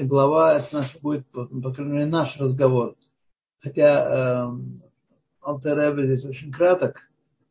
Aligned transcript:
глава, 0.00 0.58
это 0.58 0.76
наш, 0.76 0.96
будет, 1.00 1.26
по 1.30 1.46
крайней 1.46 1.92
мере, 1.92 2.06
наш 2.06 2.38
разговор. 2.38 2.96
Хотя 3.60 4.48
э, 4.48 4.58
Алтер 5.40 5.98
здесь 5.98 6.24
очень 6.24 6.52
краток, 6.52 7.08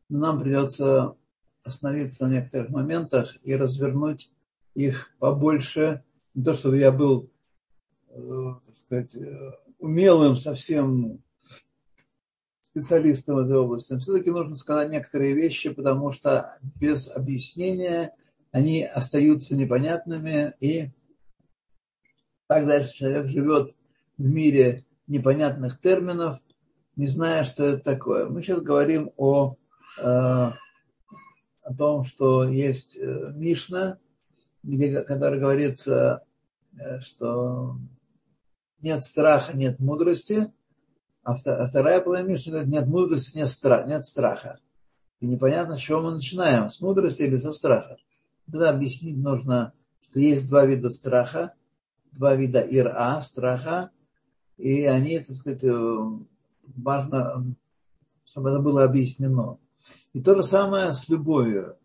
но 0.08 0.18
нам 0.18 0.40
придется 0.40 1.16
остановиться 1.64 2.26
на 2.26 2.34
некоторых 2.34 2.70
моментах 2.70 3.36
и 3.42 3.56
развернуть 3.56 4.30
их 4.74 5.10
побольше. 5.18 6.04
Не 6.34 6.44
то, 6.44 6.54
чтобы 6.54 6.78
я 6.78 6.92
был, 6.92 7.30
э, 8.10 8.54
так 8.64 8.76
сказать, 8.76 9.14
э, 9.14 9.52
умелым 9.78 10.36
совсем 10.36 11.22
специалистом 12.60 13.38
этой 13.38 13.56
области. 13.56 13.92
Но 13.92 13.98
все-таки 14.00 14.30
нужно 14.30 14.56
сказать 14.56 14.90
некоторые 14.90 15.34
вещи, 15.34 15.70
потому 15.70 16.12
что 16.12 16.58
без 16.78 17.08
объяснения 17.08 18.14
они 18.52 18.84
остаются 18.84 19.56
непонятными, 19.56 20.54
и 20.60 20.90
так 22.46 22.66
дальше 22.66 22.94
человек 22.94 23.28
живет 23.28 23.74
в 24.18 24.24
мире 24.24 24.84
непонятных 25.06 25.80
терминов, 25.80 26.38
не 26.96 27.06
зная, 27.06 27.44
что 27.44 27.64
это 27.64 27.82
такое. 27.82 28.26
Мы 28.26 28.42
сейчас 28.42 28.60
говорим 28.62 29.12
о, 29.16 29.56
э, 29.98 30.02
о 30.02 31.74
том, 31.76 32.04
что 32.04 32.48
есть 32.48 32.96
э, 32.96 33.32
Мишна, 33.34 33.98
где, 34.62 35.02
который 35.02 35.38
говорится, 35.38 36.22
э, 36.78 37.00
что 37.00 37.76
нет 38.80 39.04
страха, 39.04 39.56
нет 39.56 39.78
мудрости, 39.78 40.50
а, 41.22 41.34
а 41.34 41.66
вторая 41.66 42.00
половина 42.00 42.28
Мишны 42.28 42.52
говорит, 42.52 42.70
нет 42.70 42.86
мудрости, 42.86 43.36
нет, 43.36 43.48
страха, 43.48 43.88
нет 43.88 44.04
страха. 44.06 44.60
И 45.20 45.26
непонятно, 45.26 45.76
с 45.76 45.80
чего 45.80 46.00
мы 46.00 46.12
начинаем, 46.12 46.70
с 46.70 46.80
мудрости 46.80 47.22
или 47.22 47.36
со 47.36 47.52
страха. 47.52 47.96
Тогда 48.50 48.70
объяснить 48.70 49.16
нужно, 49.16 49.72
что 50.08 50.20
есть 50.20 50.48
два 50.48 50.64
вида 50.64 50.88
страха, 50.88 51.54
два 52.16 52.34
вида 52.34 52.60
ира, 52.60 53.20
страха, 53.22 53.90
и 54.56 54.84
они, 54.84 55.20
так 55.20 55.36
сказать, 55.36 55.62
важно, 56.64 57.54
чтобы 58.24 58.50
это 58.50 58.60
было 58.60 58.84
объяснено. 58.84 59.58
И 60.12 60.20
то 60.20 60.34
же 60.34 60.42
самое 60.42 60.92
с 60.92 61.08
любовью. 61.08 61.76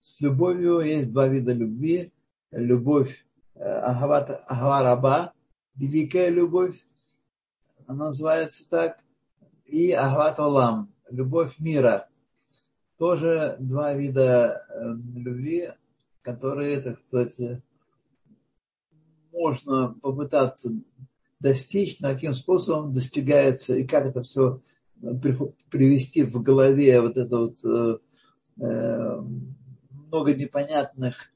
С 0.00 0.20
любовью 0.20 0.80
есть 0.80 1.12
два 1.12 1.28
вида 1.28 1.52
любви. 1.52 2.12
Любовь 2.50 3.26
э, 3.54 3.62
Ахава 3.62 5.34
великая 5.76 6.30
любовь, 6.30 6.86
она 7.86 8.06
называется 8.06 8.68
так, 8.68 8.98
и 9.64 9.92
Ахват 9.92 10.40
Олам, 10.40 10.92
любовь 11.10 11.58
мира. 11.58 12.08
Тоже 12.96 13.56
два 13.60 13.94
вида 13.94 14.66
э, 14.68 14.94
любви, 15.14 15.70
которые, 16.22 16.80
так 16.80 16.98
сказать, 17.00 17.62
можно 19.38 19.94
попытаться 20.02 20.70
достичь, 21.40 22.00
на 22.00 22.14
каким 22.14 22.34
способом 22.34 22.92
достигается 22.92 23.76
и 23.76 23.86
как 23.86 24.06
это 24.06 24.22
все 24.22 24.60
привести 25.70 26.24
в 26.24 26.42
голове 26.42 27.00
вот 27.00 27.16
это 27.16 27.38
вот 27.38 27.64
э, 27.64 27.98
э, 28.60 29.20
много 29.90 30.34
непонятных 30.34 31.30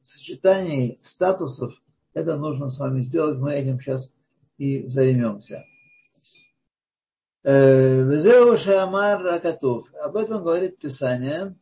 сочетаний, 0.00 0.98
статусов, 1.02 1.74
это 2.14 2.36
нужно 2.36 2.68
с 2.70 2.78
вами 2.78 3.00
сделать. 3.00 3.38
Мы 3.38 3.54
этим 3.54 3.80
сейчас 3.80 4.14
и 4.56 4.86
займемся. 4.86 5.64
Э, 7.42 8.02
Везеу 8.02 8.56
Шамар 8.56 9.20
Ракатув. 9.22 9.92
Об 9.94 10.16
этом 10.16 10.42
говорит 10.42 10.78
Писание. 10.78 11.56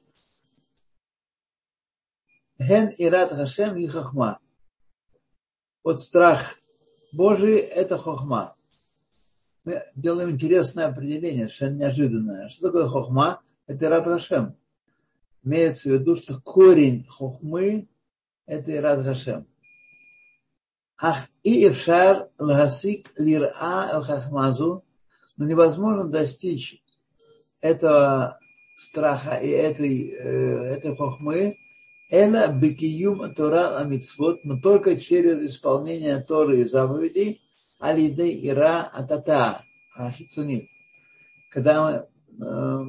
Хен 2.61 2.93
Ират 2.99 3.31
Хашем 3.33 3.77
и 3.77 3.87
Хахма. 3.87 4.39
Вот 5.85 6.01
страх 6.01 6.55
Божий– 7.13 7.57
это 7.59 7.99
хохма. 7.99 8.57
Мы 9.67 9.85
делаем 9.95 10.31
интересное 10.31 10.87
определение, 10.87 11.47
совершенно 11.47 11.77
неожиданное. 11.77 12.49
Что 12.49 12.69
такое 12.69 12.89
хохма? 12.89 13.43
Это 13.67 13.85
Ират 13.85 14.05
Хашем. 14.05 14.57
Имеется 15.43 15.91
в 15.91 15.93
виду, 15.93 16.17
что 16.17 16.41
корень 16.41 17.07
хохмы– 17.07 17.87
это 18.47 18.75
Ират 18.75 19.05
Хашем. 19.05 19.47
Ах 20.99 21.19
и 21.43 21.69
эфшар 21.69 22.31
лагасик 22.39 23.13
лира 23.19 23.53
хахмазу, 23.53 24.87
но 25.37 25.45
невозможно 25.45 26.09
достичь 26.09 26.83
этого 27.61 28.39
страха 28.79 29.37
и 29.37 29.51
этой, 29.51 30.09
э, 30.13 30.77
этой 30.77 30.97
хохмы 30.97 31.59
Эла 32.11 32.49
бекиюм 32.49 33.35
Тора 33.35 33.79
Амитсвот, 33.79 34.45
но 34.45 34.59
только 34.59 34.97
через 35.01 35.41
исполнение 35.41 36.21
Торы 36.21 36.61
и 36.61 36.65
заповедей, 36.65 37.41
алиде 37.79 38.31
ира 38.49 38.83
атата, 38.83 39.65
ахицунит. 39.97 40.69
Когда 41.51 41.83
мы 41.83 42.47
э, 42.47 42.85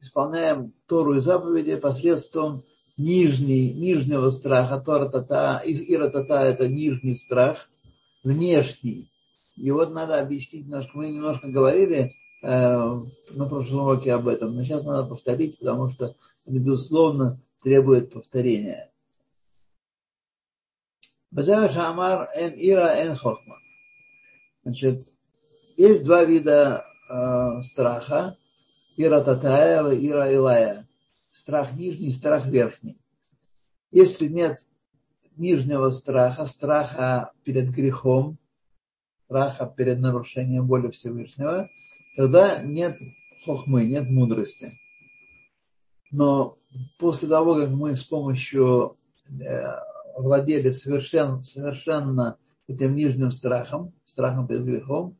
исполняем 0.00 0.72
Тору 0.86 1.14
и 1.14 1.20
заповеди 1.20 1.76
посредством 1.76 2.64
нижней, 2.96 3.72
нижнего 3.72 4.30
страха, 4.30 4.80
Тора 4.80 5.08
тата, 5.08 5.62
ира 5.64 6.08
тата 6.08 6.44
это 6.44 6.68
нижний 6.68 7.14
страх, 7.14 7.68
внешний. 8.24 9.10
И 9.56 9.70
вот 9.70 9.92
надо 9.92 10.18
объяснить 10.18 10.66
немножко, 10.66 10.98
мы 10.98 11.08
немножко 11.08 11.48
говорили 11.48 12.12
э, 12.42 13.00
на 13.30 13.46
прошлом 13.48 13.80
уроке 13.80 14.12
об 14.12 14.28
этом, 14.28 14.54
но 14.54 14.62
сейчас 14.64 14.84
надо 14.84 15.08
повторить, 15.08 15.58
потому 15.58 15.88
что, 15.88 16.14
безусловно, 16.46 17.38
требует 17.62 18.12
повторения. 18.12 18.90
Базар 21.30 21.70
Шамар 21.72 22.28
эн 22.34 22.54
ира 22.56 22.96
эн 23.02 23.14
хохма. 23.14 23.58
Значит, 24.62 25.08
есть 25.76 26.04
два 26.04 26.24
вида 26.24 26.84
э, 27.08 27.62
страха. 27.62 28.36
Ира 28.96 29.20
татая 29.20 29.88
и 29.90 30.08
ира 30.08 30.30
илая. 30.32 30.86
Страх 31.30 31.74
нижний, 31.74 32.10
страх 32.10 32.46
верхний. 32.46 32.98
Если 33.90 34.26
нет 34.26 34.64
нижнего 35.36 35.90
страха, 35.90 36.46
страха 36.46 37.32
перед 37.44 37.70
грехом, 37.70 38.38
страха 39.26 39.66
перед 39.66 40.00
нарушением 40.00 40.66
воли 40.66 40.90
Всевышнего, 40.90 41.68
тогда 42.16 42.62
нет 42.62 42.98
хохмы, 43.44 43.84
нет 43.84 44.08
мудрости. 44.10 44.72
Но 46.10 46.56
после 46.98 47.28
того, 47.28 47.54
как 47.54 47.70
мы 47.70 47.96
с 47.96 48.04
помощью 48.04 48.94
э, 49.28 49.64
владели 50.16 50.70
совершенно, 50.70 51.42
совершенно 51.42 52.38
этим 52.66 52.94
нижним 52.96 53.30
страхом, 53.30 53.92
страхом 54.04 54.46
перед 54.46 54.64
грехом, 54.64 55.16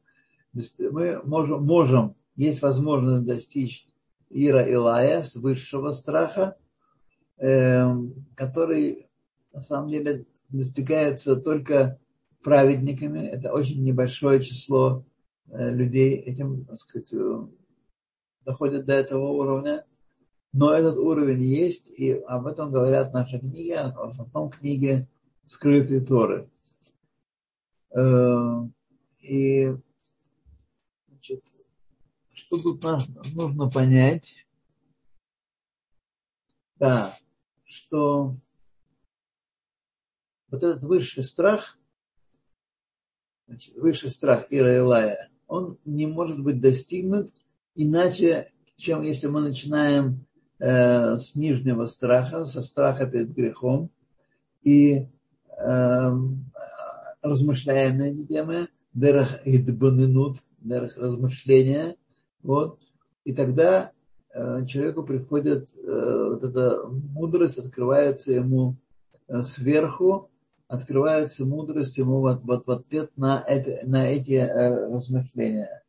мы 0.52 1.20
можем, 1.24 1.64
можем 1.64 2.14
есть 2.36 2.62
возможность 2.62 3.26
достичь 3.26 3.86
Ира 4.30 4.62
Илая, 4.62 5.22
с 5.22 5.34
высшего 5.34 5.92
страха, 5.92 6.56
эм, 7.38 8.26
который 8.34 9.08
на 9.52 9.60
самом 9.60 9.90
деле 9.90 10.26
достигается 10.48 11.36
только 11.36 11.98
праведниками. 12.42 13.26
Это 13.26 13.52
очень 13.52 13.82
небольшое 13.82 14.42
число 14.42 15.04
э, 15.50 15.70
людей 15.74 16.16
этим, 16.16 16.64
так 16.64 16.78
сказать, 16.78 17.12
э, 17.12 17.46
доходит 18.44 18.86
до 18.86 18.94
этого 18.94 19.28
уровня. 19.30 19.84
Но 20.52 20.72
этот 20.72 20.96
уровень 20.96 21.44
есть, 21.44 21.90
и 21.98 22.12
об 22.12 22.46
этом 22.46 22.70
говорят 22.70 23.12
наши 23.12 23.38
книги, 23.38 23.72
а 23.72 23.90
в 23.90 24.08
основном 24.08 24.50
книги 24.50 25.06
скрытые 25.46 26.00
Торы. 26.00 26.50
Э, 27.90 28.62
и 29.20 29.74
значит, 31.08 31.44
что 32.32 32.62
тут 32.62 32.82
нужно 33.34 33.68
понять? 33.68 34.46
Да, 36.76 37.16
что 37.64 38.36
вот 40.50 40.62
этот 40.62 40.82
высший 40.82 41.24
страх, 41.24 41.78
значит, 43.46 43.74
высший 43.76 44.10
страх 44.10 44.46
Ира 44.50 44.76
Илая, 44.76 45.30
он 45.46 45.78
не 45.84 46.06
может 46.06 46.42
быть 46.42 46.60
достигнут 46.60 47.30
иначе, 47.74 48.52
чем 48.76 49.02
если 49.02 49.26
мы 49.26 49.40
начинаем 49.40 50.27
э, 50.58 51.16
с 51.16 51.34
нижнего 51.34 51.86
страха, 51.86 52.44
со 52.44 52.62
страха 52.62 53.06
перед 53.06 53.34
грехом, 53.34 53.90
и 54.62 55.06
э, 55.58 56.10
размышляем 57.22 57.98
на 57.98 58.02
эти 58.10 58.26
темы, 58.26 58.68
дерах 58.92 59.40
идбанинут, 59.44 60.38
размышления, 60.64 61.96
вот, 62.42 62.80
и 63.24 63.32
тогда 63.32 63.92
э, 64.34 64.64
человеку 64.66 65.02
приходит 65.02 65.68
э, 65.74 66.28
вот 66.30 66.42
эта 66.42 66.86
мудрость, 66.86 67.58
открывается 67.58 68.32
ему 68.32 68.76
сверху, 69.42 70.30
открывается 70.68 71.44
мудрость 71.44 71.98
ему 71.98 72.20
вот, 72.20 72.42
вот 72.42 72.66
в 72.66 72.70
ответ 72.70 73.10
на, 73.16 73.42
это, 73.46 73.86
на 73.86 74.08
эти 74.08 74.36
размышления. 74.36 75.82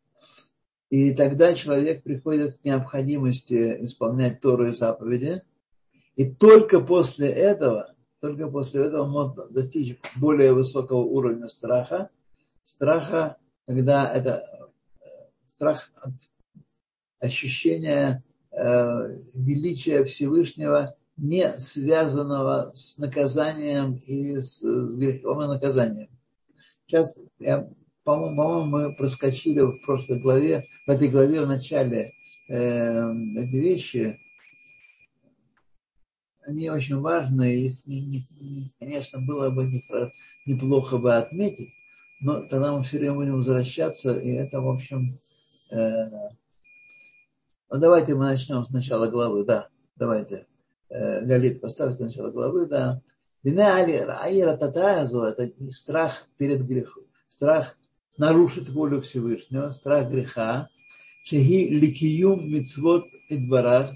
И 0.89 1.13
тогда 1.13 1.53
человек 1.53 2.03
приходит 2.03 2.57
к 2.57 2.65
необходимости 2.65 3.77
исполнять 3.85 4.41
Тору 4.41 4.69
и 4.69 4.73
заповеди. 4.73 5.43
И 6.15 6.25
только 6.25 6.79
после 6.79 7.29
этого, 7.29 7.93
только 8.19 8.47
после 8.47 8.85
этого 8.85 9.05
можно 9.05 9.47
достичь 9.47 9.97
более 10.15 10.51
высокого 10.51 11.01
уровня 11.01 11.47
страха. 11.47 12.09
Страха, 12.63 13.37
когда 13.67 14.11
это 14.11 14.67
э, 14.99 15.05
страх 15.45 15.91
от 16.01 16.13
ощущения 17.19 18.23
э, 18.51 19.17
величия 19.33 20.03
Всевышнего, 20.03 20.95
не 21.17 21.59
связанного 21.59 22.71
с 22.73 22.97
наказанием 22.97 23.95
и 24.07 24.39
с, 24.39 24.61
с 24.61 24.95
грехом 24.95 25.43
и 25.43 25.47
наказанием. 25.47 26.09
Сейчас, 26.87 27.19
я, 27.37 27.69
по-моему, 28.09 28.35
по 28.35 28.65
мы 28.65 28.93
проскочили 28.93 29.61
в 29.61 29.79
прошлой 29.85 30.19
главе, 30.19 30.65
в 30.87 30.89
этой 30.89 31.09
главе 31.09 31.41
в 31.41 31.47
начале 31.47 32.13
э, 32.47 33.13
эти 33.37 33.55
вещи, 33.55 34.17
они 36.41 36.69
очень 36.71 36.99
важны, 36.99 37.67
их, 37.67 37.85
не, 37.85 38.01
не, 38.01 38.27
не, 38.41 38.71
конечно, 38.79 39.19
было 39.21 39.51
бы 39.51 39.69
неплохо 40.47 40.97
бы 40.97 41.15
отметить, 41.15 41.69
но 42.21 42.41
тогда 42.47 42.75
мы 42.75 42.83
все 42.83 42.97
время 42.97 43.13
будем 43.13 43.35
возвращаться, 43.35 44.19
и 44.19 44.31
это, 44.31 44.59
в 44.59 44.69
общем, 44.69 45.09
э, 45.71 46.09
ну, 47.69 47.77
давайте 47.77 48.15
мы 48.15 48.25
начнем 48.25 48.63
с 48.63 48.71
начала 48.71 49.05
главы, 49.07 49.43
да, 49.45 49.69
давайте. 49.95 50.47
Э, 50.89 51.23
Галит, 51.23 51.61
поставьте 51.61 52.05
начало 52.05 52.31
главы, 52.31 52.65
да. 52.65 53.01
Аира 53.43 54.57
Татаязу– 54.57 55.21
это 55.23 55.51
страх 55.71 56.27
перед 56.37 56.65
грехом, 56.65 57.03
страх 57.27 57.77
нарушить 58.19 58.69
волю 58.69 59.01
Всевышнего, 59.01 59.69
страх 59.71 60.09
греха, 60.09 60.69
шеги 61.23 61.69
ликиюм 61.69 62.51
мицвод 62.51 63.07
идбарах, 63.29 63.91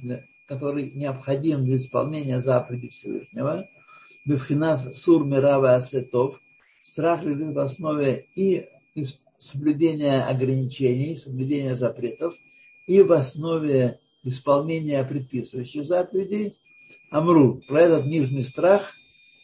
который 0.48 0.92
необходим 0.92 1.66
для 1.66 1.76
исполнения 1.76 2.40
заповедей 2.40 2.90
Всевышнего, 2.90 3.68
бифхинас 4.26 4.98
сур 4.98 5.26
мирава 5.26 5.76
асетов, 5.76 6.40
страх 6.82 7.24
лежит 7.24 7.54
в 7.54 7.60
основе 7.60 8.26
и 8.36 8.68
соблюдения 9.38 10.24
ограничений, 10.24 11.18
соблюдения 11.18 11.76
запретов, 11.76 12.34
и 12.88 13.02
в 13.02 13.12
основе 13.12 14.00
исполнения 14.24 15.04
предписывающих 15.04 15.86
заповедей, 15.86 16.56
Амру, 17.12 17.62
про 17.68 17.82
этот 17.82 18.06
нижний 18.06 18.44
страх, 18.44 18.96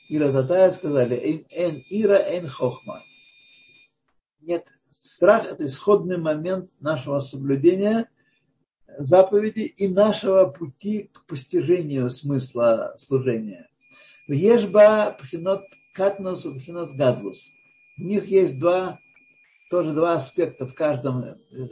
Ира 0.07 0.31
Татая 0.31 0.71
сказали, 0.71 1.45
эн 1.51 1.83
ира, 1.89 2.17
эн 2.17 2.47
хохма. 2.47 3.03
Нет, 4.49 4.65
страх– 4.99 5.45
это 5.51 5.63
исходный 5.67 6.17
момент 6.17 6.71
нашего 6.79 7.19
соблюдения 7.19 8.09
заповеди 8.97 9.59
и 9.59 9.87
нашего 9.87 10.45
пути 10.47 11.11
к 11.13 11.27
постижению 11.27 12.09
смысла 12.09 12.95
служения. 12.97 13.69
Ешба 14.27 15.15
пхинот 15.21 15.61
катнус 15.93 16.47
и 16.47 16.57
пхинот 16.57 16.89
гадлус. 16.93 17.45
У 17.99 18.05
них 18.05 18.25
есть 18.25 18.59
два, 18.59 18.97
тоже 19.69 19.93
два 19.93 20.13
аспекта 20.13 20.65
в 20.65 20.73
каждом. 20.73 21.23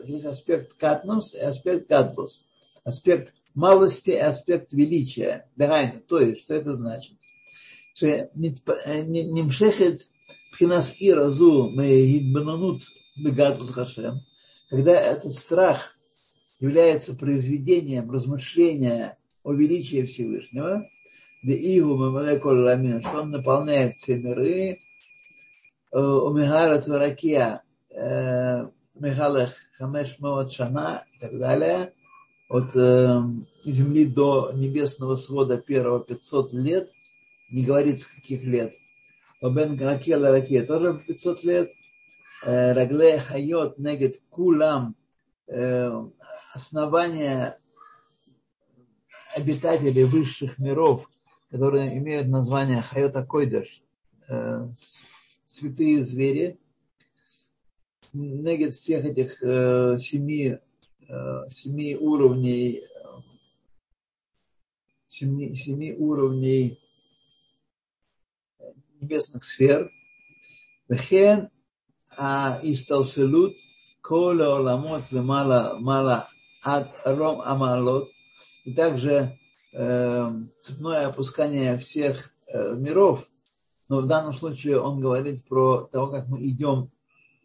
Есть 0.05 0.25
аспект 0.25 0.73
катнус 0.73 1.33
и 1.33 1.39
аспект 1.39 1.89
гадлус. 1.89 2.45
Аспект 2.83 3.33
малости 3.55 4.11
и 4.11 4.17
аспект 4.17 4.71
величия. 4.71 5.49
Дагайна, 5.55 5.99
то 6.01 6.19
есть, 6.19 6.43
что 6.43 6.53
это 6.53 6.75
значит? 6.75 7.17
Что 7.95 8.29
Нимшехет 8.35 10.11
пхинас 10.51 10.95
иразу 10.99 11.69
меидбананут 11.69 12.83
бегатус 13.15 13.69
хашем, 13.69 14.21
когда 14.69 14.99
этот 14.99 15.33
страх 15.33 15.95
является 16.59 17.13
произведением 17.13 18.11
размышления 18.11 19.17
о 19.43 19.53
величии 19.53 20.03
Всевышнего, 20.03 20.85
что 21.43 23.21
он 23.21 23.31
наполняет 23.31 23.95
все 23.95 24.17
миры, 24.17 24.79
у 25.91 26.29
Михара 26.31 26.81
Тваракия, 26.81 27.61
Михалах 28.99 29.53
Хамеш 29.77 30.17
Шана 30.53 31.05
и 31.13 31.19
так 31.19 31.37
далее, 31.37 31.93
от 32.49 32.75
э, 32.75 33.21
земли 33.65 34.05
до 34.05 34.51
небесного 34.53 35.15
свода 35.15 35.57
первого 35.57 35.99
500 35.99 36.53
лет, 36.53 36.89
не 37.51 37.63
говорится 37.63 38.09
каких 38.13 38.43
лет. 38.43 38.73
Бен 39.41 39.79
Ракела 39.79 40.31
Ракия 40.31 40.65
тоже 40.65 41.01
500 41.07 41.43
лет. 41.43 41.71
Рагле 42.43 43.19
Хайот 43.19 43.77
Негет 43.79 44.21
Кулам 44.29 44.95
основание 46.53 47.57
обитателей 49.35 50.03
высших 50.03 50.59
миров, 50.59 51.09
которые 51.49 51.97
имеют 51.97 52.27
название 52.27 52.81
Хайота 52.81 53.25
Койдаш, 53.25 53.81
святые 55.45 56.03
звери, 56.03 56.59
негет 58.13 58.73
всех 58.73 59.05
этих 59.05 59.39
семи 60.01 60.59
семи 61.49 61.95
уровней 61.95 62.83
семи, 65.07 65.55
семи 65.55 65.93
уровней 65.93 66.77
небесных 69.01 69.43
сфер. 69.43 69.91
Вехен 70.87 71.49
а 72.17 72.59
ишталшелут 72.63 73.55
кола 74.01 74.57
оламот 74.57 75.11
мала 75.11 75.77
мала 75.79 76.29
ад 76.63 76.89
ром 77.05 77.41
амалот. 77.41 78.09
И 78.65 78.73
также 78.73 79.37
э, 79.73 80.31
цепное 80.61 81.07
опускание 81.07 81.77
всех 81.77 82.31
э, 82.51 82.75
миров. 82.75 83.25
Но 83.89 84.01
в 84.01 84.07
данном 84.07 84.33
случае 84.33 84.79
он 84.79 84.99
говорит 84.99 85.45
про 85.47 85.87
то, 85.91 86.07
как 86.07 86.27
мы 86.27 86.41
идем, 86.43 86.89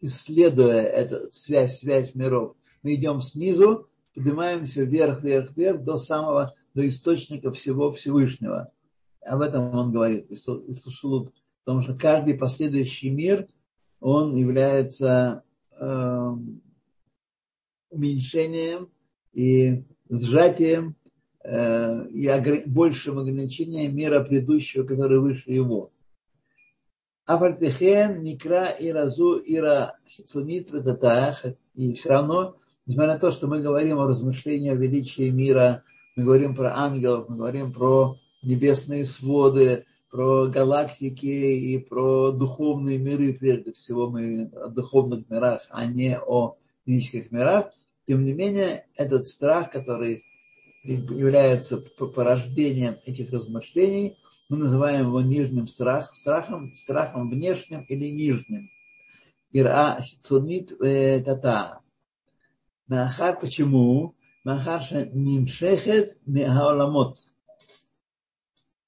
исследуя 0.01 0.81
эту 0.81 1.31
связь, 1.31 1.79
связь 1.79 2.15
миров 2.15 2.55
мы 2.83 2.95
идем 2.95 3.21
снизу, 3.21 3.89
поднимаемся 4.13 4.83
вверх, 4.83 5.23
вверх, 5.23 5.55
вверх 5.55 5.81
до 5.81 5.97
самого, 5.97 6.53
до 6.73 6.87
источника 6.87 7.51
всего 7.51 7.91
Всевышнего. 7.91 8.71
Об 9.21 9.41
этом 9.41 9.73
он 9.73 9.91
говорит, 9.91 10.27
потому 11.63 11.81
что 11.81 11.95
каждый 11.95 12.35
последующий 12.35 13.09
мир, 13.09 13.47
он 13.99 14.35
является 14.35 15.43
э, 15.79 16.29
уменьшением 17.89 18.89
и 19.33 19.83
сжатием 20.09 20.95
э, 21.43 22.07
и 22.09 22.63
большим 22.65 23.19
ограничением 23.19 23.95
мира 23.95 24.23
предыдущего, 24.23 24.85
который 24.85 25.19
выше 25.19 25.51
его. 25.51 25.91
Афальпехен, 27.25 28.21
Никра, 28.21 28.75
Иразу, 28.77 29.41
Ира, 29.45 29.95
Хицунит, 30.09 30.69
и 31.75 31.93
все 31.93 32.09
равно 32.09 32.57
несмотря 32.85 33.13
на 33.13 33.19
то, 33.19 33.31
что 33.31 33.47
мы 33.47 33.61
говорим 33.61 33.99
о 33.99 34.07
размышлении 34.07 34.69
о 34.69 34.75
величии 34.75 35.29
мира, 35.29 35.83
мы 36.15 36.23
говорим 36.23 36.55
про 36.55 36.77
ангелов, 36.77 37.29
мы 37.29 37.37
говорим 37.37 37.71
про 37.71 38.15
небесные 38.43 39.05
своды, 39.05 39.85
про 40.13 40.45
галактики 40.45 41.25
и 41.25 41.79
про 41.79 42.31
духовные 42.31 42.99
миры, 42.99 43.33
прежде 43.33 43.73
всего 43.73 44.11
мы 44.11 44.43
о 44.53 44.67
духовных 44.67 45.27
мирах, 45.27 45.63
а 45.71 45.87
не 45.87 46.19
о 46.19 46.55
физических 46.85 47.31
мирах, 47.31 47.71
тем 48.05 48.23
не 48.23 48.33
менее, 48.33 48.85
этот 48.95 49.25
страх, 49.27 49.71
который 49.71 50.23
является 50.83 51.79
порождением 51.97 52.97
этих 53.07 53.33
размышлений, 53.33 54.15
мы 54.49 54.57
называем 54.57 55.07
его 55.07 55.21
нижним 55.21 55.67
страхом, 55.67 56.15
страхом, 56.15 56.75
страхом 56.75 57.31
внешним 57.31 57.81
или 57.89 58.05
нижним. 58.11 58.69
Ира 59.51 59.99
хицунит 59.99 60.79
э, 60.79 61.21
тата. 61.21 61.79
Махар 62.85 63.39
почему? 63.39 64.13
Махар 64.43 64.83
нимшехет 65.11 66.19
мегаоламот. 66.27 67.17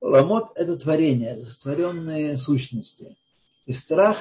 Ламот– 0.05 0.51
это 0.55 0.77
творение, 0.77 1.31
это 1.31 1.47
створенные 1.47 2.37
сущности. 2.37 3.17
И 3.65 3.73
страх 3.73 4.17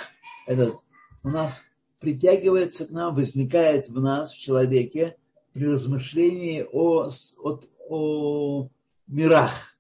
этот 0.47 0.77
у 1.23 1.29
нас 1.29 1.61
притягивается 2.01 2.87
к 2.87 2.91
нам, 2.91 3.15
возникает 3.15 3.91
в 3.91 4.01
нас, 4.01 4.33
в 4.33 4.41
человеке, 4.41 5.19
при 5.53 5.67
размышлении 5.67 6.67
о, 6.73 7.11
о, 7.43 7.61
о 7.91 8.69
мирах, 9.07 9.77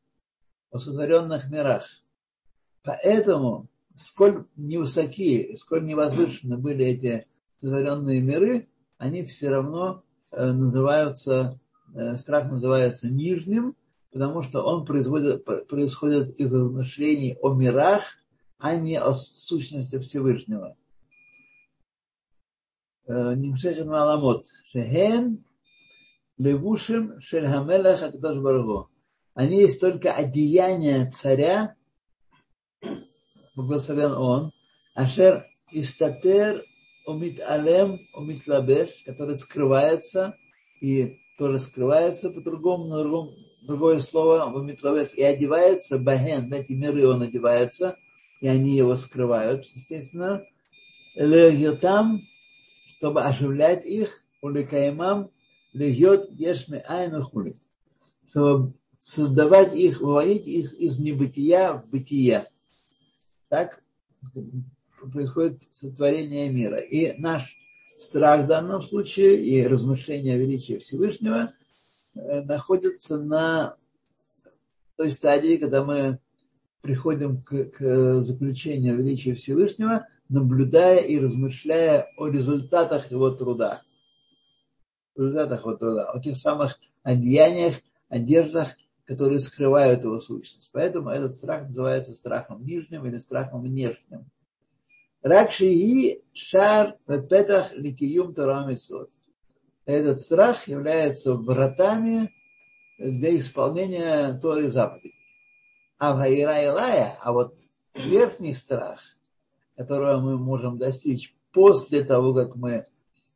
о 0.70 0.78
сотворенных 0.78 1.49
мирах. 1.50 1.87
Поэтому, 2.82 3.68
сколь 3.96 4.44
невысоки, 4.56 5.56
сколь 5.56 5.87
невозвышены 5.87 6.58
были 6.58 6.84
эти 6.84 7.26
сотворенные 7.62 8.20
миры, 8.20 8.68
они 8.99 9.25
все 9.25 9.49
равно 9.49 10.02
э, 10.32 10.52
называются, 10.52 11.58
э, 11.94 12.16
страх 12.16 12.50
называется 12.50 13.08
нижним, 13.08 13.75
потому 14.14 14.42
что 14.42 14.62
он 14.62 14.85
производит, 14.85 15.44
происходит 15.66 16.38
из 16.38 16.54
размышлений 16.54 17.37
о 17.42 17.52
мирах, 17.52 18.16
а 18.61 18.76
не 18.76 18.97
о 18.97 19.12
сущности 19.12 19.99
Всевышнего. 19.99 20.76
Э, 23.09 23.35
Нимшехен 23.35 23.88
Маламот. 23.88 24.47
Шехен 24.71 25.44
левушим 26.38 27.21
шельхамелах 27.21 28.04
Акдош 28.04 28.38
Баргу. 28.38 28.88
Они 29.35 29.59
есть 29.59 29.80
только 29.80 30.12
одеяния 30.12 31.11
царя, 31.11 31.75
благословен 33.56 34.12
он, 34.12 34.52
Ашер 34.94 35.44
Истатер 35.73 36.62
Умит 37.09 37.40
Алем 37.40 37.99
Умит 38.14 38.47
Лабеш, 38.47 38.90
который 39.04 39.35
скрывается 39.35 40.37
и 40.80 41.16
тоже 41.37 41.59
скрывается 41.59 42.30
по-другому, 42.30 42.85
на 42.87 43.02
другом, 43.02 43.30
другое 43.66 44.00
слово, 44.00 44.44
Умит 44.52 44.83
Лабеш, 44.83 45.11
и 45.14 45.23
одевается, 45.23 45.99
Бахен, 45.99 46.49
на 46.49 46.56
эти 46.56 46.73
миры 46.73 47.06
он 47.09 47.23
одевается, 47.23 47.97
и 48.40 48.49
они 48.49 48.76
его 48.76 48.97
скрывают, 48.97 49.66
естественно, 49.75 50.44
Легьотам, 51.14 52.21
чтобы 52.99 53.23
оживлять 53.23 53.85
их, 53.85 54.23
Уликаимам, 54.42 55.30
Легьот 55.73 56.30
Ешме 56.33 56.85
Айна 56.87 57.23
Хули, 57.23 57.56
чтобы 58.28 58.75
создавать 58.99 59.75
их, 59.75 60.00
выводить 60.00 60.47
их 60.47 60.75
из 60.75 60.99
небытия 60.99 61.75
в 61.75 61.88
бытие. 61.90 62.47
Так 63.49 63.83
происходит 65.12 65.62
сотворение 65.73 66.49
мира. 66.49 66.78
И 66.78 67.18
наш 67.21 67.56
страх 67.99 68.44
в 68.44 68.47
данном 68.47 68.83
случае 68.83 69.44
и 69.44 69.66
размышление 69.66 70.35
о 70.35 70.38
величии 70.38 70.78
Всевышнего 70.78 71.52
э, 72.14 72.42
находятся 72.42 73.18
на 73.18 73.76
той 74.97 75.11
стадии, 75.11 75.56
когда 75.56 75.85
мы 75.85 76.18
приходим 76.80 77.42
к, 77.42 77.64
к 77.64 78.23
заключению 78.23 78.97
величия 78.97 79.35
Всевышнего, 79.35 80.06
наблюдая 80.28 80.99
и 80.99 81.18
размышляя 81.18 82.06
о 82.16 82.28
результатах 82.28 83.11
его 83.11 83.30
труда. 83.30 83.83
О 85.16 85.23
результатах 85.23 85.61
его 85.61 85.76
труда, 85.76 86.11
о 86.11 86.21
тех 86.21 86.37
самых 86.37 86.78
одеяниях, 87.02 87.76
одеждах, 88.09 88.76
которые 89.04 89.40
скрывают 89.40 90.04
его 90.04 90.18
сущность. 90.21 90.71
Поэтому 90.73 91.11
этот 91.11 91.33
страх 91.33 91.66
называется 91.66 92.14
страхом 92.14 92.64
нижним 92.64 93.06
или 93.06 93.18
страхом 93.18 93.62
внешним. 93.62 94.30
Ракшии 95.23 96.23
шар 96.33 96.97
петах 97.06 97.73
ликиюм 97.75 98.35
тарамисот. 98.35 99.11
Этот 99.86 100.20
страх 100.20 100.66
является 100.66 101.34
вратами 101.34 102.30
для 102.98 103.36
исполнения 103.36 104.38
Торы 104.40 104.68
заповедей. 104.68 105.14
А 105.98 106.14
Ваира 106.14 106.62
Илая, 106.64 107.18
а 107.20 107.32
вот 107.32 107.54
верхний 107.94 108.54
страх, 108.54 109.00
которого 109.76 110.20
мы 110.20 110.38
можем 110.38 110.78
достичь 110.78 111.34
после 111.52 112.02
того, 112.02 112.32
как 112.34 112.56
мы 112.56 112.86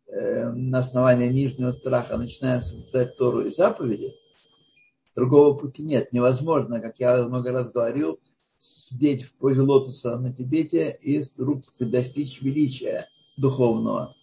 э, 0.06 0.50
на 0.50 0.78
основании 0.78 1.28
нижнего 1.28 1.70
страха 1.72 2.16
начинаем 2.16 2.62
соблюдать 2.62 3.16
Тору 3.16 3.42
и 3.42 3.50
заповеди, 3.50 4.12
другого 5.14 5.54
пути 5.54 5.82
нет. 5.82 6.12
Невозможно, 6.12 6.80
как 6.80 6.98
я 6.98 7.24
много 7.24 7.52
раз 7.52 7.70
говорил, 7.70 8.18
сидеть 8.58 9.22
в 9.22 9.32
позе 9.34 9.60
лотоса 9.60 10.18
на 10.18 10.32
Тибете 10.32 10.98
и 11.00 11.20
вдруг 11.20 11.62
достичь 11.78 12.40
величия 12.40 13.06
духовного. 13.36 14.14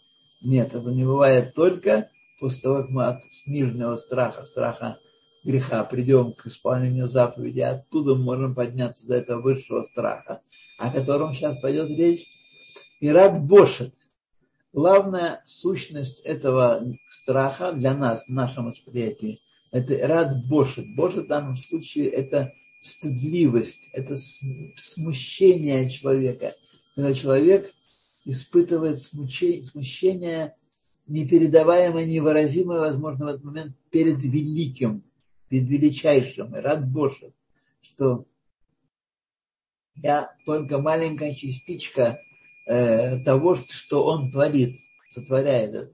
Нет, 0.41 0.74
это 0.74 0.89
не 0.89 1.05
бывает 1.05 1.53
только 1.53 2.10
после 2.39 2.62
того, 2.62 2.82
как 2.82 2.89
мы 2.89 3.06
от 3.06 3.24
нижнего 3.48 3.96
страха, 3.96 4.46
страха 4.46 4.98
греха 5.44 5.84
придем 5.84 6.34
к 6.34 6.48
исполнению 6.48 7.08
заповеди, 7.08 7.62
оттуда 7.62 8.15
мы 8.15 8.24
можем 8.24 8.56
подняться 8.56 9.08
до 9.08 9.15
этого 9.15 9.42
высшего 9.42 9.84
страха, 9.84 10.42
о 10.77 10.89
котором 10.89 11.34
сейчас 11.34 11.60
пойдет 11.60 11.89
речь. 11.89 12.27
И 13.00 13.10
рад 13.10 13.42
бошет. 13.44 13.94
Главная 14.74 15.42
сущность 15.46 16.22
этого 16.22 16.84
страха 17.10 17.72
для 17.72 17.94
нас, 17.94 18.25
в 18.25 18.30
нашем 18.30 18.65
восприятии, 18.65 19.39
это 19.72 20.08
рад 20.08 20.46
бошет. 20.48 20.86
Бошет 20.96 21.25
в 21.25 21.27
данном 21.27 21.58
случае 21.58 22.10
это 22.10 22.51
стыдливость, 22.82 23.89
это 23.94 24.18
смущение 24.77 25.89
человека. 25.89 26.56
Когда 26.96 27.13
человек 27.13 27.74
испытывает 28.25 29.01
смущение, 29.01 29.63
смущение 29.63 30.56
непередаваемое, 31.08 32.06
невыразимое, 32.06 32.80
возможно, 32.80 33.26
в 33.26 33.30
этот 33.30 33.44
момент 33.44 33.76
перед 33.90 34.22
великим, 34.24 35.04
перед 35.50 35.70
величайшим. 35.70 36.54
Рад 36.54 36.88
Боже, 36.88 37.34
что 37.82 38.26
я 39.96 40.36
только 40.46 40.80
маленькая 40.80 41.34
частичка 41.34 42.18
э, 42.68 43.24
того, 43.24 43.56
что 43.56 44.06
он 44.06 44.32
творит, 44.32 44.78
сотворяет. 45.12 45.94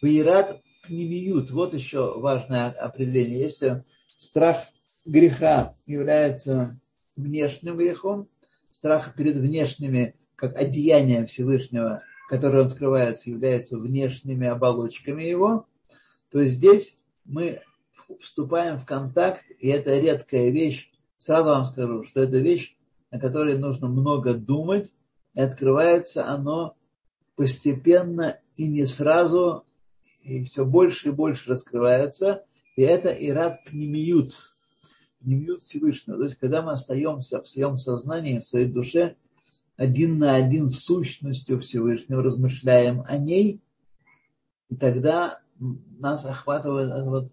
Ваират 0.00 0.62
пневиют, 0.82 1.50
вот 1.50 1.74
еще 1.74 2.18
важное 2.18 2.70
определение. 2.70 3.40
Если 3.40 3.84
страх 4.16 4.66
греха 5.06 5.74
является 5.86 6.80
внешним 7.16 7.76
грехом, 7.76 8.28
страх 8.72 9.14
перед 9.14 9.36
внешними, 9.36 10.14
как 10.34 10.56
одеяние 10.56 11.26
Всевышнего, 11.26 12.02
которое 12.32 12.62
он 12.62 12.70
скрывается, 12.70 13.28
является 13.28 13.76
внешними 13.76 14.46
оболочками 14.46 15.22
его, 15.22 15.66
то 16.30 16.42
здесь 16.46 16.98
мы 17.26 17.60
вступаем 18.22 18.78
в 18.78 18.86
контакт, 18.86 19.42
и 19.58 19.68
это 19.68 19.98
редкая 19.98 20.48
вещь. 20.48 20.90
Сразу 21.18 21.50
вам 21.50 21.66
скажу, 21.66 22.04
что 22.04 22.22
это 22.22 22.38
вещь, 22.38 22.74
о 23.10 23.18
которой 23.18 23.58
нужно 23.58 23.88
много 23.88 24.32
думать, 24.32 24.94
и 25.34 25.42
открывается 25.42 26.26
оно 26.26 26.74
постепенно 27.36 28.40
и 28.56 28.66
не 28.66 28.86
сразу, 28.86 29.66
и 30.22 30.42
все 30.44 30.64
больше 30.64 31.08
и 31.08 31.12
больше 31.12 31.50
раскрывается, 31.50 32.46
и 32.76 32.80
это 32.80 33.10
ират 33.10 33.62
пнемиют, 33.66 34.32
пнемиют 35.20 35.60
Всевышнего. 35.60 36.16
То 36.16 36.24
есть, 36.24 36.38
когда 36.38 36.62
мы 36.62 36.72
остаемся 36.72 37.42
в 37.42 37.46
своем 37.46 37.76
сознании, 37.76 38.38
в 38.38 38.44
своей 38.46 38.68
душе, 38.68 39.16
один 39.82 40.18
на 40.18 40.36
один 40.36 40.68
с 40.68 40.78
сущностью 40.78 41.58
Всевышнего, 41.58 42.22
размышляем 42.22 43.02
о 43.08 43.18
ней, 43.18 43.60
и 44.70 44.76
тогда 44.76 45.40
нас 45.58 46.24
охватывает 46.24 47.04
вот 47.04 47.32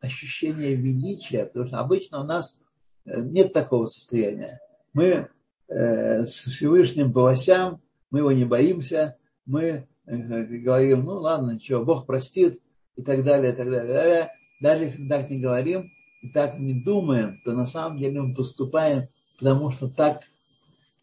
ощущение 0.00 0.74
величия, 0.74 1.46
потому 1.46 1.66
что 1.66 1.78
обычно 1.78 2.20
у 2.20 2.24
нас 2.24 2.58
э, 3.04 3.20
нет 3.20 3.52
такого 3.52 3.86
состояния. 3.86 4.60
Мы 4.92 5.28
э, 5.68 6.24
с 6.24 6.32
Всевышним 6.32 7.12
по 7.12 7.28
осям, 7.28 7.80
мы 8.10 8.20
его 8.20 8.32
не 8.32 8.44
боимся, 8.44 9.16
мы 9.46 9.86
э, 10.06 10.16
говорим, 10.16 11.04
ну 11.04 11.12
ладно, 11.12 11.52
ничего, 11.52 11.84
Бог 11.84 12.06
простит 12.06 12.60
и 12.96 13.02
так 13.02 13.22
далее, 13.22 13.52
и 13.52 13.56
так 13.56 13.70
далее. 13.70 14.32
Даже 14.60 14.82
если 14.84 15.06
так 15.06 15.30
не 15.30 15.40
говорим 15.40 15.92
и 16.22 16.30
так 16.30 16.58
не 16.58 16.82
думаем, 16.82 17.38
то 17.44 17.52
на 17.52 17.66
самом 17.66 17.98
деле 17.98 18.20
мы 18.20 18.34
поступаем, 18.34 19.04
потому 19.38 19.70
что 19.70 19.88
так 19.88 20.22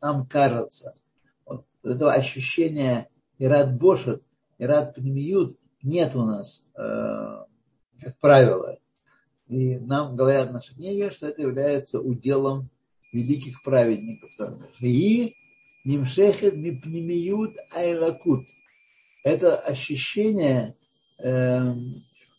нам 0.05 0.27
кажется. 0.27 0.93
Вот 1.45 1.65
этого 1.83 2.13
ощущения 2.13 3.09
и 3.39 3.45
рад 3.45 3.75
бошет, 3.75 4.21
и 4.59 4.65
рад 4.65 4.93
пнемиют 4.93 5.57
нет 5.81 6.15
у 6.15 6.23
нас, 6.23 6.63
э, 6.75 7.43
как 8.01 8.17
правило. 8.19 8.77
И 9.47 9.77
нам 9.79 10.15
говорят 10.15 10.51
наши 10.51 10.75
книги, 10.75 11.09
что 11.09 11.27
это 11.27 11.41
является 11.41 11.99
уделом 11.99 12.69
великих 13.13 13.63
праведников. 13.63 14.29
И 14.79 15.33
нимшехет 15.85 16.55
мипнемиют 16.55 17.55
айлакут. 17.73 18.45
Это 19.23 19.57
ощущение 19.57 20.75
э, 21.19 21.73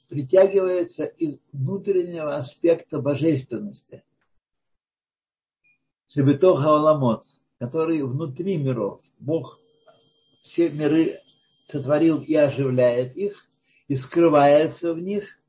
притягивается 0.09 1.05
из 1.05 1.39
внутреннего 1.53 2.37
аспекта 2.37 3.01
божественности. 3.01 4.05
Шебетох 6.09 6.61
Хауламот, 6.61 7.25
который 7.59 8.03
внутри 8.03 8.57
миров. 8.57 9.01
Бог 9.19 9.59
все 10.43 10.69
миры 10.71 11.19
сотворил 11.69 12.21
и 12.21 12.35
оживляет 12.35 13.17
их, 13.17 13.47
и 13.89 13.97
скрывается 13.97 14.95
в 14.95 15.01
них– 15.01 15.39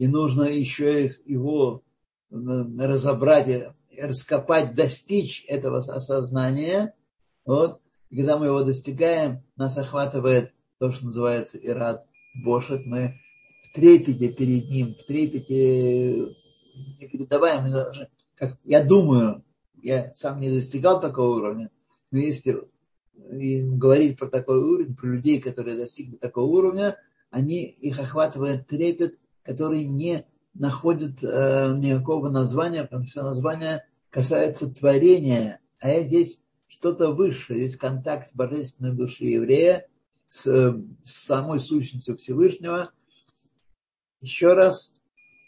и 0.00 0.08
нужно 0.08 0.44
еще 0.44 1.04
их, 1.04 1.20
его 1.26 1.82
разобрать, 2.30 3.74
раскопать, 3.98 4.74
достичь 4.74 5.44
этого 5.46 5.80
осознания. 5.80 6.94
Вот. 7.44 7.82
И 8.08 8.16
когда 8.16 8.38
мы 8.38 8.46
его 8.46 8.62
достигаем, 8.62 9.42
нас 9.56 9.76
охватывает 9.76 10.54
то, 10.78 10.90
что 10.90 11.04
называется 11.04 11.58
ирад 11.58 12.06
бошет. 12.42 12.80
Мы 12.86 13.12
в 13.64 13.74
трепете 13.74 14.30
перед 14.30 14.70
ним, 14.70 14.94
в 14.94 15.04
трепете 15.04 16.34
непередаваем. 16.98 17.70
Как, 18.36 18.56
я 18.64 18.82
думаю, 18.82 19.44
я 19.82 20.12
сам 20.14 20.40
не 20.40 20.50
достигал 20.50 21.00
такого 21.00 21.36
уровня, 21.36 21.70
но 22.10 22.18
если 22.18 22.60
говорить 23.14 24.18
про 24.18 24.28
такой 24.28 24.58
уровень, 24.58 24.96
про 24.96 25.06
людей, 25.08 25.40
которые 25.40 25.76
достигли 25.76 26.16
такого 26.16 26.46
уровня, 26.46 26.96
они, 27.30 27.64
их 27.64 27.98
охватывает 28.00 28.66
трепет 28.66 29.20
который 29.42 29.84
не 29.84 30.26
находит 30.54 31.22
э, 31.22 31.74
никакого 31.76 32.28
названия, 32.28 32.82
потому 32.84 33.04
что 33.04 33.22
название 33.22 33.84
касается 34.10 34.72
творения, 34.72 35.60
а 35.80 36.00
здесь 36.02 36.40
что-то 36.68 37.10
высшее, 37.10 37.60
здесь 37.60 37.76
контакт 37.76 38.30
божественной 38.34 38.92
души 38.92 39.24
еврея 39.24 39.86
с, 40.28 40.44
с 40.44 41.12
самой 41.12 41.60
сущностью 41.60 42.16
Всевышнего. 42.16 42.92
Еще 44.20 44.52
раз, 44.52 44.96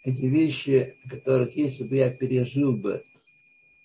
эти 0.04 0.24
вещи, 0.26 0.94
которых 1.08 1.56
если 1.56 1.88
бы 1.88 1.96
я 1.96 2.10
пережил 2.10 2.76
бы 2.76 3.02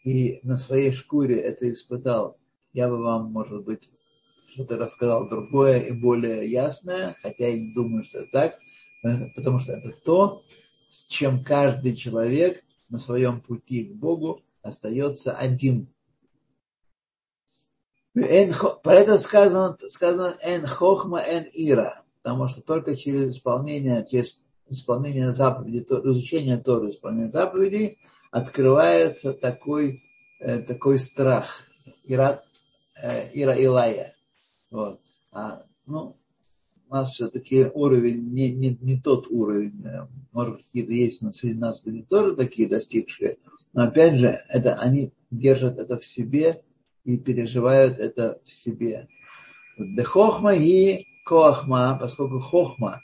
и 0.07 0.39
на 0.43 0.57
своей 0.57 0.93
шкуре 0.93 1.37
это 1.37 1.69
испытал, 1.69 2.37
я 2.71 2.87
бы 2.87 2.97
вам, 2.97 3.29
может 3.29 3.65
быть, 3.65 3.89
что-то 4.53 4.77
рассказал 4.77 5.27
другое 5.27 5.81
и 5.81 5.91
более 5.91 6.49
ясное, 6.49 7.17
хотя 7.21 7.47
я 7.47 7.59
не 7.59 7.73
думаю, 7.73 8.05
что 8.05 8.19
это 8.19 8.31
так, 8.31 8.55
потому 9.35 9.59
что 9.59 9.73
это 9.73 9.91
то, 10.05 10.41
с 10.89 11.07
чем 11.09 11.43
каждый 11.43 11.93
человек 11.93 12.63
на 12.89 12.99
своем 12.99 13.41
пути 13.41 13.83
к 13.83 13.97
Богу 13.97 14.41
остается 14.61 15.33
один. 15.33 15.93
Поэтому 18.13 19.19
сказано, 19.19 19.77
сказано 19.89 20.37
«эн 20.41 20.65
хохма, 20.65 21.19
эн 21.19 21.47
ира», 21.51 22.05
потому 22.23 22.47
что 22.47 22.61
только 22.61 22.95
через 22.95 23.35
исполнение, 23.35 24.07
через 24.09 24.41
исполнение 24.69 25.31
заповедей, 25.31 25.81
изучение 25.81 26.57
Торы, 26.57 26.89
исполнение 26.89 27.29
заповедей, 27.29 27.99
открывается 28.31 29.33
такой, 29.33 30.03
э, 30.39 30.59
такой 30.59 30.99
страх, 30.99 31.63
ира, 32.05 32.41
э, 33.03 33.29
ира 33.33 33.55
Илая. 33.55 34.15
Вот. 34.71 34.99
А, 35.31 35.61
ну, 35.85 36.15
у 36.89 36.93
нас 36.93 37.11
все-таки 37.13 37.69
уровень 37.73 38.33
не, 38.33 38.51
не, 38.51 38.77
не 38.81 38.99
тот 38.99 39.27
уровень. 39.29 39.83
Может, 40.31 40.57
какие-то 40.57 40.93
есть 40.93 41.21
на 41.21 41.33
среди 41.33 41.57
нас 41.57 41.85
люди 41.85 42.03
тоже 42.03 42.35
такие 42.35 42.67
достигшие. 42.69 43.37
Но 43.73 43.83
опять 43.83 44.19
же, 44.19 44.41
это, 44.49 44.75
они 44.75 45.11
держат 45.29 45.77
это 45.77 45.99
в 45.99 46.05
себе 46.05 46.63
и 47.03 47.17
переживают 47.17 47.99
это 47.99 48.39
в 48.45 48.51
себе. 48.51 49.07
Дехохма 49.77 50.55
и 50.55 51.05
коахма, 51.25 51.97
поскольку 51.99 52.39
хохма 52.39 53.01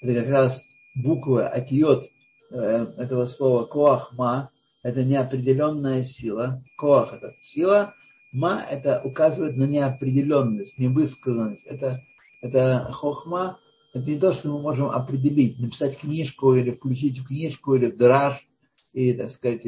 это 0.00 0.14
как 0.20 0.28
раз 0.28 0.64
буква 0.94 1.48
отъет 1.48 2.10
э, 2.50 2.86
этого 2.98 3.26
слова 3.26 3.64
коахма, 3.64 4.50
это 4.82 5.04
неопределенная 5.04 6.04
сила. 6.04 6.60
Коах 6.76 7.14
это 7.14 7.32
сила, 7.42 7.94
ма 8.32 8.64
это 8.70 9.00
указывает 9.04 9.56
на 9.56 9.64
неопределенность, 9.64 10.78
невысказанность. 10.78 11.66
Это 11.66 12.00
это 12.42 12.88
хохма, 12.92 13.56
это 13.94 14.10
не 14.10 14.18
то, 14.18 14.32
что 14.32 14.48
мы 14.48 14.60
можем 14.60 14.86
определить, 14.86 15.60
написать 15.60 15.98
книжку 15.98 16.54
или 16.54 16.72
включить 16.72 17.24
книжку 17.24 17.76
или 17.76 17.86
в 17.86 17.96
драж, 17.96 18.44
и, 18.92 19.12
так 19.14 19.30
сказать, 19.30 19.62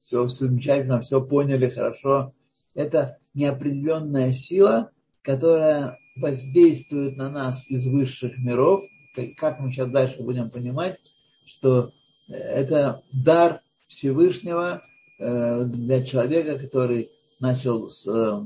все 0.00 0.28
замечательно, 0.28 1.00
все 1.00 1.20
поняли 1.20 1.68
хорошо. 1.68 2.32
Это 2.74 3.18
неопределенная 3.34 4.32
сила, 4.32 4.90
которая 5.22 5.98
воздействует 6.16 7.16
на 7.16 7.28
нас 7.28 7.68
из 7.68 7.86
высших 7.86 8.38
миров, 8.38 8.82
как 9.36 9.60
мы 9.60 9.70
сейчас 9.70 9.90
дальше 9.90 10.22
будем 10.22 10.50
понимать, 10.50 10.98
что 11.46 11.90
это 12.28 13.02
дар 13.12 13.60
Всевышнего 13.86 14.82
э, 15.18 15.64
для 15.64 16.02
человека, 16.02 16.58
который 16.58 17.10
начал 17.40 17.88
с 17.88 18.06
э, 18.06 18.42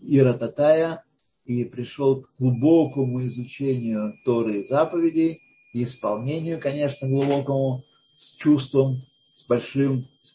Ира 0.00 0.32
Татая, 0.32 1.02
и 1.44 1.64
пришел 1.64 2.22
к 2.22 2.30
глубокому 2.38 3.24
изучению 3.26 4.14
Торы 4.24 4.60
и 4.60 4.66
заповедей, 4.66 5.42
и 5.72 5.84
исполнению, 5.84 6.60
конечно, 6.60 7.08
глубокому, 7.08 7.82
с 8.16 8.32
чувством, 8.32 8.96
с 9.34 9.46
большим, 9.46 10.04
с 10.22 10.32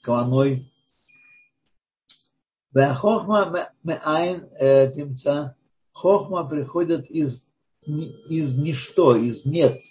э, 4.60 4.92
тимца. 4.94 5.56
Хохма 5.94 6.44
приходит 6.46 7.10
из, 7.10 7.54
из 7.86 8.58
ничто, 8.58 9.16
из 9.16 9.46
нет. 9.46 9.82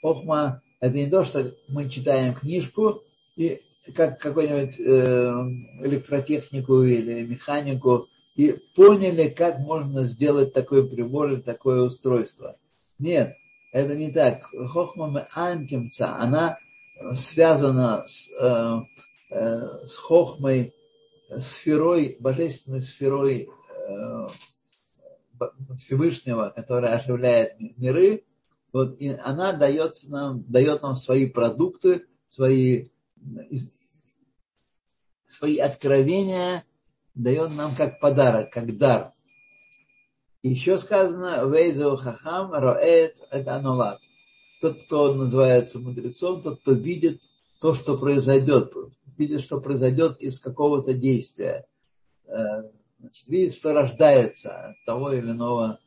Хохма– 0.00 0.62
это 0.80 0.96
не 0.96 1.06
то, 1.06 1.24
что 1.24 1.52
мы 1.68 1.88
читаем 1.88 2.34
книжку 2.34 3.02
и 3.36 3.60
как 3.94 4.18
какую-нибудь 4.18 4.80
э, 4.80 5.84
электротехнику 5.86 6.82
или 6.82 7.22
механику 7.26 8.06
и 8.34 8.56
поняли, 8.74 9.28
как 9.28 9.58
можно 9.58 10.04
сделать 10.04 10.52
такой 10.52 10.88
прибор 10.88 11.32
или 11.32 11.40
такое 11.40 11.82
устройство. 11.82 12.56
Нет, 12.98 13.34
это 13.72 13.94
не 13.94 14.10
так. 14.10 14.44
Хохма 14.44 15.26
Анкимца, 15.34 16.16
она 16.16 16.58
связана 17.16 18.04
с, 18.06 18.30
э, 18.40 18.80
э, 19.30 19.86
с 19.86 19.94
хохмой, 19.96 20.72
сферой, 21.38 22.16
божественной 22.20 22.82
сферой 22.82 23.48
э, 23.88 24.26
Всевышнего, 25.78 26.52
которая 26.54 26.96
оживляет 26.96 27.58
миры, 27.58 28.24
вот, 28.72 28.96
и 28.98 29.08
она 29.10 29.52
дает 29.52 29.94
нам, 30.08 30.44
дает 30.48 30.82
нам 30.82 30.96
свои 30.96 31.26
продукты, 31.26 32.06
свои, 32.28 32.88
свои 35.26 35.58
откровения, 35.58 36.64
дает 37.14 37.54
нам 37.54 37.74
как 37.76 38.00
подарок, 38.00 38.50
как 38.50 38.76
дар. 38.76 39.12
Еще 40.42 40.78
сказано, 40.78 41.48
Вейзу 41.48 41.96
Хахам 41.96 42.52
Роэт 42.52 43.16
это 43.30 43.56
анолат. 43.56 43.98
Тот, 44.60 44.76
кто 44.84 45.14
называется 45.14 45.78
мудрецом, 45.78 46.42
тот, 46.42 46.60
кто 46.60 46.72
видит 46.72 47.20
то, 47.60 47.74
что 47.74 47.96
произойдет, 47.96 48.72
видит, 49.16 49.42
что 49.42 49.60
произойдет 49.60 50.20
из 50.20 50.40
какого-то 50.40 50.92
действия. 50.92 51.66
Значит, 53.04 53.28
видит, 53.28 53.54
что 53.54 53.74
рождается 53.74 54.68
от 54.68 54.76
того 54.86 55.12
или 55.12 55.30
иного 55.30 55.78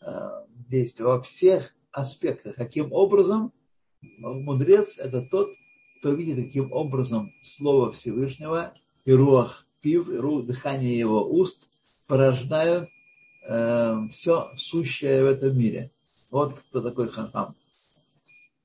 э, 0.00 0.30
действия 0.68 1.04
во 1.04 1.22
всех 1.22 1.72
аспектах. 1.92 2.56
Каким 2.56 2.92
образом 2.92 3.52
мудрец– 4.18 4.98
это 4.98 5.22
тот, 5.22 5.50
кто 6.00 6.10
видит, 6.10 6.44
каким 6.44 6.72
образом 6.72 7.30
Слово 7.44 7.92
Всевышнего 7.92 8.74
и 9.04 9.12
Руах 9.12 9.64
пив, 9.82 10.08
дыхание 10.46 10.98
его 10.98 11.24
уст 11.24 11.68
порождают 12.08 12.88
э, 13.46 13.96
все 14.10 14.50
сущее 14.56 15.22
в 15.22 15.26
этом 15.26 15.56
мире. 15.56 15.92
Вот 16.32 16.58
кто 16.58 16.80
такой 16.80 17.08
хахам. 17.08 17.54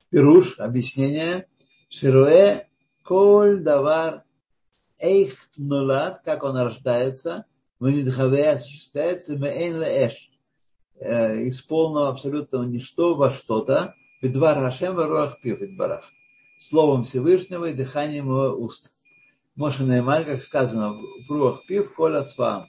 Пируш, 0.10 0.58
объяснение. 0.58 1.46
Шируэ 1.90 2.66
коль 3.04 3.62
давар 3.62 4.24
эйх 5.00 5.48
нулат, 5.58 6.24
как 6.26 6.44
он 6.44 6.58
рождается, 6.58 7.46
ванидхаве 7.80 8.52
осуществляется 8.52 9.36
меэйн 9.36 9.82
эш. 9.84 10.30
Э, 11.00 11.42
из 11.44 11.62
полного 11.62 12.10
абсолютного 12.10 12.64
ничто 12.64 13.16
во 13.16 13.30
что-то, 13.30 13.96
бедвар 14.22 14.58
Хашем 14.58 14.98
руах 14.98 15.40
пив 15.42 15.60
барах. 15.78 16.04
Словом 16.62 17.06
Всевышнего 17.06 17.66
и 17.66 17.74
дыханием 17.74 18.26
его 18.26 18.50
уст. 18.50 18.90
Моше 19.56 19.84
Неймаль, 19.84 20.26
как 20.26 20.44
сказано, 20.44 20.92
в 20.92 21.32
руах 21.32 21.66
пив 21.68 21.94
коля 21.94 22.24
цвам. 22.24 22.68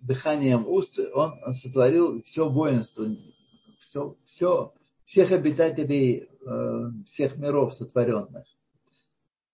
Дыханием 0.00 0.66
уст 0.66 0.98
он 1.14 1.54
сотворил 1.54 2.22
все 2.22 2.48
воинство, 2.48 3.06
все, 3.80 4.16
все, 4.24 4.72
всех 5.04 5.30
обитателей 5.30 6.28
э, 6.44 6.90
всех 7.06 7.36
миров 7.36 7.74
сотворенных. 7.74 8.44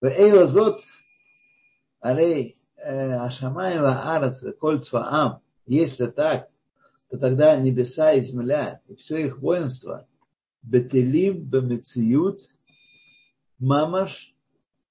В 0.00 0.06
Эйлазот, 0.06 0.80
Арей, 2.00 2.56
э, 2.56 2.62
Ашамаева 2.83 4.14
Арац, 4.14 4.42
Коль 4.59 4.81
Цваам, 4.81 5.40
если 5.66 6.07
так, 6.07 6.49
то 7.09 7.18
тогда 7.18 7.57
небеса 7.57 8.12
и 8.12 8.23
земля, 8.23 8.81
и 8.88 8.95
все 8.95 9.27
их 9.27 9.38
воинство, 9.38 10.07
Бетелим, 10.62 11.42
Бемециют, 11.42 12.40
Мамаш, 13.59 14.35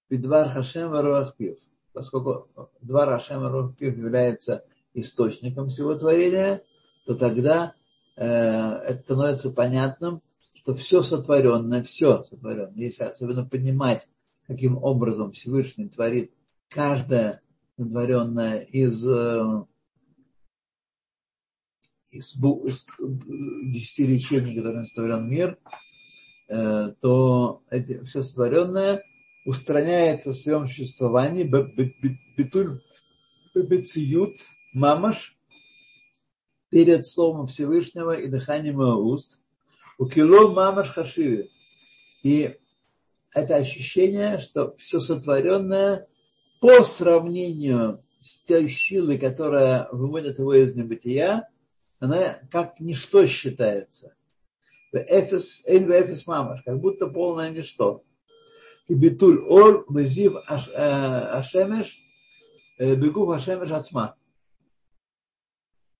Бедвар 0.09 0.49
Хашем 0.49 0.91
Варуах 0.91 1.35
Пив. 1.35 1.57
Поскольку 1.93 2.49
Двар 2.81 3.09
Хашем 3.09 3.41
Варуах 3.41 3.75
Пив 3.75 3.97
является 3.97 4.63
источником 4.93 5.69
всего 5.69 5.95
творения, 5.95 6.61
то 7.05 7.15
тогда 7.15 7.73
э, 8.17 8.25
это 8.25 9.01
становится 9.01 9.49
понятным, 9.49 10.21
что 10.53 10.75
все 10.75 11.01
сотворенное, 11.01 11.83
все 11.83 12.23
сотворенное, 12.23 12.73
если 12.75 13.03
особенно 13.03 13.45
понимать, 13.45 14.07
каким 14.47 14.77
образом 14.77 15.31
Всевышний 15.31 15.89
творит 15.89 16.31
каждое 16.69 17.40
сотворенное 17.81 18.59
из, 18.59 19.05
э, 19.07 19.65
из, 22.11 22.35
из 22.35 22.87
десяти 23.73 24.07
речений, 24.07 24.55
которыми 24.55 24.85
сотворен 24.85 25.29
мир, 25.29 25.57
э, 26.47 26.93
то 27.01 27.63
эти, 27.69 28.03
все 28.03 28.21
сотворенное 28.23 29.03
устраняется 29.45 30.31
в 30.31 30.35
своем 30.35 30.67
существовании 30.67 31.43
бетуль 31.43 32.79
бециют 33.55 34.37
мамаш 34.73 35.35
перед 36.69 37.05
Словом 37.05 37.47
Всевышнего 37.47 38.11
и 38.11 38.27
дыханием 38.27 38.79
его 38.79 38.95
уст. 38.95 39.39
У 39.97 40.07
кило 40.07 40.53
мамаш 40.53 40.89
хашиви. 40.89 41.49
И 42.23 42.55
это 43.33 43.55
ощущение, 43.55 44.39
что 44.39 44.75
все 44.77 44.99
сотворенное 44.99 46.05
по 46.61 46.85
сравнению 46.85 47.99
с 48.21 48.37
той 48.45 48.69
силой, 48.69 49.17
которая 49.17 49.89
выводит 49.91 50.39
его 50.39 50.53
из 50.53 50.73
небытия, 50.75 51.49
она 51.99 52.39
как 52.49 52.79
ничто 52.79 53.27
считается. 53.27 54.15
Эфес 54.93 56.25
мамаш, 56.25 56.61
как 56.63 56.79
будто 56.79 57.07
полное 57.07 57.49
ничто 57.49 58.05
и 58.91 58.93
битуль 58.93 59.39
ор 59.47 59.85
везив 59.89 60.33
ашемеш 60.47 61.97
бегу 62.77 63.25
Хашем 63.25 63.65
Шацма. 63.65 64.15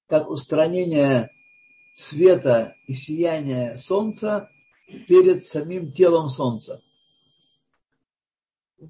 Как 0.08 0.30
устранение 0.30 1.30
света 1.96 2.76
и 2.88 2.94
сияния 2.94 3.78
солнца 3.78 4.50
перед 5.08 5.46
самим 5.46 5.94
телом 5.94 6.28
солнца. 6.28 6.82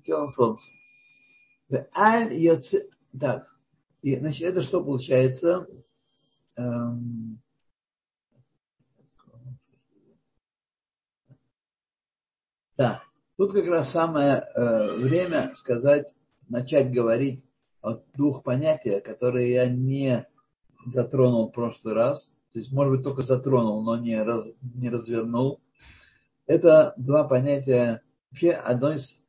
Телом 0.03 0.29
солнца. 0.29 0.67
Так, 3.17 3.47
и, 4.01 4.17
значит, 4.17 4.41
это 4.41 4.61
что 4.61 4.83
получается? 4.83 5.65
Эм, 6.57 7.41
да, 12.75 13.01
тут 13.37 13.53
как 13.53 13.65
раз 13.67 13.89
самое 13.89 14.45
э, 14.53 14.97
время 14.97 15.53
сказать, 15.55 16.13
начать 16.49 16.91
говорить 16.91 17.45
о 17.81 18.01
двух 18.15 18.43
понятиях, 18.43 19.03
которые 19.03 19.51
я 19.51 19.69
не 19.69 20.27
затронул 20.85 21.47
в 21.47 21.53
прошлый 21.53 21.93
раз. 21.93 22.35
То 22.51 22.59
есть, 22.59 22.73
может 22.73 22.93
быть, 22.93 23.03
только 23.03 23.21
затронул, 23.21 23.81
но 23.81 23.97
не, 23.97 24.21
раз, 24.21 24.45
не 24.61 24.89
развернул. 24.89 25.61
Это 26.47 26.93
два 26.97 27.23
понятия, 27.23 28.01
вообще 28.29 28.51
одно 28.51 28.91
из 28.91 29.21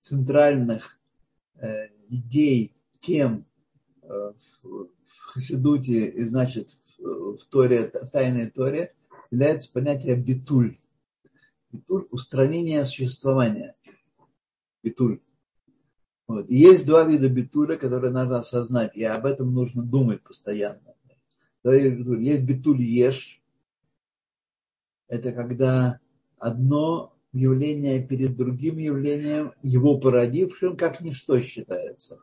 центральных 0.00 0.97
идей, 2.08 2.76
тем 3.00 3.46
э, 4.02 4.32
в, 4.62 4.88
Хасидуте 5.28 6.08
и, 6.08 6.24
значит, 6.24 6.70
в, 6.98 7.38
Торе, 7.50 7.90
в 7.92 8.10
Тайной 8.10 8.50
Торе 8.50 8.94
является 9.30 9.72
понятие 9.72 10.16
битуль. 10.16 10.78
Битуль– 11.70 12.06
устранение 12.10 12.84
существования. 12.84 13.74
Битуль. 14.82 15.20
Вот. 16.26 16.48
И 16.48 16.56
есть 16.56 16.86
два 16.86 17.04
вида 17.04 17.28
битуля, 17.28 17.76
которые 17.76 18.12
надо 18.12 18.38
осознать, 18.38 18.94
и 18.96 19.02
об 19.04 19.26
этом 19.26 19.52
нужно 19.52 19.82
думать 19.82 20.22
постоянно. 20.22 20.94
Есть 21.64 22.42
битуль 22.42 22.80
еш, 22.80 23.42
это 25.08 25.32
когда 25.32 26.00
одно 26.38 27.17
явление 27.32 28.02
перед 28.02 28.36
другим 28.36 28.78
явлением, 28.78 29.52
его 29.62 29.98
породившим, 29.98 30.76
как 30.76 31.00
ничто 31.00 31.40
считается. 31.40 32.20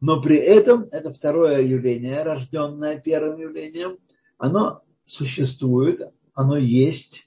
Но 0.00 0.20
при 0.20 0.36
этом 0.36 0.88
это 0.92 1.12
второе 1.12 1.62
явление, 1.62 2.22
рожденное 2.22 3.00
первым 3.00 3.40
явлением, 3.40 3.98
оно 4.36 4.82
существует, 5.06 6.12
оно 6.34 6.56
есть, 6.56 7.26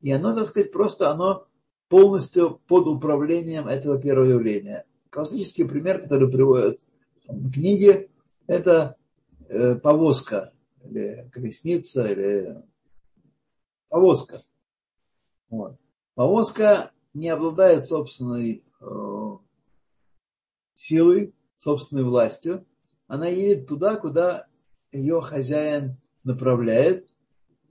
и 0.00 0.10
оно, 0.12 0.34
так 0.34 0.46
сказать, 0.46 0.72
просто 0.72 1.10
оно 1.10 1.46
полностью 1.88 2.60
под 2.68 2.86
управлением 2.86 3.66
этого 3.66 4.00
первого 4.00 4.26
явления. 4.26 4.86
Классический 5.10 5.64
пример, 5.64 6.02
который 6.02 6.30
приводят 6.30 6.78
в 7.26 7.50
книге, 7.50 8.08
это 8.46 8.96
э, 9.48 9.74
повозка, 9.76 10.52
или 10.84 11.28
колесница, 11.32 12.10
или 12.10 12.62
повозка. 13.88 14.42
Вот. 15.50 15.76
Повозка 16.14 16.92
не 17.14 17.28
обладает 17.28 17.86
собственной 17.86 18.64
э, 18.80 19.36
силой, 20.74 21.34
собственной 21.58 22.04
властью. 22.04 22.66
Она 23.06 23.28
едет 23.28 23.66
туда, 23.66 23.96
куда 23.96 24.46
ее 24.90 25.20
хозяин 25.20 25.96
направляет, 26.24 27.08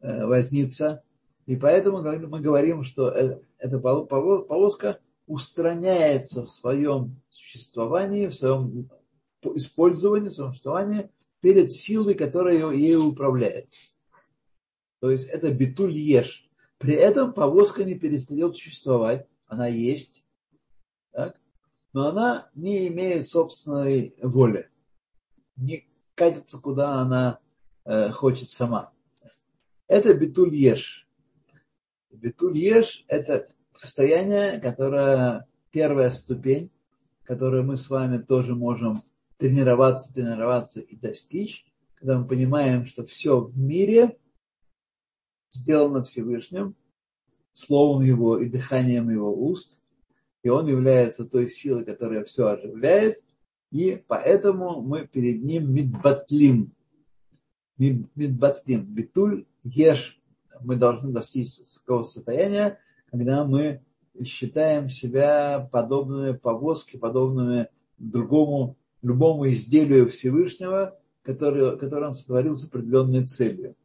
э, 0.02 0.26
возница. 0.26 1.04
И 1.46 1.56
поэтому 1.56 2.02
мы 2.02 2.40
говорим, 2.40 2.84
что 2.84 3.10
э, 3.10 3.40
эта 3.60 3.80
повозка 3.80 5.00
устраняется 5.28 6.44
в 6.46 6.50
своем 6.50 7.22
существовании, 7.30 8.28
в 8.28 8.34
своем 8.34 8.90
использовании, 9.56 10.30
в 10.30 10.34
своем 10.34 10.52
существовании 10.52 11.10
перед 11.42 11.72
силой, 11.72 12.16
которая 12.16 12.72
ею 12.72 13.06
управляет. 13.06 13.68
То 15.00 15.10
есть 15.10 15.28
это 15.28 15.52
битуль 15.52 15.94
еш. 15.94 16.48
При 16.82 16.96
этом 16.96 17.32
повозка 17.32 17.84
не 17.84 17.94
перестает 17.94 18.56
существовать. 18.56 19.28
Она 19.46 19.68
есть. 19.68 20.26
Так? 21.12 21.40
Но 21.94 22.08
она 22.08 22.50
не 22.56 22.88
имеет 22.88 23.28
собственной 23.28 24.16
воли. 24.20 24.68
Не 25.56 25.88
катится, 26.16 26.58
куда 26.58 26.96
она 26.96 27.40
э, 27.86 28.10
хочет 28.10 28.50
сама. 28.50 28.92
Это 29.88 30.16
битуль 30.16 30.56
еш. 30.56 31.08
Битуль 32.10 32.58
еш– 32.58 33.06
это 33.08 33.50
состояние, 33.76 34.60
которое 34.60 35.48
первая 35.70 36.10
ступень, 36.10 36.72
которую 37.24 37.64
мы 37.64 37.78
с 37.78 37.92
вами 37.92 38.18
тоже 38.18 38.56
можем 38.56 38.96
тренироваться, 39.38 40.12
тренироваться 40.12 40.80
и 40.80 40.96
достичь, 40.96 41.66
когда 41.94 42.18
мы 42.18 42.26
понимаем, 42.26 42.88
что 42.88 43.06
все 43.06 43.40
в 43.40 43.56
мире 43.56 44.18
сделано 45.52 46.04
Всевышним, 46.04 46.76
словом 47.54 48.04
его 48.04 48.40
и 48.40 48.50
дыханием 48.50 49.10
его 49.10 49.32
уст, 49.34 49.84
и 50.44 50.50
он 50.50 50.68
является 50.68 51.26
той 51.26 51.50
силой, 51.50 51.86
которая 51.86 52.24
все 52.24 52.48
оживляет, 52.48 53.22
и 53.72 54.04
поэтому 54.08 54.82
мы 54.82 55.08
перед 55.08 55.44
ним 55.44 55.74
мидбатлим. 55.74 56.74
Мидбатлим. 57.78 58.86
Битуль 58.86 59.46
еш. 59.64 60.20
Мы 60.62 60.76
должны 60.76 61.12
достичь 61.12 61.58
такого 61.80 62.04
состояния, 62.04 62.80
когда 63.10 63.46
мы 63.46 63.82
считаем 64.24 64.90
себя 64.90 65.68
подобными 65.72 66.34
повозке, 66.34 66.98
подобными 66.98 67.70
другому, 67.98 68.78
любому 69.02 69.48
изделию 69.50 70.10
Всевышнего, 70.10 71.00
который, 71.24 71.78
который 71.78 72.10
он 72.10 72.14
сотворил 72.14 72.56
с 72.56 72.66
определенной 72.66 73.26
целью. 73.26 73.76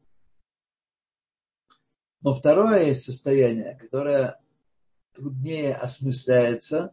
Но 2.26 2.34
второе 2.34 2.86
есть 2.86 3.04
состояние, 3.04 3.78
которое 3.80 4.40
труднее 5.14 5.76
осмысляется 5.76 6.92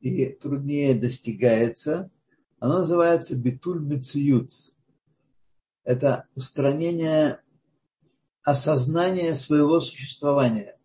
и 0.00 0.24
труднее 0.24 0.94
достигается. 0.94 2.10
Оно 2.60 2.78
называется 2.78 3.36
битуль 3.36 3.82
мециют. 3.82 4.52
Это 5.84 6.28
устранение 6.34 7.42
осознания 8.42 9.34
своего 9.34 9.80
существования. 9.80 10.78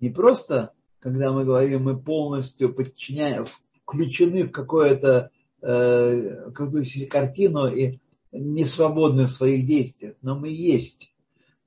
Не 0.00 0.08
просто, 0.08 0.72
когда 0.98 1.30
мы 1.30 1.44
говорим, 1.44 1.82
мы 1.82 2.00
полностью 2.00 2.72
подчиняем, 2.72 3.44
включены 3.82 4.44
в 4.44 4.50
какое-то 4.50 5.30
э, 5.60 6.50
какую-то 6.54 7.06
картину 7.10 7.66
и 7.66 7.98
не 8.32 8.64
свободны 8.64 9.26
в 9.26 9.30
своих 9.30 9.66
действиях, 9.66 10.16
но 10.22 10.38
мы 10.38 10.48
есть. 10.48 11.13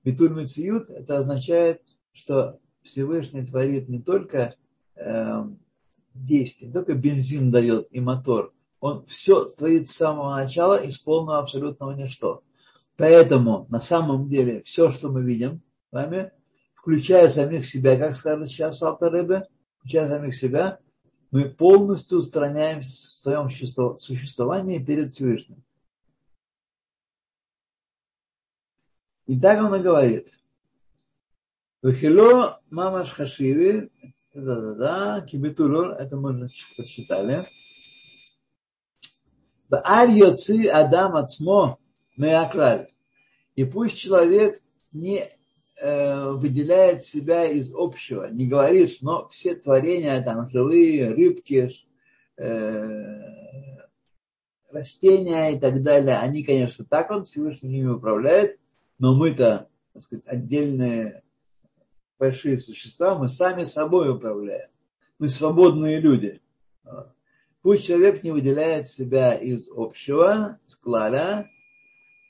Битуль 0.08 0.32
Мециют, 0.32 0.90
это 0.90 1.18
означает, 1.18 1.82
что 2.14 2.60
Всевышний 2.82 3.46
творит 3.46 3.90
не 3.90 4.02
только 4.02 4.56
э, 4.96 5.44
действие, 6.14 6.70
не 6.70 6.74
только 6.74 6.94
бензин 6.94 7.52
дает 7.52 7.90
и 7.92 8.00
мотор, 8.00 8.54
он 8.80 9.06
все 9.08 9.44
творит 9.44 9.90
с 9.90 9.98
самого 9.98 10.34
начала 10.34 10.78
из 10.82 10.98
полного 10.98 11.40
абсолютного 11.40 11.92
ничто. 11.92 12.42
Поэтому 12.96 13.68
на 13.68 13.82
самом 13.82 14.30
деле 14.30 14.64
все, 14.64 14.92
что 14.92 15.10
мы 15.10 15.24
видим 15.24 15.62
с 15.90 15.92
вами, 15.92 16.32
включая 16.74 17.28
самих 17.28 17.66
себя, 17.66 17.98
как 17.98 18.16
скажет 18.16 18.48
сейчас 18.48 18.82
Алта 18.82 19.10
Рыбе, 19.10 19.44
включая 19.80 20.08
самих 20.08 20.34
себя, 20.34 20.80
мы 21.32 21.50
полностью 21.50 22.20
устраняем 22.20 22.80
в 22.80 22.86
своем 22.86 23.50
существовании 23.50 24.80
перед 24.80 25.10
Всевышним. 25.10 25.66
И 29.28 29.38
так 29.38 29.64
он 29.64 29.76
и 29.76 29.80
говорит. 29.80 30.30
Вахило 31.82 32.62
мамаш 32.70 33.10
хашиви, 33.12 33.92
да-да-да, 34.34 35.22
кибитулор, 35.22 35.92
это 35.92 36.16
мы 36.16 36.50
прочитали. 36.76 37.46
Бааль 39.70 40.12
йоци 40.12 40.68
адам 40.68 41.18
ацмо 41.18 41.78
меаклаль. 42.16 42.88
И 43.56 43.66
пусть 43.66 43.98
человек 43.98 44.62
не 44.94 45.26
э, 45.82 46.30
выделяет 46.32 47.04
себя 47.04 47.46
из 47.46 47.74
общего, 47.76 48.30
не 48.32 48.48
говорит, 48.48 48.98
но 49.02 49.28
все 49.28 49.56
творения, 49.56 50.22
там, 50.24 50.50
живые, 50.50 51.12
рыбки, 51.12 51.76
э, 52.38 53.78
растения 54.72 55.56
и 55.56 55.60
так 55.60 55.84
далее, 55.84 56.18
они, 56.18 56.44
конечно, 56.44 56.86
так 56.86 57.12
он 57.12 57.26
Всевышний 57.26 57.70
ними 57.70 57.90
управляет, 57.90 58.60
но 59.00 59.16
мы-то, 59.16 59.70
так 59.94 60.04
сказать, 60.04 60.26
отдельные 60.28 61.24
большие 62.18 62.58
существа, 62.58 63.16
мы 63.16 63.28
сами 63.28 63.64
собой 63.64 64.10
управляем. 64.10 64.70
Мы 65.20 65.30
свободные 65.30 66.00
люди. 66.00 66.42
Пусть 67.62 67.86
человек 67.86 68.24
не 68.24 68.32
выделяет 68.32 68.88
себя 68.88 69.34
из 69.34 69.70
общего 69.74 70.60
склада. 70.68 71.48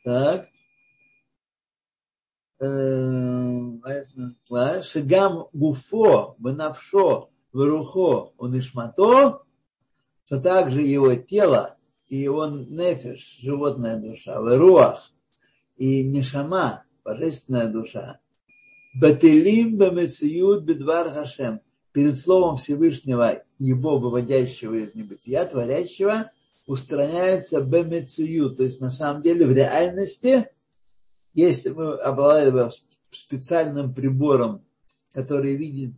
Так. 0.04 0.48
Э, 2.60 4.82
Шигам 4.82 5.48
гуфо, 5.54 6.36
бенавшо, 6.40 7.30
вырухо, 7.52 8.34
унишмато, 8.38 9.44
что 10.26 10.42
также 10.42 10.82
его 10.82 11.14
тело 11.16 11.78
и 12.10 12.18
его 12.18 12.48
нефиш, 12.48 13.38
животная 13.42 13.98
душа, 13.98 14.42
выруах, 14.42 15.12
и 15.78 16.04
нишама, 16.04 16.84
божественная 17.04 17.68
душа, 17.68 18.20
бателим 19.00 19.78
бамециют 19.78 20.64
бедвар 20.64 21.12
хашем, 21.12 21.62
перед 21.92 22.18
словом 22.18 22.58
Всевышнего, 22.58 23.44
его 23.58 23.98
выводящего 23.98 24.76
из 24.76 24.94
небытия, 24.94 25.46
творящего, 25.46 26.30
устраняются 26.68 27.62
бемецию, 27.62 28.52
то 28.52 28.64
есть 28.64 28.82
на 28.82 28.92
самом 28.92 29.22
деле 29.22 29.48
в 29.48 29.52
реальности, 29.52 30.48
если 31.34 31.70
мы 31.70 31.94
обладаем 31.96 32.70
специальным 33.12 33.94
прибором, 33.94 34.64
который 35.14 35.56
видит, 35.56 35.94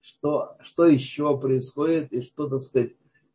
что, 0.00 0.56
что 0.62 0.86
еще 0.86 1.36
происходит 1.38 2.12
и 2.12 2.22
что, 2.22 2.48
так 2.48 2.60
сказать, 2.60 2.92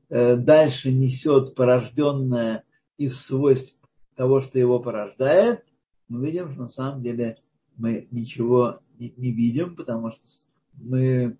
э, 0.09 0.35
дальше 0.35 0.91
несет 0.91 1.55
порожденное 1.55 2.63
из 2.97 3.19
свойств 3.19 3.75
того, 4.15 4.41
что 4.41 4.59
его 4.59 4.79
порождает, 4.79 5.63
мы 6.07 6.25
видим, 6.25 6.51
что 6.51 6.63
на 6.63 6.67
самом 6.67 7.01
деле 7.01 7.37
мы 7.77 8.07
ничего 8.11 8.79
не, 8.99 9.13
не 9.17 9.31
видим, 9.31 9.75
потому 9.75 10.11
что 10.11 10.25
мы, 10.73 11.37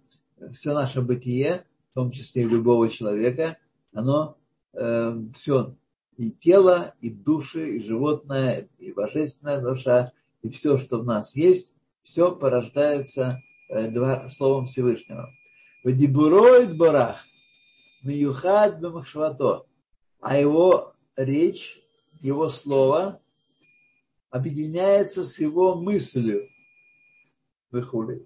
все 0.53 0.73
наше 0.73 1.01
бытие, 1.01 1.65
в 1.91 1.95
том 1.95 2.11
числе 2.11 2.43
и 2.43 2.47
любого 2.47 2.89
человека, 2.89 3.57
оно 3.93 4.37
э, 4.73 5.17
все, 5.35 5.75
и 6.17 6.31
тело, 6.31 6.95
и 7.01 7.09
души, 7.09 7.77
и 7.77 7.83
животное, 7.83 8.69
и 8.77 8.93
божественная 8.93 9.59
душа, 9.59 10.13
и 10.41 10.49
все, 10.49 10.77
что 10.77 10.99
в 10.99 11.05
нас 11.05 11.35
есть, 11.35 11.75
все 12.03 12.33
порождается 12.33 13.39
э, 13.69 13.89
два, 13.89 14.29
словом 14.29 14.67
Всевышнего. 14.67 15.27
Вадибуроид 15.83 16.77
барах, 16.77 17.17
миюхад 18.03 18.79
бамахшвато, 18.79 19.65
а 20.19 20.37
его 20.37 20.93
речь, 21.17 21.80
его 22.21 22.49
слово 22.49 23.19
объединяется 24.29 25.23
с 25.23 25.39
его 25.39 25.75
мыслью. 25.75 26.47
Выхули. 27.71 28.25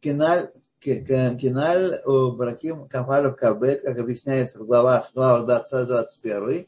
Киналь, 0.00 0.50
Киналь 0.80 2.02
Браким 2.04 2.88
Кафалев 2.88 3.36
Кабет, 3.36 3.82
как 3.82 3.98
объясняется 3.98 4.58
в 4.58 4.66
главах, 4.66 5.10
главах 5.14 5.64
20-21, 5.72 6.66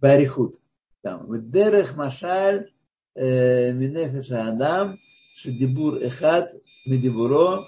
Барихут. 0.00 0.56
Там, 1.02 1.26
Дерех 1.50 1.96
Машаль 1.96 2.72
Минефеш 3.14 4.30
Адам, 4.30 4.98
Шедибур 5.36 5.96
Эхат, 5.96 6.54
Медибуро, 6.86 7.66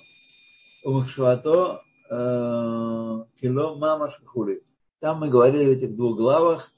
Умахшвато, 0.85 1.83
Кило 2.09 3.76
Мамаш 3.76 4.20
Хули. 4.24 4.62
Там 5.00 5.20
мы 5.20 5.28
говорили 5.28 5.66
в 5.66 5.78
этих 5.78 5.96
двух 5.96 6.16
главах, 6.16 6.70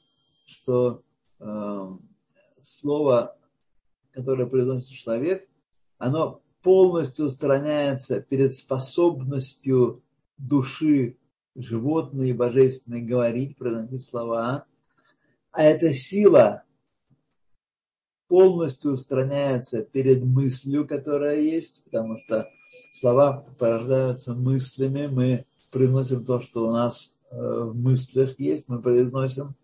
что 0.46 1.02
э, 1.40 1.88
слово, 2.62 3.36
которое 4.12 4.46
произносит 4.46 4.96
человек, 4.96 5.48
оно 5.98 6.42
полностью 6.62 7.26
устраняется 7.26 8.20
перед 8.20 8.54
способностью 8.54 10.02
души 10.38 11.18
животной 11.54 12.30
и 12.30 12.34
божественной 12.34 13.02
говорить, 13.02 13.56
произносить 13.56 14.02
слова. 14.02 14.64
А 15.52 15.62
эта 15.62 15.92
сила 15.92 16.64
полностью 18.28 18.92
устраняется 18.92 19.82
перед 19.82 20.24
мыслью, 20.24 20.86
которая 20.88 21.40
есть, 21.40 21.84
потому 21.84 22.18
что 22.18 22.48
слова 22.92 23.44
порождаются 23.58 24.34
мыслями, 24.34 25.06
мы 25.06 25.44
произносим 25.70 26.24
то, 26.24 26.40
что 26.40 26.68
у 26.68 26.72
нас 26.72 27.14
э, 27.30 27.36
в 27.36 27.76
мыслях 27.76 28.38
есть, 28.38 28.68
мы 28.68 28.80
произносим. 28.80 29.54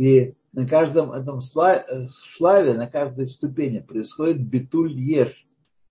И 0.00 0.34
на 0.52 0.66
каждом 0.66 1.12
этом 1.12 1.40
шлаве, 1.40 2.74
на 2.74 2.86
каждой 2.86 3.26
ступени 3.26 3.80
происходит 3.80 4.40
битуль 4.40 4.98
еш, 4.98 5.46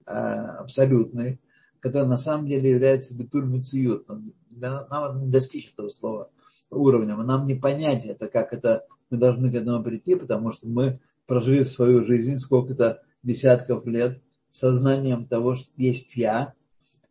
Э, 0.10 0.58
абсолютный, 0.58 1.40
который 1.80 2.08
на 2.08 2.18
самом 2.18 2.48
деле 2.48 2.72
является 2.72 3.16
битуль 3.16 3.46
мициют. 3.46 4.08
Нам 4.50 5.22
не 5.22 5.28
достичь 5.30 5.72
этого 5.72 5.90
слова 5.90 6.32
уровня, 6.72 7.16
нам 7.16 7.46
не 7.46 7.54
понять 7.54 8.06
это, 8.06 8.28
как 8.28 8.52
это 8.52 8.88
мы 9.12 9.20
должны 9.20 9.52
к 9.52 9.54
этому 9.54 9.84
прийти, 9.84 10.16
потому 10.16 10.52
что 10.52 10.68
мы 10.68 11.00
прожили 11.28 11.64
свою 11.64 12.04
жизнь 12.04 12.38
сколько-то 12.40 13.04
десятков 13.22 13.86
лет 13.86 14.20
сознанием 14.50 15.28
того, 15.28 15.54
что 15.54 15.72
есть 15.78 16.16
я, 16.16 16.56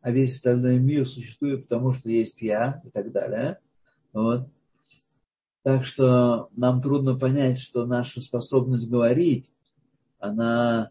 а 0.00 0.10
весь 0.10 0.34
остальной 0.34 0.80
мир 0.80 1.06
существует, 1.06 1.68
потому 1.68 1.92
что 1.92 2.10
есть 2.10 2.42
я 2.42 2.82
и 2.84 2.90
так 2.90 3.12
далее. 3.12 3.60
Вот. 4.12 4.48
Так 5.62 5.84
что 5.84 6.48
нам 6.56 6.80
трудно 6.80 7.18
понять, 7.18 7.58
что 7.58 7.86
наша 7.86 8.20
способность 8.20 8.88
говорить, 8.88 9.50
она 10.18 10.90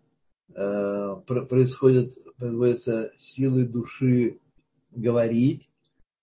Э, 0.60 1.16
происходит, 1.26 2.18
производится 2.36 3.12
силой 3.16 3.68
души 3.68 4.40
говорить, 4.90 5.70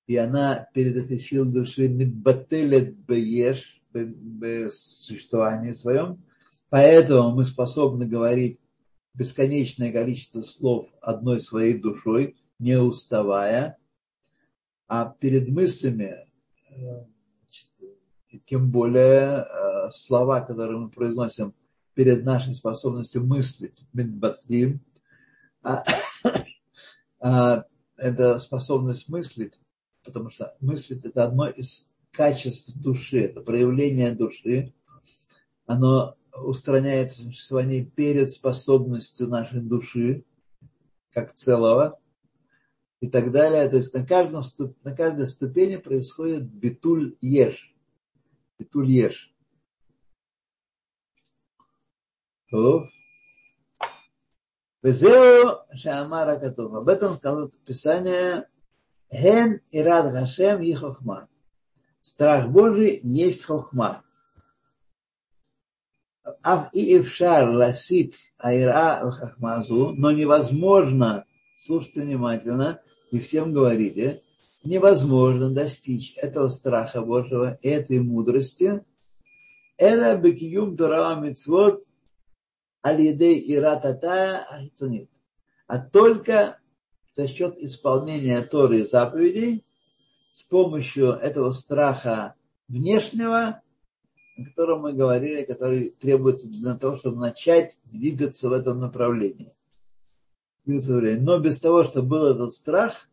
и 0.09 0.17
она 0.17 0.69
перед 0.75 0.97
этой 0.97 1.21
силой 1.21 1.53
души 1.53 1.89
мидбателет 1.89 2.97
бееш, 2.97 3.81
существовании 4.73 5.73
своем, 5.73 6.25
поэтому 6.69 7.31
мы 7.31 7.45
способны 7.45 8.07
говорить 8.07 8.59
бесконечное 9.15 9.93
количество 9.93 10.43
слов 10.43 10.89
одной 11.01 11.41
своей 11.41 11.79
душой, 11.79 12.35
не 12.59 12.77
уставая, 12.77 13.79
а 14.89 15.15
перед 15.21 15.49
мыслями, 15.51 16.27
э, 18.35 18.39
тем 18.47 18.71
более 18.71 19.45
э, 19.45 19.91
слова, 19.91 20.41
которые 20.41 20.79
мы 20.79 20.91
произносим 20.91 21.55
перед 21.95 22.25
нашей 22.25 22.55
способностью 22.55 23.25
мыслить, 23.25 23.87
мидбатлим, 23.93 24.81
а, 25.63 25.85
а, 27.21 27.65
это 27.97 28.39
способность 28.39 29.09
мыслить, 29.09 29.59
потому 30.05 30.31
что 30.31 30.55
мыслить 30.61 31.05
это 31.05 31.25
одно 31.25 31.49
из 31.49 31.93
качеств 32.11 32.77
души, 32.77 33.21
это 33.21 33.41
проявление 33.41 34.13
души, 34.13 34.75
оно 35.67 36.17
устраняется 36.33 37.21
в 37.21 37.25
существовании 37.27 37.85
перед 37.85 38.31
способностью 38.31 39.29
нашей 39.29 39.61
души, 39.61 40.25
как 41.13 41.35
целого, 41.35 41.99
и 43.05 43.09
так 43.09 43.33
далее. 43.33 43.69
То 43.69 43.77
есть 43.77 43.95
на, 43.95 44.05
каждом, 44.05 44.43
на 44.83 44.97
каждой 44.97 45.27
ступени 45.27 45.77
происходит 45.77 46.45
битуль 46.45 47.17
еш. 47.21 47.74
Битуль 48.60 48.90
еш. 48.90 49.34
טוב. 52.50 52.84
וזהו 54.84 55.50
שאמר 55.76 56.30
הכתוב. 56.30 56.76
об 56.76 56.90
этом 56.90 57.16
сказано 57.18 57.50
Писание, 57.66 58.46
Ген 59.12 59.62
ирад 59.72 60.12
Гашем 60.12 60.62
и 60.62 60.74
хохма. 60.74 61.28
Страх 62.02 62.48
Божий 62.50 63.00
есть 63.04 63.44
хохма. 63.44 64.02
Ав 66.44 66.70
и 66.74 66.98
эфшар 66.98 67.50
ласик 67.50 68.14
айра 68.38 69.10
хахмазу, 69.12 69.94
но 69.98 70.12
невозможно, 70.12 71.26
слушайте 71.58 72.02
внимательно, 72.02 72.80
и 73.12 73.20
всем 73.20 73.52
говорите, 73.52 74.22
невозможно 74.65 75.51
достичь 75.51 76.17
этого 76.17 76.49
страха 76.49 77.03
Божьего, 77.03 77.59
этой 77.63 78.01
мудрости, 78.01 78.85
это 79.77 80.17
бекиюм 80.17 80.77
Тора 80.77 81.15
Мицвод 81.17 81.83
алидей 82.83 83.43
иратата 83.55 84.45
ахицунит, 84.49 85.11
а 85.67 85.79
только 85.79 86.59
за 87.15 87.29
счет 87.29 87.57
исполнения 87.59 88.43
Торы 88.43 88.81
и 88.81 88.87
заповедей 88.87 89.65
с 90.33 90.43
помощью 90.43 91.11
этого 91.13 91.53
страха 91.53 92.35
внешнего, 92.69 93.63
о 94.37 94.45
котором 94.45 94.83
мы 94.83 94.93
говорили, 94.93 95.45
который 95.45 95.91
требуется 95.91 96.49
для 96.49 96.75
того, 96.75 96.97
чтобы 96.97 97.19
начать 97.19 97.77
двигаться 97.93 98.49
в 98.49 98.53
этом 98.53 98.81
направлении. 98.81 99.53
Но 100.67 101.39
без 101.39 101.61
того, 101.61 101.85
чтобы 101.85 102.09
был 102.09 102.27
этот 102.27 102.53
страх, 102.53 103.09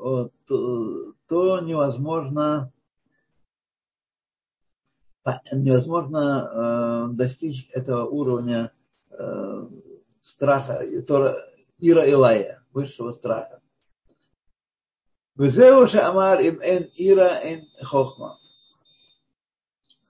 то, 0.00 1.12
то 1.26 1.60
невозможно 1.60 2.72
невозможно 5.52 7.08
э, 7.10 7.14
достичь 7.14 7.68
этого 7.72 8.06
уровня 8.06 8.72
э, 9.12 9.66
страха, 10.22 10.82
ира 11.78 12.06
илая, 12.06 12.64
высшего 12.72 13.12
страха. 13.12 13.60
Везеу 15.36 15.86
амар 16.02 16.40
им 16.40 16.60
эн 16.60 16.90
ира 16.96 17.40
эн 17.42 17.66
хохма. 17.82 18.38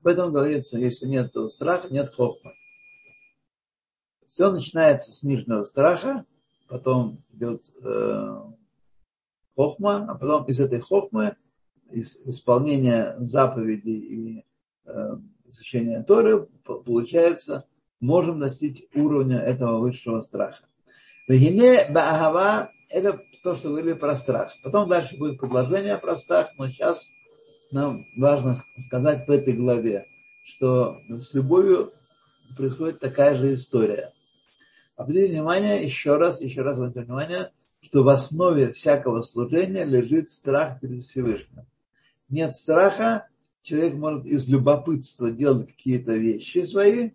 Об 0.01 0.07
этом 0.07 0.33
говорится, 0.33 0.79
если 0.79 1.07
нет 1.07 1.35
страха, 1.51 1.89
нет 1.89 2.13
хохма. 2.15 2.53
Все 4.27 4.51
начинается 4.51 5.13
с 5.13 5.23
нижнего 5.23 5.65
страха, 5.65 6.25
потом 6.69 7.19
идет 7.33 7.63
э, 7.83 8.43
хохма, 9.61 10.07
а 10.09 10.15
потом 10.15 10.45
из 10.47 10.59
этой 10.59 10.81
хохмы 10.81 11.37
исполнения 11.93 13.15
заповедей 13.19 13.99
и 13.99 14.45
э, 14.87 15.17
изучения 15.45 16.03
Торы, 16.03 16.47
получается, 16.65 17.67
можем 18.01 18.41
достичь 18.41 18.85
уровня 18.95 19.39
этого 19.39 19.79
высшего 19.81 20.23
страха. 20.23 20.65
Вегине 21.29 21.87
баагава– 21.91 22.71
это 22.91 23.21
то, 23.43 23.55
что 23.55 23.69
говорили 23.69 23.93
про 23.93 24.15
страх. 24.15 24.55
Потом 24.63 24.89
дальше 24.89 25.19
будет 25.19 25.39
предложение 25.39 25.99
про 25.99 26.17
страх, 26.17 26.49
но 26.57 26.69
сейчас 26.69 27.07
нам 27.71 28.03
важно 28.17 28.57
сказать 28.87 29.27
в 29.27 29.31
этой 29.31 29.53
главе, 29.53 30.07
что 30.47 30.97
с 31.09 31.35
любовью 31.35 31.93
происходит 32.57 32.99
такая 32.99 33.37
же 33.37 33.53
история. 33.53 34.11
Обратите 34.97 35.33
внимание, 35.33 35.85
еще 35.85 36.17
раз, 36.17 36.41
еще 36.41 36.63
раз 36.63 36.79
обратите 36.79 37.03
внимание, 37.03 37.53
что 37.81 38.03
в 38.03 38.09
основе 38.09 38.73
всякого 38.73 39.23
служения 39.23 39.85
лежит 39.85 40.31
страх 40.31 40.81
перед 40.81 41.03
Всевышним. 41.03 41.67
Нет 42.29 42.55
страха, 42.57 43.29
человек 43.63 43.95
может 43.95 44.27
из 44.27 44.49
любопытства 44.49 45.31
делать 45.31 45.69
какие-то 45.69 46.15
вещи 46.15 46.63
свои, 46.65 47.11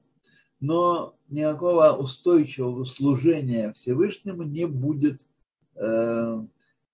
но 0.60 1.15
никакого 1.30 1.91
устойчивого 1.93 2.86
служения 2.86 3.73
Всевышнему 3.73 4.43
не 4.43 4.65
будет. 4.65 5.21
Э, 5.75 6.41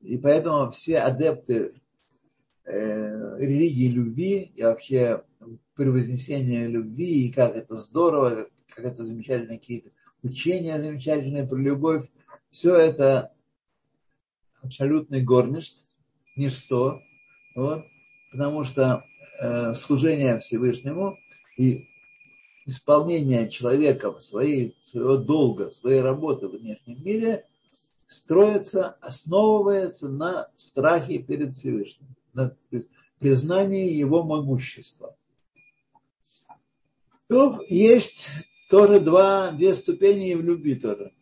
и 0.01 0.17
поэтому 0.17 0.71
все 0.71 0.99
адепты 0.99 1.73
э, 2.65 3.37
религии 3.39 3.87
любви 3.87 4.51
и 4.55 4.63
вообще 4.63 5.23
превознесения 5.75 6.67
любви, 6.67 7.27
и 7.27 7.31
как 7.31 7.55
это 7.55 7.75
здорово, 7.75 8.47
как 8.67 8.85
это 8.85 9.05
замечательные 9.05 9.59
какие-то 9.59 9.89
учения 10.23 10.79
замечательные 10.79 11.47
про 11.47 11.57
любовь, 11.57 12.07
все 12.51 12.75
это 12.75 13.31
абсолютный 14.61 15.21
горништ, 15.21 15.87
ничто, 16.35 16.99
вот, 17.55 17.83
потому 18.31 18.63
что 18.63 19.03
э, 19.41 19.73
служение 19.73 20.39
Всевышнему 20.39 21.17
и 21.57 21.85
исполнение 22.65 23.49
человеком 23.49 24.21
своей, 24.21 24.75
своего 24.83 25.17
долга, 25.17 25.71
своей 25.71 26.01
работы 26.01 26.47
в 26.47 26.51
внешнем 26.51 27.03
мире 27.03 27.45
строится, 28.07 28.97
основывается 29.01 30.09
на 30.09 30.49
страхе 30.57 31.19
перед 31.19 31.55
Всевышним, 31.55 32.15
на 32.33 32.55
признании 33.19 33.93
его 33.93 34.23
могущества. 34.23 35.15
То 37.27 37.61
есть 37.67 38.25
тоже 38.69 38.99
два, 38.99 39.51
две 39.51 39.73
ступени 39.75 40.33
в 40.33 40.41
любви 40.41 40.75
тоже. 40.75 41.13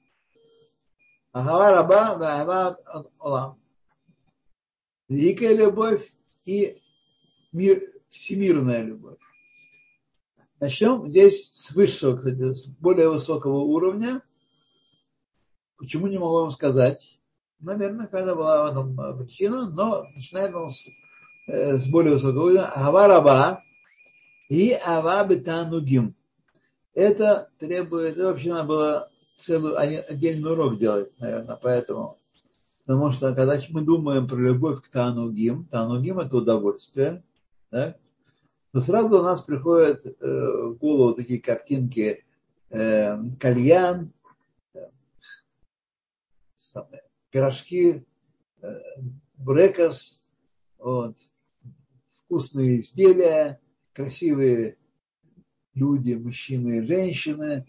Агава 1.32 1.70
раба, 1.70 2.10
агава 2.10 2.78
олам. 3.20 3.60
Великая 5.08 5.56
любовь 5.56 6.12
и 6.46 6.82
мир, 7.52 7.84
всемирная 8.10 8.82
любовь. 8.82 9.20
Начнем 10.60 11.08
здесь 11.08 11.52
с 11.54 11.72
высшего, 11.72 12.18
кстати, 12.18 12.52
с 12.52 12.66
более 12.66 13.10
высокого 13.10 13.60
уровня. 13.60 14.24
Почему 15.78 16.08
не 16.08 16.18
могу 16.18 16.34
вам 16.42 16.52
сказать? 16.52 17.20
Наверное, 17.60 18.08
когда 18.08 18.34
была 18.34 18.64
в 18.64 18.72
этом 18.72 19.18
причина, 19.20 19.70
но 19.70 20.06
начинает 20.16 20.54
он 20.56 20.70
с, 20.70 20.88
э, 21.48 21.78
с 21.78 21.86
более 21.88 22.16
высокого 22.16 22.46
уровня. 22.46 22.72
Ава 22.76 23.08
раба 23.08 23.62
и 24.50 24.72
ава 24.84 25.24
бетанугим. 25.26 26.16
Это 26.96 27.52
требует, 27.60 28.18
это 28.18 28.26
вообще 28.26 28.50
надо 28.50 28.68
было 28.68 29.10
целый 29.40 29.76
отдельный 29.76 30.52
урок 30.52 30.78
делать, 30.78 31.12
наверное, 31.20 31.58
поэтому. 31.62 32.16
Потому 32.86 33.12
что 33.12 33.34
когда 33.34 33.60
мы 33.70 33.82
думаем 33.82 34.28
про 34.28 34.38
любовь 34.38 34.84
к 34.84 34.90
Танугим, 34.90 35.66
Танугим 35.66 36.20
это 36.20 36.38
удовольствие, 36.38 37.24
да? 37.72 37.96
то 38.72 38.82
сразу 38.82 39.20
у 39.20 39.24
нас 39.24 39.42
приходят 39.42 40.06
э, 40.06 40.12
в 40.20 40.78
голову 40.78 41.14
такие 41.14 41.40
картинки 41.40 42.26
э, 42.70 43.18
кальян, 43.40 44.12
пирожки, 47.32 48.06
э, 48.62 48.68
брекос, 49.38 50.22
вот, 50.78 51.16
вкусные 52.26 52.80
изделия, 52.80 53.60
красивые 53.94 54.78
люди, 55.74 56.14
мужчины 56.14 56.80
и 56.80 56.88
женщины. 56.88 57.68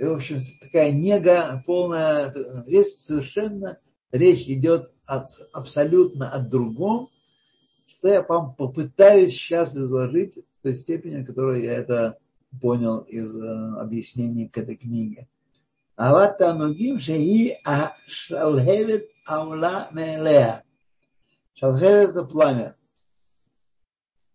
В 0.00 0.12
общем, 0.12 0.38
такая 0.60 0.90
нега 0.90 1.62
полная. 1.66 2.34
Здесь 2.66 2.98
совершенно 2.98 3.78
речь 4.10 4.48
идет 4.48 4.90
от, 5.06 5.30
абсолютно 5.52 6.30
о 6.30 6.40
другом, 6.40 7.08
что 7.86 8.08
я 8.08 8.22
вам 8.22 8.54
попытаюсь 8.54 9.32
сейчас 9.32 9.76
изложить 9.76 10.36
в 10.36 10.62
той 10.62 10.74
степени, 10.74 11.22
в 11.22 11.26
которой 11.26 11.62
я 11.62 11.74
это 11.74 12.18
понял 12.60 12.98
из 13.00 13.34
э, 13.36 13.80
объяснений 13.80 14.48
к 14.48 14.58
этой 14.58 14.76
книге. 14.76 15.28
Ават 15.96 16.38
Танугим 16.38 16.98
Шеи 16.98 17.56
Шалхевет 18.06 19.08
Аула 19.26 19.88
Мелея. 19.92 20.64
Шалхевет 21.54 22.10
это 22.10 22.24
пламя, 22.24 22.74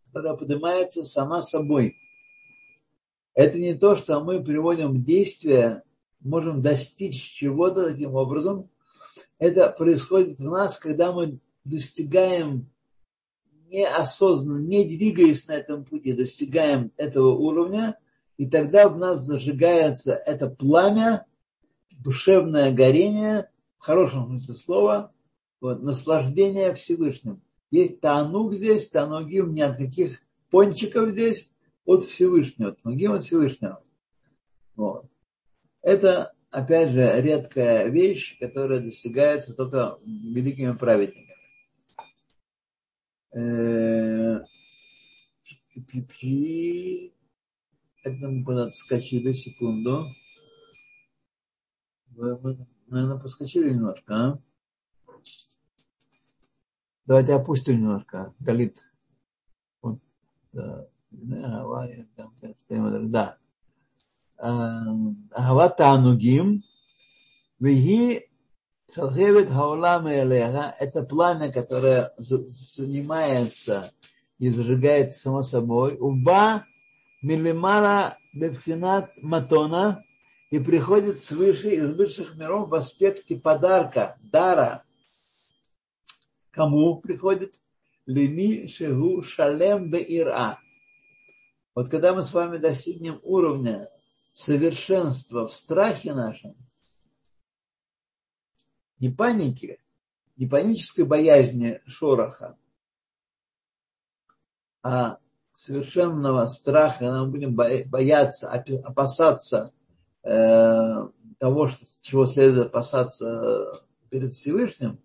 которое 0.06 0.38
поднимается 0.38 1.04
сама 1.04 1.42
собой. 1.42 1.96
Это 3.40 3.58
не 3.58 3.74
то, 3.74 3.96
что 3.96 4.20
мы 4.20 4.44
приводим 4.44 4.92
в 4.92 5.06
действие, 5.06 5.84
можем 6.20 6.62
достичь 6.62 7.16
чего-то 7.16 7.90
таким 7.90 8.16
образом. 8.16 8.70
Это 9.38 9.70
происходит 9.70 10.42
в 10.42 10.44
нас, 10.44 10.78
когда 10.78 11.14
мы 11.14 11.40
достигаем 11.64 12.70
неосознанно, 13.70 14.60
не 14.60 14.84
двигаясь 14.84 15.48
на 15.48 15.54
этом 15.54 15.86
пути, 15.86 16.12
достигаем 16.12 16.92
этого 16.98 17.30
уровня, 17.30 17.98
и 18.36 18.46
тогда 18.46 18.90
в 18.90 18.98
нас 18.98 19.22
зажигается 19.22 20.16
это 20.16 20.50
пламя, 20.50 21.26
душевное 21.98 22.74
горение, 22.74 23.50
в 23.78 23.86
хорошем 23.86 24.26
смысле 24.28 24.54
слова, 24.56 25.12
вот, 25.62 25.82
наслаждение 25.82 26.74
Всевышним. 26.74 27.42
Есть 27.72 28.02
танук 28.02 28.54
здесь, 28.54 28.90
танугим 28.90 29.54
не 29.54 29.62
от 29.62 29.78
каких 29.78 30.20
пончиков 30.50 31.12
здесь, 31.12 31.50
от 31.90 32.04
Всевышнего, 32.04 32.70
от 32.70 32.86
от 32.86 33.24
Всевышнего. 33.24 33.84
Вот. 34.76 35.10
Это, 35.82 36.36
опять 36.52 36.92
же, 36.92 37.20
редкая 37.20 37.88
вещь, 37.88 38.38
которая 38.40 38.80
достигается 38.80 39.56
только 39.56 39.98
великими 40.06 40.74
праведниками. 40.74 41.26
Э, 43.32 44.40
это 48.04 48.28
мы 48.28 48.44
куда-то 48.46 48.72
скачили, 48.74 49.32
секунду. 49.32 50.06
Мы, 52.10 52.68
наверное, 52.86 53.18
поскочили 53.18 53.74
немножко, 53.74 54.14
а? 54.16 54.40
Давайте 57.08 57.34
опустим 57.34 57.78
немножко. 57.78 58.36
Галит. 58.40 58.78
Вот, 59.82 60.00
да. 60.52 60.88
Да. 61.12 61.66
Ахава 64.38 65.70
Танугим, 65.70 66.64
Вихи 67.60 68.30
Салхевит 68.88 69.50
Хаулам 69.50 70.08
Элеха, 70.08 70.76
это 70.80 71.04
пламя, 71.04 71.52
которое 71.52 72.14
занимается 72.18 73.92
и 74.38 74.50
зажигается 74.50 75.20
само 75.20 75.42
собой. 75.42 75.98
Уба 76.00 76.66
Милимара 77.22 78.18
Бепхинат 78.34 79.12
Матона 79.22 80.02
и 80.52 80.60
приходит 80.60 81.22
свыше 81.24 81.72
из 81.72 81.92
высших 81.92 82.36
миров 82.36 82.70
в 82.70 82.76
аспекте 82.76 83.36
подарка, 83.36 84.16
дара. 84.32 84.84
Кому 86.52 86.98
приходит? 86.98 87.56
Лими 88.06 88.68
Шегу 88.68 89.22
Шалем 89.22 89.92
Беира 89.92 90.58
вот 91.76 91.90
когда 91.90 92.14
мы 92.14 92.24
с 92.24 92.34
вами 92.34 92.58
достигнем 92.58 93.20
уровня 93.24 93.88
совершенства 94.34 95.48
в 95.48 95.54
страхе 95.54 96.14
нашем, 96.14 96.56
не 99.00 99.10
паники, 99.10 99.80
не 100.36 100.48
панической 100.48 101.06
боязни 101.06 101.82
шороха, 101.86 102.58
а 104.82 105.20
совершенного 105.52 106.46
страха, 106.48 107.00
когда 107.00 107.24
мы 107.24 107.32
будем 107.32 107.56
бояться, 107.56 108.52
опасаться 108.52 109.74
э, 110.24 111.08
того, 111.38 111.68
что, 111.68 111.86
чего 112.02 112.26
следует 112.26 112.68
опасаться 112.68 113.72
перед 114.10 114.34
Всевышним, 114.34 115.00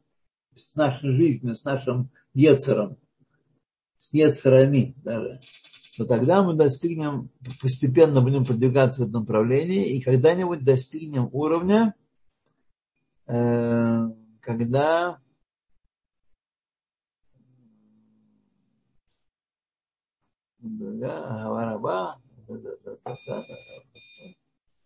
с 0.57 0.77
нашей 0.77 1.17
жизнью, 1.17 1.55
с 1.55 1.65
нашим 1.65 2.11
Ецером, 2.33 2.97
с 3.97 4.13
Ецерами 4.15 4.95
даже, 5.03 5.41
то 5.97 6.07
тогда 6.07 6.43
мы 6.43 6.55
достигнем, 6.55 7.31
постепенно 7.61 8.21
будем 8.21 8.45
продвигаться 8.45 9.05
в 9.05 9.09
этом 9.09 9.21
направлении, 9.21 9.97
и 9.97 10.01
когда-нибудь 10.01 10.65
достигнем 10.65 11.29
уровня, 11.33 11.95
э, 13.27 14.09
когда. 14.41 15.21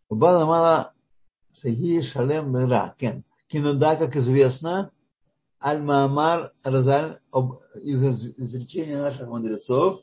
Убала 0.08 0.46
мала 0.46 0.94
Сахи 1.54 2.02
Шалем 2.02 2.54
Ра. 2.56 2.94
Кинуда, 3.46 3.96
как 3.96 4.16
известно, 4.16 4.90
Аль-Маамар 5.62 6.52
Разаль 6.64 7.18
из 7.82 8.02
изречения 8.36 9.00
наших 9.00 9.28
мудрецов, 9.28 10.02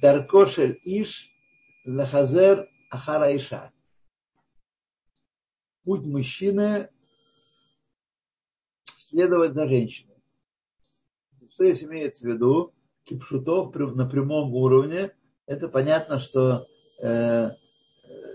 Даркошель 0.00 0.78
Иш 0.84 1.30
Лахазер 1.84 2.68
Ахара 2.90 3.34
Иша. 3.36 3.72
Путь 5.84 6.04
мужчины 6.04 6.90
следовать 8.96 9.54
за 9.54 9.68
женщиной. 9.68 10.16
Что 11.52 11.64
здесь 11.64 11.84
имеется 11.84 12.26
в 12.26 12.32
виду? 12.32 12.74
Кипшутов 13.04 13.74
на 13.74 14.06
прямом 14.06 14.54
уровне. 14.54 15.12
Это 15.46 15.68
понятно, 15.68 16.18
что 16.18 16.66
э, 17.00 17.50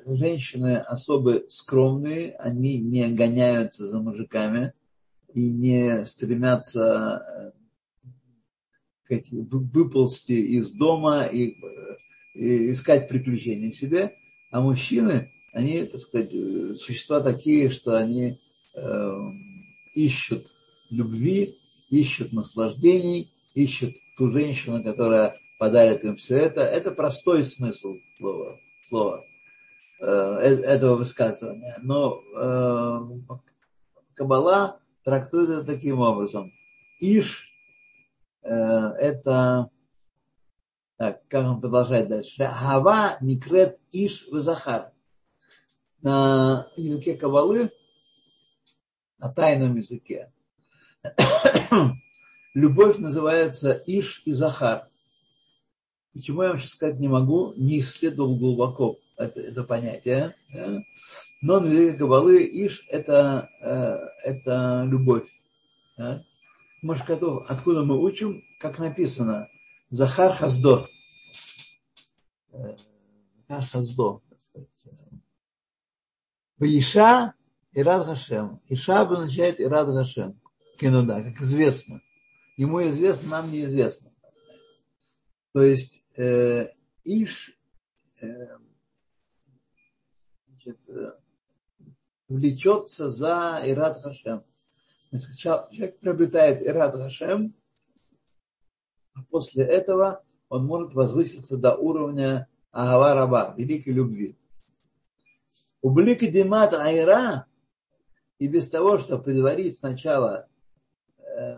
женщины 0.05 0.78
особо 0.78 1.41
скромные, 1.49 2.36
они 2.38 2.80
не 2.80 3.09
гоняются 3.09 3.86
за 3.86 3.99
мужиками 3.99 4.74
и 5.34 5.51
не 5.51 6.05
стремятся 6.05 7.53
сказать, 9.12 9.28
э, 9.32 9.36
выползти 9.49 10.34
из 10.34 10.72
дома 10.72 11.24
и, 11.24 11.57
и 12.34 12.72
искать 12.72 13.07
приключения 13.07 13.72
себе, 13.72 14.16
а 14.51 14.62
мужчины, 14.62 15.32
они, 15.53 15.84
так 15.86 15.99
сказать, 15.99 16.32
существа 16.78 17.20
такие, 17.20 17.70
что 17.70 17.97
они 17.97 18.38
э, 18.76 19.18
ищут 19.93 20.47
любви, 20.89 21.55
ищут 21.89 22.32
наслаждений, 22.32 23.30
ищут 23.53 23.95
ту 24.18 24.30
женщину, 24.30 24.84
которая 24.84 25.36
подарит 25.59 26.03
им 26.03 26.16
все 26.16 26.38
это. 26.38 26.62
Это 26.62 26.91
простой 26.91 27.43
смысл 27.43 27.95
слова. 28.18 28.57
слова. 28.88 29.24
Э, 29.99 30.38
этого 30.39 30.95
высказывания. 30.95 31.78
Но 31.84 32.24
э, 32.36 33.36
Кабала 34.16 34.80
трактует 35.03 35.49
это 35.49 35.64
таким 35.64 35.99
образом. 35.99 36.51
Иш 36.99 37.47
э, 37.47 37.51
это 38.43 39.69
так, 40.97 41.27
как 41.27 41.45
он 41.45 41.61
продолжает 41.61 42.09
дальше. 42.09 42.45
Хава 42.45 43.17
микрет 43.21 43.79
иш 43.91 44.27
вазахар. 44.29 44.91
На 46.01 46.67
языке 46.75 47.15
Кабалы, 47.15 47.69
на 49.17 49.31
тайном 49.31 49.77
языке, 49.77 50.31
любовь 52.53 52.97
называется 52.97 53.81
иш 53.85 54.23
и 54.25 54.33
захар. 54.33 54.83
Почему 56.13 56.43
я 56.43 56.49
вам 56.49 56.59
сейчас 56.59 56.71
сказать 56.71 56.99
не 56.99 57.07
могу, 57.07 57.53
не 57.55 57.79
исследовал 57.79 58.35
глубоко 58.35 58.97
это, 59.17 59.39
это 59.39 59.63
понятие. 59.63 60.35
Да? 60.53 60.81
Но 61.41 61.59
на 61.59 61.67
языке 61.67 61.97
Кабалы 61.97 62.43
Иш 62.43 62.85
это, 62.89 63.49
э, 63.61 64.29
это 64.29 64.85
любовь. 64.87 65.27
Да? 65.97 66.21
Может, 66.82 67.09
откуда 67.09 67.84
мы 67.84 67.99
учим, 67.99 68.41
как 68.59 68.79
написано, 68.79 69.47
Захар 69.89 70.32
Хаздор. 70.32 70.89
Э, 72.51 72.75
Захар 73.47 73.69
Хаздор, 73.69 74.21
так 74.29 74.41
сказать. 74.41 74.86
Иша 76.59 77.34
и 77.73 77.84
Рад 77.84 78.05
Хашем. 78.05 78.61
Иша 78.67 79.01
обозначает 79.01 79.59
и 79.59 79.65
Рад 79.65 79.88
Хашем. 79.88 80.39
Кинуда, 80.79 81.23
как 81.23 81.41
известно. 81.41 82.01
Ему 82.57 82.82
известно, 82.89 83.29
нам 83.29 83.51
неизвестно. 83.51 84.11
То 85.53 85.61
есть 85.61 86.03
э, 86.17 86.69
Иш 87.03 87.55
э, 88.21 88.57
значит, 90.47 90.79
э, 90.89 91.13
влечется 92.27 93.09
за 93.09 93.61
Ират 93.65 94.01
Хашем. 94.01 94.41
Человек 95.38 95.99
приобретает 95.99 96.66
Ират 96.66 96.93
Хашем, 96.95 97.53
а 99.14 99.24
после 99.30 99.66
этого 99.66 100.24
он 100.47 100.66
может 100.66 100.93
возвыситься 100.93 101.57
до 101.57 101.76
уровня 101.76 102.47
Агава 102.72 103.14
Раба, 103.14 103.53
великой 103.57 103.93
любви. 103.93 104.38
У 105.82 105.89
Блика 105.89 106.28
Димат 106.28 106.74
Айра, 106.74 107.45
и 108.39 108.47
без 108.47 108.70
того, 108.70 108.99
чтобы 108.99 109.24
предварить 109.24 109.78
сначала 109.78 110.47
э, 111.18 111.57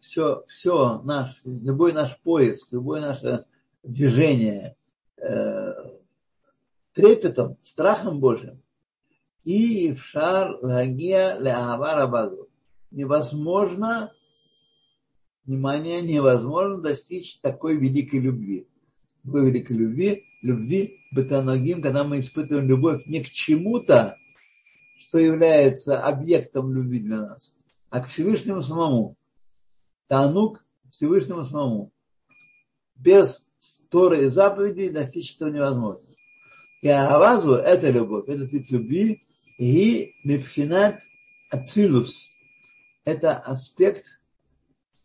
все, 0.00 0.44
все 0.48 1.00
наш, 1.02 1.40
любой 1.44 1.92
наш 1.92 2.18
поиск, 2.20 2.72
любое 2.72 3.02
наше 3.02 3.44
движение 3.82 4.76
э, 5.16 5.74
трепетом, 6.92 7.58
страхом 7.62 8.18
Божьим. 8.18 8.62
И 9.44 9.92
в 9.92 10.02
шар 10.02 10.58
лагия 10.62 11.38
леаварабаду. 11.38 12.43
Невозможно, 12.94 14.12
внимание, 15.44 16.00
невозможно 16.00 16.80
достичь 16.80 17.40
такой 17.40 17.76
великой 17.76 18.20
любви. 18.20 18.68
Такой 19.24 19.46
великой 19.46 19.76
любви, 19.78 20.22
любви 20.42 21.00
бетаногим, 21.10 21.82
когда 21.82 22.04
мы 22.04 22.20
испытываем 22.20 22.68
любовь 22.68 23.04
не 23.06 23.20
к 23.20 23.28
чему-то, 23.28 24.16
что 25.00 25.18
является 25.18 26.00
объектом 26.00 26.72
любви 26.72 27.00
для 27.00 27.22
нас, 27.22 27.56
а 27.90 28.00
к 28.00 28.06
Всевышнему 28.06 28.62
самому. 28.62 29.16
Танук 30.06 30.64
Всевышнему 30.92 31.42
самому. 31.42 31.90
Без 32.94 33.50
Торы 33.90 34.26
и 34.26 34.28
заповедей 34.28 34.90
достичь 34.90 35.34
этого 35.34 35.48
невозможно. 35.48 36.06
И 36.80 36.88
Авазу– 36.88 37.54
это 37.54 37.90
любовь, 37.90 38.28
этот 38.28 38.52
вид 38.52 38.70
любви, 38.70 39.24
и 39.58 40.12
мипхинат 40.22 41.00
ацилус– 41.50 42.30
это 43.04 43.36
аспект, 43.36 44.20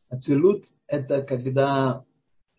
ацилут– 0.09 0.65
это 0.87 1.21
когда 1.21 2.05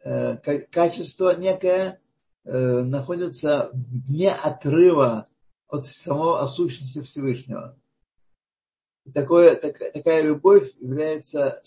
э, 0.05 0.36
качество 0.70 1.36
некое 1.36 2.01
э, 2.45 2.82
находится 2.82 3.70
вне 3.72 4.32
отрыва 4.32 5.26
от 5.68 5.84
самого 5.86 6.47
сущности 6.47 7.03
Всевышнего. 7.03 7.76
Такое, 9.12 9.57
так, 9.57 9.78
такая 9.93 10.22
любовь 10.22 10.72
является 10.78 11.62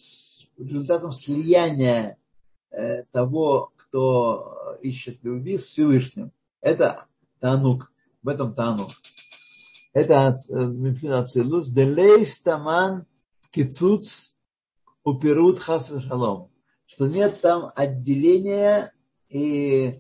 результатом 0.58 1.12
слияния 1.12 2.18
э, 2.72 3.04
того, 3.12 3.74
кто 3.76 4.78
ищет 4.82 5.24
любви 5.24 5.58
с 5.58 5.68
Всевышним. 5.68 6.32
Это 6.62 7.06
Танук. 7.40 7.92
В 8.22 8.30
этом 8.30 8.54
Танук. 8.54 8.92
Это 9.92 10.28
Ацилус. 10.28 11.70
Делейс 11.70 12.42
Таман 12.42 13.06
Кицуц 13.54 14.34
Уперут 15.04 15.60
Хас 15.60 15.90
Шалом. 16.08 16.50
Что 16.88 17.08
нет 17.08 17.40
там 17.42 17.72
отделения 17.76 18.92
и 19.30 20.00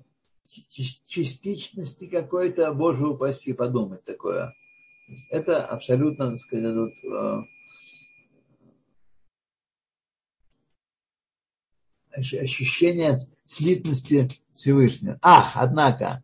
частичности 1.07 2.07
какой-то, 2.07 2.73
Боже 2.73 3.07
упаси, 3.07 3.53
подумать 3.53 4.03
такое. 4.05 4.53
Это 5.29 5.65
абсолютно, 5.65 6.31
так 6.31 6.39
сказать, 6.39 6.75
вот, 6.75 6.93
э, 7.11 7.41
ощущение 12.39 13.19
слитности 13.45 14.29
Всевышнего. 14.53 15.19
Ах, 15.21 15.51
однако, 15.55 16.23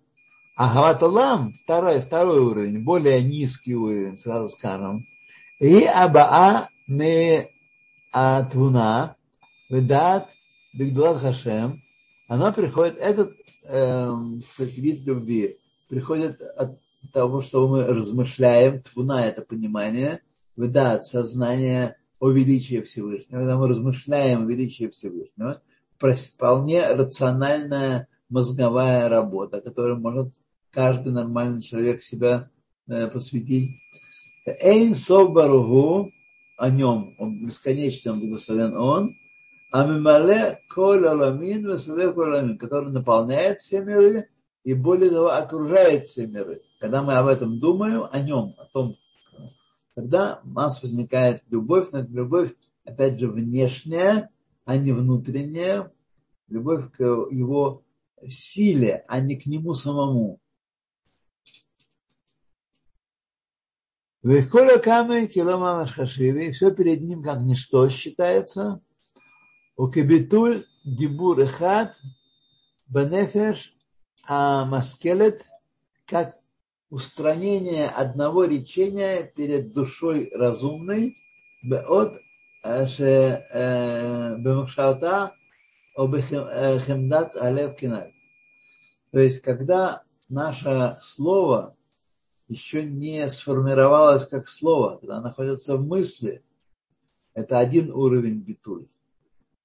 а 0.55 0.73
Гаваталам, 0.73 1.53
второй, 1.63 2.01
второй 2.01 2.39
уровень, 2.39 2.83
более 2.83 3.21
низкий 3.21 3.75
уровень, 3.75 4.17
сразу 4.17 4.49
скажем. 4.49 5.03
И 5.59 5.83
Абаа 5.83 6.69
не 6.87 7.49
Атвуна, 8.13 9.15
Ведат 9.69 10.29
Бигдулат 10.73 11.19
Хашем, 11.19 11.81
она 12.27 12.51
приходит, 12.51 12.97
этот 12.97 13.33
э, 13.65 14.11
вид 14.57 15.05
любви 15.05 15.57
приходит 15.89 16.41
от 16.41 16.79
того, 17.11 17.41
что 17.41 17.67
мы 17.67 17.83
размышляем, 17.83 18.81
твуна 18.81 19.25
это 19.25 19.41
понимание, 19.41 20.21
ведат 20.55 21.05
сознание 21.05 21.97
о 22.19 22.29
величии 22.29 22.81
Всевышнего, 22.81 23.39
когда 23.39 23.57
мы 23.57 23.67
размышляем 23.67 24.43
о 24.43 24.49
величии 24.49 24.87
Всевышнего, 24.87 25.61
вполне 25.97 26.85
рациональная 26.87 28.07
мозговая 28.29 29.09
работа, 29.09 29.59
которая 29.59 29.95
может 29.95 30.33
каждый 30.71 31.11
нормальный 31.11 31.61
человек 31.61 32.03
себя 32.03 32.49
посвятить. 32.87 33.71
Эйн 34.45 34.95
Собаругу, 34.95 36.11
о 36.57 36.69
нем, 36.69 37.15
он 37.17 37.45
бесконечный, 37.45 38.11
он 38.11 38.19
благословен 38.19 38.75
он, 38.75 39.15
а 39.71 39.85
мимале 39.85 40.59
коль 40.73 41.05
аламин, 41.05 41.69
аламин, 41.69 42.57
который 42.57 42.91
наполняет 42.91 43.59
все 43.59 43.81
миры 43.81 44.29
и 44.63 44.73
более 44.73 45.09
того 45.09 45.29
окружает 45.29 46.05
все 46.05 46.27
миры. 46.27 46.61
Когда 46.79 47.03
мы 47.03 47.13
об 47.13 47.27
этом 47.27 47.59
думаем, 47.59 48.05
о 48.11 48.19
нем, 48.19 48.53
о 48.57 48.65
том, 48.73 48.95
тогда 49.95 50.41
у 50.43 50.49
нас 50.49 50.81
возникает 50.81 51.43
любовь, 51.49 51.89
но 51.91 51.99
это 51.99 52.11
любовь, 52.11 52.53
опять 52.83 53.19
же, 53.19 53.29
внешняя, 53.29 54.29
а 54.65 54.77
не 54.77 54.91
внутренняя, 54.91 55.91
любовь 56.47 56.91
к 56.91 57.01
его 57.01 57.83
силе, 58.27 59.05
а 59.07 59.19
не 59.19 59.35
к 59.35 59.45
нему 59.45 59.73
самому. 59.73 60.39
Вехоля 64.21 64.79
камы 64.79 65.27
килома 65.27 65.85
хашиви, 65.85 66.51
все 66.51 66.71
перед 66.71 67.01
ним 67.01 67.23
как 67.23 67.39
ничто 67.39 67.87
считается. 67.89 68.81
У 69.77 69.87
кабитуль 69.87 70.65
дибур 70.83 71.39
эхат 71.39 71.95
бенефеш 72.89 73.73
а 74.27 74.65
маскелет 74.65 75.45
как 76.05 76.37
устранение 76.89 77.87
одного 77.87 78.43
речения 78.43 79.23
перед 79.23 79.73
душой 79.73 80.29
разумной 80.35 81.15
от 81.87 82.13
бемахшаута 84.43 85.33
обехемдат 85.95 87.37
алев 87.37 87.77
киналь. 87.77 88.11
То 89.11 89.19
есть, 89.19 89.41
когда 89.41 90.03
наше 90.27 90.97
слово 91.01 91.73
еще 92.49 92.83
не 92.83 93.29
сформировалось 93.29 94.25
как 94.25 94.49
слово, 94.49 94.97
когда 94.97 95.21
находится 95.21 95.77
в 95.77 95.85
мысли, 95.85 96.43
это 97.33 97.59
один 97.59 97.91
уровень 97.91 98.39
битуль. 98.41 98.87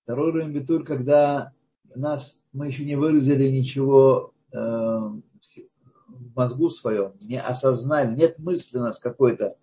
Второй 0.02 0.28
уровень 0.28 0.52
битуль, 0.52 0.84
когда 0.84 1.52
нас, 1.94 2.40
мы 2.52 2.68
еще 2.68 2.84
не 2.84 2.96
выразили 2.96 3.48
ничего 3.48 4.34
э, 4.52 4.58
в 4.58 5.22
мозгу 6.36 6.68
своем, 6.68 7.14
не 7.20 7.40
осознали, 7.40 8.14
нет 8.14 8.38
мысли 8.38 8.78
у 8.78 8.82
нас 8.82 8.98
какой-то, 8.98 9.56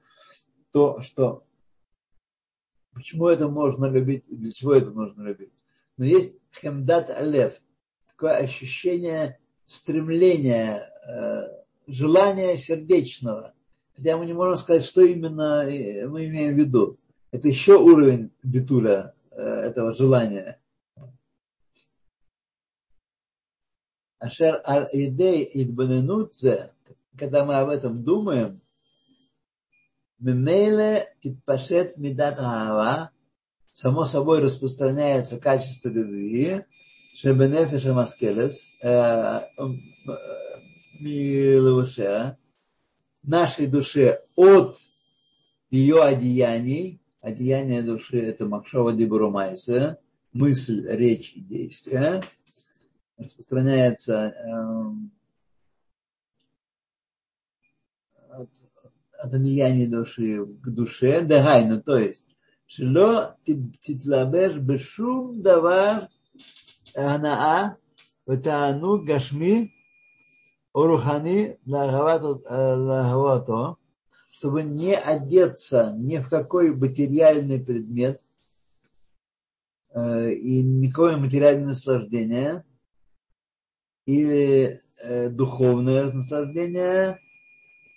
то, 0.72 0.99
что 1.01 1.43
почему 2.93 3.28
это 3.28 3.47
можно 3.47 3.86
любить, 3.86 4.26
для 4.28 4.51
чего 4.51 4.74
это 4.74 4.89
можно 4.89 5.22
любить. 5.22 5.53
Но 5.97 6.05
есть 6.05 6.36
хемдат 6.59 7.11
алев, 7.11 7.61
такое 8.07 8.34
ощущение 8.38 9.39
стремления, 9.67 10.89
э, 11.07 11.61
желания 11.93 12.57
сердечного. 12.57 13.53
Хотя 13.95 14.17
мы 14.17 14.25
не 14.25 14.33
можем 14.33 14.57
сказать, 14.57 14.83
что 14.83 15.01
именно 15.01 15.63
мы 15.63 16.27
имеем 16.27 16.55
в 16.55 16.57
виду. 16.57 16.97
Это 17.31 17.47
еще 17.47 17.77
уровень 17.77 18.31
битуля 18.43 19.13
э, 19.31 19.41
этого 19.41 19.93
желания. 19.93 20.59
Ашер 24.19 24.61
аль 24.67 24.87
идей 24.91 25.49
идбаненуце, 25.51 26.73
когда 27.17 27.45
мы 27.45 27.55
об 27.55 27.69
этом 27.69 28.03
думаем, 28.03 28.61
Мемейле 30.19 31.07
китпашет 31.23 31.97
медат 31.97 32.37
ава, 32.37 33.09
само 33.73 34.05
собой 34.05 34.39
распространяется 34.39 35.39
качество 35.39 35.89
любви, 35.89 36.63
шебенефеша 37.15 37.93
маскелес, 37.93 38.61
милуше, 41.00 42.36
нашей 43.22 43.66
душе 43.66 44.20
от 44.36 44.76
ее 45.70 46.02
одеяний, 46.02 47.00
одеяние 47.20 47.82
души 47.82 48.18
это 48.20 48.46
Макшова 48.46 48.92
Дибурумайса, 48.92 49.98
мысль, 50.32 50.86
речь 50.88 51.32
и 51.34 51.40
действие, 51.40 52.20
распространяется 53.18 54.14
э, 54.14 54.52
от, 58.30 58.50
от 59.18 59.34
одеяния 59.34 59.88
души 59.88 60.44
к 60.44 60.68
душе, 60.68 61.22
дагайну, 61.22 61.82
то 61.82 61.98
есть, 61.98 62.28
שלא 62.66 63.22
תתלבש 63.80 64.52
בשום 64.66 65.40
דבר 65.42 65.92
הנאה 66.96 67.68
ותענוג 68.28 69.11
גשמי 69.11 69.68
Урухани 70.74 71.57
лагавато, 71.65 73.76
чтобы 74.32 74.63
не 74.63 74.95
одеться 74.95 75.93
ни 75.97 76.17
в 76.17 76.30
какой 76.30 76.74
материальный 76.74 77.59
предмет 77.59 78.22
э, 79.93 80.32
и 80.32 80.63
никакое 80.63 81.17
материальное 81.17 81.67
наслаждение 81.67 82.63
или 84.05 84.82
э, 85.03 85.30
духовное 85.30 86.09
наслаждение 86.09 87.19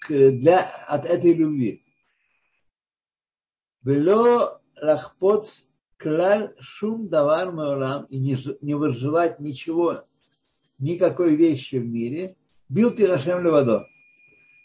для, 0.09 0.69
от 0.89 1.05
этой 1.05 1.33
любви. 1.33 1.85
Вело 3.85 4.61
лахпот 4.83 5.49
клаль 5.97 6.53
шум 6.59 7.09
давар 7.09 7.51
и 8.11 8.19
не, 8.19 8.37
не 8.63 8.75
выживать 8.75 9.39
ничего, 9.39 10.03
никакой 10.81 11.37
вещи 11.37 11.77
в 11.77 11.87
мире– 11.87 12.35
Бил 12.75 12.91
Пирашем 12.91 13.45
Левадо, 13.45 13.87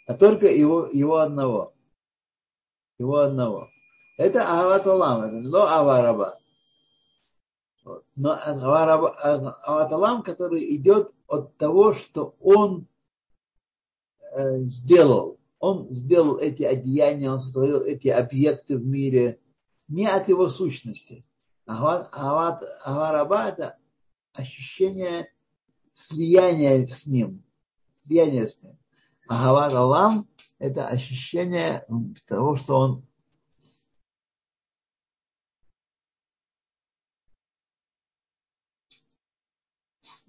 а 0.07 0.15
только 0.15 0.47
его, 0.47 0.87
его 0.91 1.17
одного. 1.17 1.75
Его 2.97 3.17
одного. 3.17 3.67
Это 4.17 4.49
Ават 4.49 4.87
Алам, 4.87 5.21
это 5.21 5.35
не 5.35 5.45
Авараба. 5.55 6.39
Но 8.15 8.31
Ават 8.31 9.91
Алам, 9.91 10.23
который 10.23 10.75
идет 10.75 11.11
от 11.27 11.55
того, 11.57 11.93
что 11.93 12.35
он 12.39 12.87
э, 14.31 14.61
сделал. 14.61 15.39
Он 15.59 15.91
сделал 15.91 16.39
эти 16.39 16.63
одеяния, 16.63 17.29
он 17.29 17.39
сотворил 17.39 17.81
эти 17.81 18.07
объекты 18.07 18.75
в 18.75 18.87
мире 18.87 19.39
не 19.87 20.07
от 20.07 20.27
его 20.29 20.49
сущности. 20.49 21.23
Авараба– 21.67 23.45
это 23.49 23.77
ощущение 24.33 25.31
слияния 25.93 26.87
с 26.87 27.05
ним– 27.05 27.43
слияние 28.09 28.47
с 28.47 28.61
ним. 28.63 28.77
А 29.27 29.43
Гавар 29.43 29.75
Алам– 29.75 30.27
это 30.59 30.87
ощущение 30.87 31.85
того, 32.27 32.55
что 32.55 32.75
он 32.75 33.03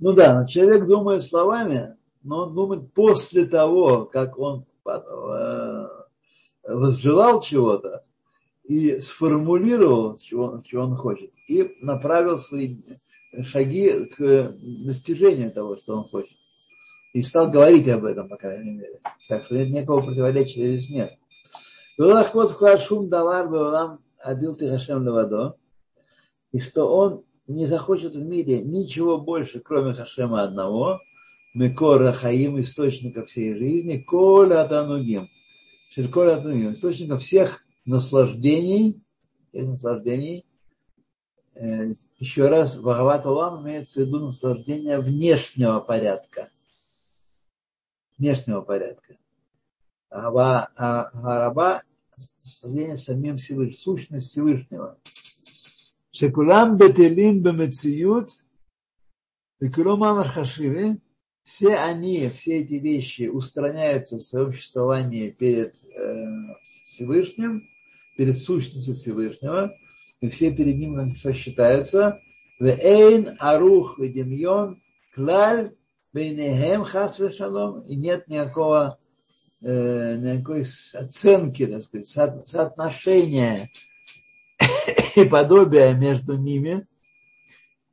Ну 0.03 0.15
да, 0.15 0.47
человек 0.47 0.87
думает 0.87 1.23
словами, 1.23 1.95
но 2.23 2.45
он 2.45 2.55
думает 2.55 2.91
после 2.95 3.45
того, 3.45 4.07
как 4.07 4.39
он 4.39 4.65
э, 4.87 5.89
возжелал 6.65 7.43
чего-то 7.43 8.07
и 8.65 8.99
сформулировал, 9.01 10.17
чего, 10.17 10.63
чего 10.65 10.85
он 10.85 10.97
хочет, 10.97 11.31
и 11.49 11.77
направил 11.83 12.39
свои 12.39 12.79
шаги 13.43 14.07
к 14.17 14.55
достижению 14.87 15.53
того, 15.53 15.77
что 15.77 15.99
он 15.99 16.05
хочет 16.05 16.40
и 17.13 17.23
стал 17.23 17.51
говорить 17.51 17.89
об 17.89 18.05
этом, 18.05 18.29
по 18.29 18.37
крайней 18.37 18.73
мере. 18.73 19.01
Так 19.29 19.45
что 19.45 19.57
нет 19.57 19.71
никакого 19.71 20.03
противоречия 20.03 20.77
здесь 20.77 20.91
нет. 20.91 21.19
Велахкот 21.99 22.81
шум 22.81 23.09
давар 23.09 23.49
беулам 23.49 24.01
адил 24.23 24.55
тихашем 24.55 25.05
левадо. 25.05 25.57
И 26.53 26.61
что 26.61 26.87
он 26.87 27.25
не 27.47 27.67
захочет 27.67 28.15
в 28.15 28.23
мире 28.25 28.63
ничего 28.63 29.19
больше, 29.19 29.61
кроме 29.61 29.95
Хашема 29.95 30.43
одного, 30.43 31.01
Мекор 31.55 32.01
Рахаим, 32.01 32.61
источника 32.61 33.25
всей 33.25 33.55
жизни, 33.55 33.99
Коля 33.99 34.63
Атанугим. 34.63 35.29
Ширколя 35.93 36.37
Атанугим, 36.37 36.73
источника 36.73 37.19
всех 37.19 37.65
наслаждений, 37.85 39.03
всех 39.49 39.67
наслаждений. 39.67 40.45
Э, 41.55 41.93
еще 42.19 42.47
раз, 42.47 42.77
Бхагават 42.77 43.27
Улам 43.27 43.65
имеется 43.65 44.01
в 44.01 44.07
виду 44.07 44.21
наслаждение 44.21 45.01
внешнего 45.01 45.81
порядка– 45.81 46.49
внешнего 48.21 48.61
порядка. 48.61 49.17
А 50.11 51.11
Гараба 51.13 51.83
состояние 52.39 52.97
самим 52.97 53.37
Всевышним, 53.39 53.79
сущность 53.79 54.29
Всевышнего. 54.29 54.99
Шекулам 56.13 56.77
бетелим 56.77 57.43
бемециют, 57.43 58.31
Викулом 59.61 60.05
Амархашиве, 60.05 60.99
все 61.45 61.77
они, 61.77 62.29
все 62.29 62.59
эти 62.61 62.75
вещи 62.75 63.29
устраняются 63.29 64.17
в 64.17 64.23
своем 64.23 64.53
существовании 64.53 65.31
перед 65.31 65.75
э, 65.95 66.27
Всевышним, 66.63 67.63
перед 68.17 68.37
сущностью 68.37 68.97
Всевышнего, 68.97 69.73
и 70.21 70.29
все 70.29 70.53
перед 70.53 70.77
ним 70.77 71.15
считаются. 71.15 72.21
Вейн 72.59 73.37
арух 73.39 73.99
ведемьон 73.99 74.79
клаль 75.15 75.73
Бейнехем 76.13 76.85
хас 76.85 77.19
шалом, 77.37 77.83
и 77.83 77.95
нет 77.95 78.27
никакого, 78.27 78.99
э, 79.63 80.17
никакой 80.17 80.63
оценки, 80.63 81.67
так 81.67 81.83
сказать, 81.85 82.09
со, 82.09 82.43
соотношения 82.43 83.71
и 85.15 85.25
подобия 85.25 85.93
между 85.95 86.37
ними. 86.37 86.87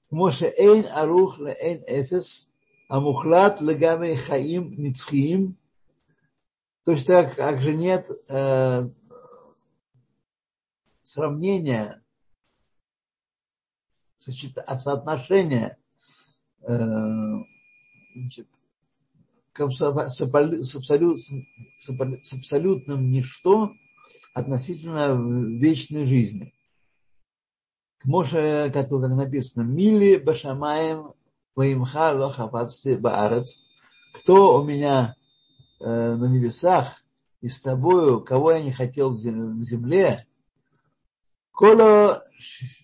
Моше 0.09 0.51
эйн 0.57 0.87
арух 0.91 1.37
ле 1.37 1.55
эйн 1.59 1.83
эфес, 1.85 2.47
а 2.89 2.99
мухлат 2.99 3.61
легавей 3.61 4.15
хаим 4.15 4.73
ницхиим. 4.77 5.55
Точно 6.85 7.23
так 7.23 7.35
как 7.35 7.61
же 7.61 7.75
нет 7.75 8.09
э, 8.29 8.87
сравнения, 11.03 12.01
соотношения 14.17 15.77
э, 16.61 16.77
значит, 18.21 18.47
с, 19.57 19.81
абсолют, 20.21 20.65
с, 20.65 20.75
абсолют, 20.75 21.19
с 21.19 22.33
абсолютным 22.33 23.11
ничто 23.11 23.71
относительно 24.33 25.15
вечной 25.59 26.05
жизни. 26.05 26.53
К 27.99 28.05
Моше, 28.05 28.69
как 28.71 28.91
написано, 28.91 29.63
«Мили 29.63 30.17
башамаем 30.17 31.13
воимха 31.55 32.13
лохапацти 32.13 32.95
баарец». 32.95 33.63
Кто 34.13 34.59
у 34.59 34.63
меня 34.63 35.15
э, 35.79 36.15
на 36.15 36.25
небесах 36.25 37.03
и 37.41 37.49
с 37.49 37.61
тобою, 37.61 38.21
кого 38.21 38.51
я 38.51 38.61
не 38.61 38.71
хотел 38.71 39.09
в 39.09 39.15
земле, 39.15 40.25
коло 41.51 42.23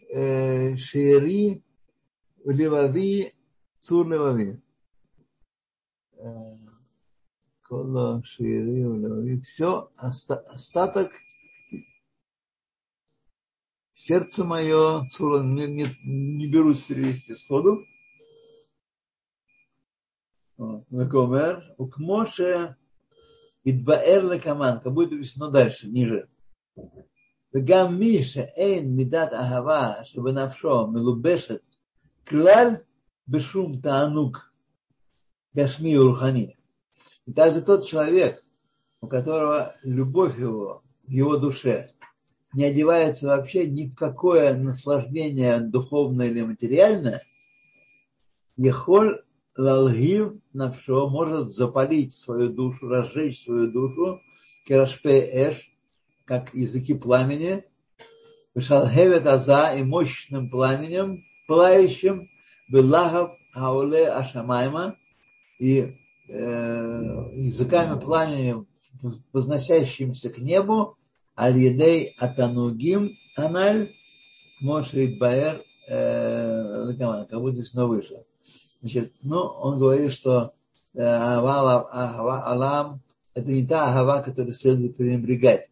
э, 0.09 0.75
шири 0.77 1.63
левави 2.45 3.33
цур 3.79 4.07
левави. 4.07 4.59
Э, 6.22 6.56
коло 7.62 8.22
шири 8.24 8.82
левави. 8.82 9.40
Все, 9.40 9.90
остаток 9.96 11.12
сердце 13.92 14.44
мое, 14.44 15.06
цура, 15.08 15.42
не, 15.42 15.66
не, 15.66 15.86
не 16.04 16.50
берусь 16.50 16.82
перевести 16.82 17.34
сходу. 17.34 17.84
Векомер, 20.56 21.62
укмоше 21.78 22.76
идбаэр 23.64 24.24
лекаман, 24.32 24.80
как 24.80 24.92
будет 24.92 25.12
написано 25.12 25.50
дальше, 25.50 25.88
ниже. 25.88 26.28
וגם 27.54 27.98
מי 27.98 28.24
שאין 28.24 28.96
מידת 28.96 29.32
אהבה 29.32 30.04
שבנפשו 30.04 30.86
מלובשת 30.86 31.66
כלל 32.28 32.68
בשום 33.28 33.80
תענוג 33.82 34.38
Гашмию 35.53 36.07
Рухани. 36.07 36.57
И 37.27 37.31
даже 37.31 37.61
тот 37.61 37.85
человек, 37.85 38.41
у 39.01 39.07
которого 39.07 39.75
любовь 39.83 40.39
его 40.39 40.81
в 41.07 41.11
его 41.11 41.37
душе 41.37 41.91
не 42.53 42.65
одевается 42.65 43.27
вообще 43.27 43.67
ни 43.67 43.87
в 43.87 43.95
какое 43.95 44.55
наслаждение 44.55 45.59
духовное 45.59 46.29
или 46.29 46.41
материальное, 46.41 47.21
Ехоль 48.57 49.21
Лалгив 49.55 50.33
Навшо 50.53 51.09
может 51.09 51.51
запалить 51.51 52.15
свою 52.15 52.49
душу, 52.49 52.87
разжечь 52.87 53.43
свою 53.43 53.71
душу, 53.71 54.21
Керашпе 54.65 55.19
Эш, 55.19 55.71
как 56.25 56.53
языки 56.53 56.93
пламени, 56.93 57.63
Шалхевет 58.57 59.27
Аза 59.27 59.73
и 59.75 59.83
мощным 59.83 60.49
пламенем, 60.49 61.19
пылающим, 61.47 62.27
Белахов 62.71 63.31
ауле 63.53 64.09
Ашамайма– 64.09 64.95
и 65.63 65.95
э, 66.27 67.29
языками 67.35 67.97
пламени, 67.97 68.65
возносящимся 69.31 70.29
к 70.29 70.39
небу, 70.39 70.97
аль-едей 71.39 72.13
атанугим 72.19 73.11
аналь, 73.37 73.89
мошрит 74.59 75.17
баэр, 75.19 75.61
э, 75.87 76.93
как 77.29 77.39
будто 77.39 77.63
снова 77.63 77.95
выше. 77.95 78.13
Значит, 78.81 79.13
ну, 79.23 79.39
он 79.39 79.79
говорит, 79.79 80.11
что 80.11 80.51
э, 80.95 81.01
Алам 81.01 82.99
это 83.33 83.49
не 83.49 83.65
та 83.65 83.89
агава, 83.89 84.21
которую 84.21 84.53
следует 84.53 84.97
пренебрегать, 84.97 85.69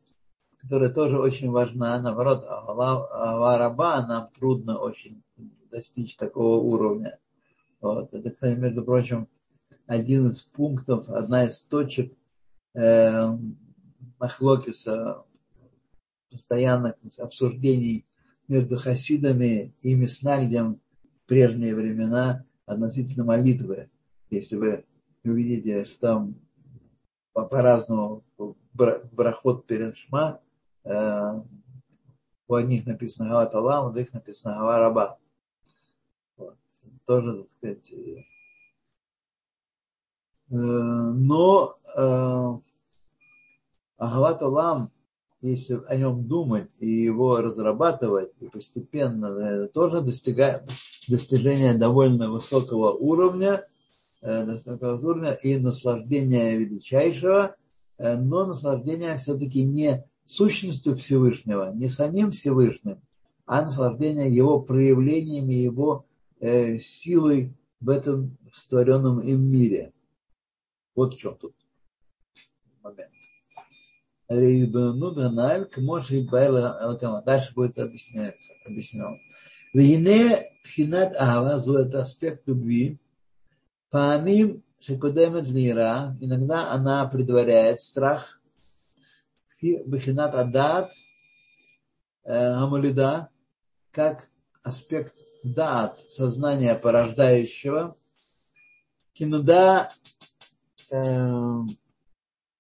которая 0.62 0.90
тоже 0.90 1.20
очень 1.20 1.52
важна. 1.52 2.00
Наоборот, 2.00 2.46
агава 2.48 3.58
раба 3.58 4.08
нам 4.08 4.30
трудно 4.40 4.78
очень 4.78 5.22
достичь 5.70 6.16
такого 6.16 6.62
уровня. 6.62 7.20
Вот. 7.82 8.14
Это, 8.14 8.56
между 8.56 8.84
прочим, 8.84 9.28
один 9.92 10.28
из 10.28 10.40
пунктов, 10.42 11.10
одна 11.10 11.46
из 11.46 11.62
точек 11.64 12.14
э, 12.74 13.38
Махлокиса, 14.20 15.24
постоянных 16.30 16.96
обсуждений 17.18 18.06
между 18.48 18.78
хасидами 18.78 19.74
и 19.82 19.96
Миснагдем 19.96 20.80
в 21.24 21.28
прежние 21.28 21.76
времена– 21.76 22.46
относительно 22.72 23.26
молитвы. 23.26 23.90
Если 24.30 24.56
вы 24.56 24.86
увидите, 25.24 25.86
что 25.86 26.00
там 26.00 26.36
по-разному 27.34 28.24
брахот 28.74 29.66
перед 29.66 29.98
Шма, 29.98 30.42
э, 30.84 31.42
у 32.48 32.54
одних 32.54 32.86
написано 32.86 33.30
Гава 33.30 33.46
Талам, 33.46 33.88
у 33.88 33.92
других 33.92 34.14
написано 34.14 34.56
Гава 34.56 34.80
Раба. 34.80 35.20
Вот. 36.38 36.58
Тоже, 37.06 37.44
так 37.44 37.52
сказать, 37.52 37.94
но 40.52 41.74
э, 41.96 42.54
Агава 43.98 44.34
Талам 44.34 44.92
если 45.42 45.82
о 45.88 45.96
нем 45.96 46.28
думать 46.28 46.70
и 46.80 46.88
его 46.88 47.38
разрабатывать, 47.38 48.30
и 48.40 48.48
постепенно 48.48 49.26
это 49.26 49.68
тоже 49.68 50.02
достигает 50.02 50.70
достижения 51.08 51.74
довольно 51.74 52.30
высокого 52.30 52.92
уровня, 52.92 53.66
э, 54.22 54.46
высокого 54.46 54.98
уровня 54.98 55.34
и 55.34 55.58
наслаждения 55.58 56.56
величайшего, 56.58 57.56
э, 57.98 58.18
но 58.18 58.46
наслаждение 58.46 59.18
все-таки 59.18 59.64
не 59.64 60.06
сущностью 60.28 60.96
Всевышнего, 60.96 61.74
не 61.74 61.90
самим 61.90 62.32
Всевышним, 62.32 63.02
а 63.48 63.64
наслаждение 63.64 64.30
его 64.30 64.60
проявлениями, 64.62 65.56
его 65.56 66.06
э, 66.40 66.78
силой 66.78 67.52
в 67.80 67.90
этом 67.90 68.38
створенном 68.54 69.20
им 69.22 69.42
мире. 69.42 69.92
Вот 70.96 71.14
в 71.14 71.18
чем 71.18 71.38
тут 71.38 71.56
момент. 72.82 73.12
Дальше 77.26 77.54
будет 77.54 77.78
объясняться, 77.78 78.54
объяснено. 78.66 79.18
Вине 79.74 80.52
Пхинат 80.64 81.16
Ава, 81.18 81.60
это 81.80 82.00
аспект 82.00 82.48
любви, 82.48 83.00
Паамим 83.90 84.64
Шекудемет 84.80 85.48
Лира, 85.48 86.18
иногда 86.22 86.72
она 86.72 87.06
предваряет 87.08 87.82
страх, 87.82 88.40
Бхинат 89.62 90.34
Адат, 90.34 90.92
Амалида, 92.24 93.30
как 93.92 94.28
аспект 94.64 95.14
дат, 95.44 95.98
сознания 96.00 96.76
порождающего, 96.76 97.96
кинуда 99.14 99.90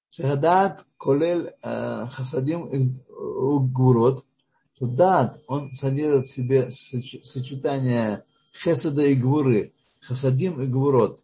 Шахадат 0.10 0.86
колель 0.98 1.54
хасадим 1.62 3.00
угурот, 3.10 4.26
что 4.76 4.88
дат, 4.88 5.38
он 5.48 5.72
содержит 5.72 6.28
в 6.28 6.34
себе 6.34 6.70
сочетание 6.72 8.24
хесада 8.64 9.04
и 9.06 9.16
гвуры, 9.16 9.74
хасадим 10.02 10.62
и 10.62 10.68
гвурот. 10.68 11.20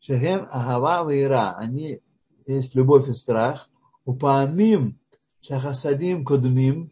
Шехем 0.00 0.48
агава 0.50 1.10
вейра, 1.10 1.54
они 1.56 2.00
есть 2.46 2.74
любовь 2.74 3.08
и 3.08 3.14
страх. 3.14 3.70
Упамим 4.04 4.98
шахасадим 5.42 6.24
кодмим 6.24 6.90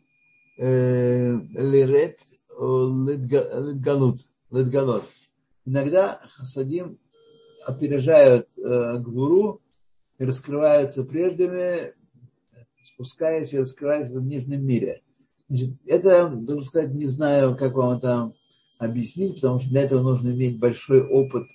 лирет 0.56 2.20
литгалут. 2.50 4.20
Иногда 5.64 6.20
хасадим 6.36 6.98
опережают 7.66 8.48
э, 8.56 8.98
гвуру 8.98 9.60
и 10.18 10.24
раскрываются 10.24 11.04
прежними, 11.04 11.92
спускаясь 12.82 13.52
и 13.52 13.58
раскрываясь 13.58 14.10
в 14.10 14.22
нижнем 14.22 14.64
мире. 14.64 15.02
Значит, 15.48 15.70
это, 15.86 16.28
должен 16.28 16.64
сказать, 16.64 16.94
не 16.94 17.06
знаю, 17.06 17.56
как 17.56 17.74
вам 17.74 17.98
это 17.98 18.32
объяснить, 18.78 19.36
потому 19.36 19.60
что 19.60 19.70
для 19.70 19.82
этого 19.82 20.02
нужно 20.02 20.30
иметь 20.30 20.58
большой 20.58 21.06
опыт 21.06 21.46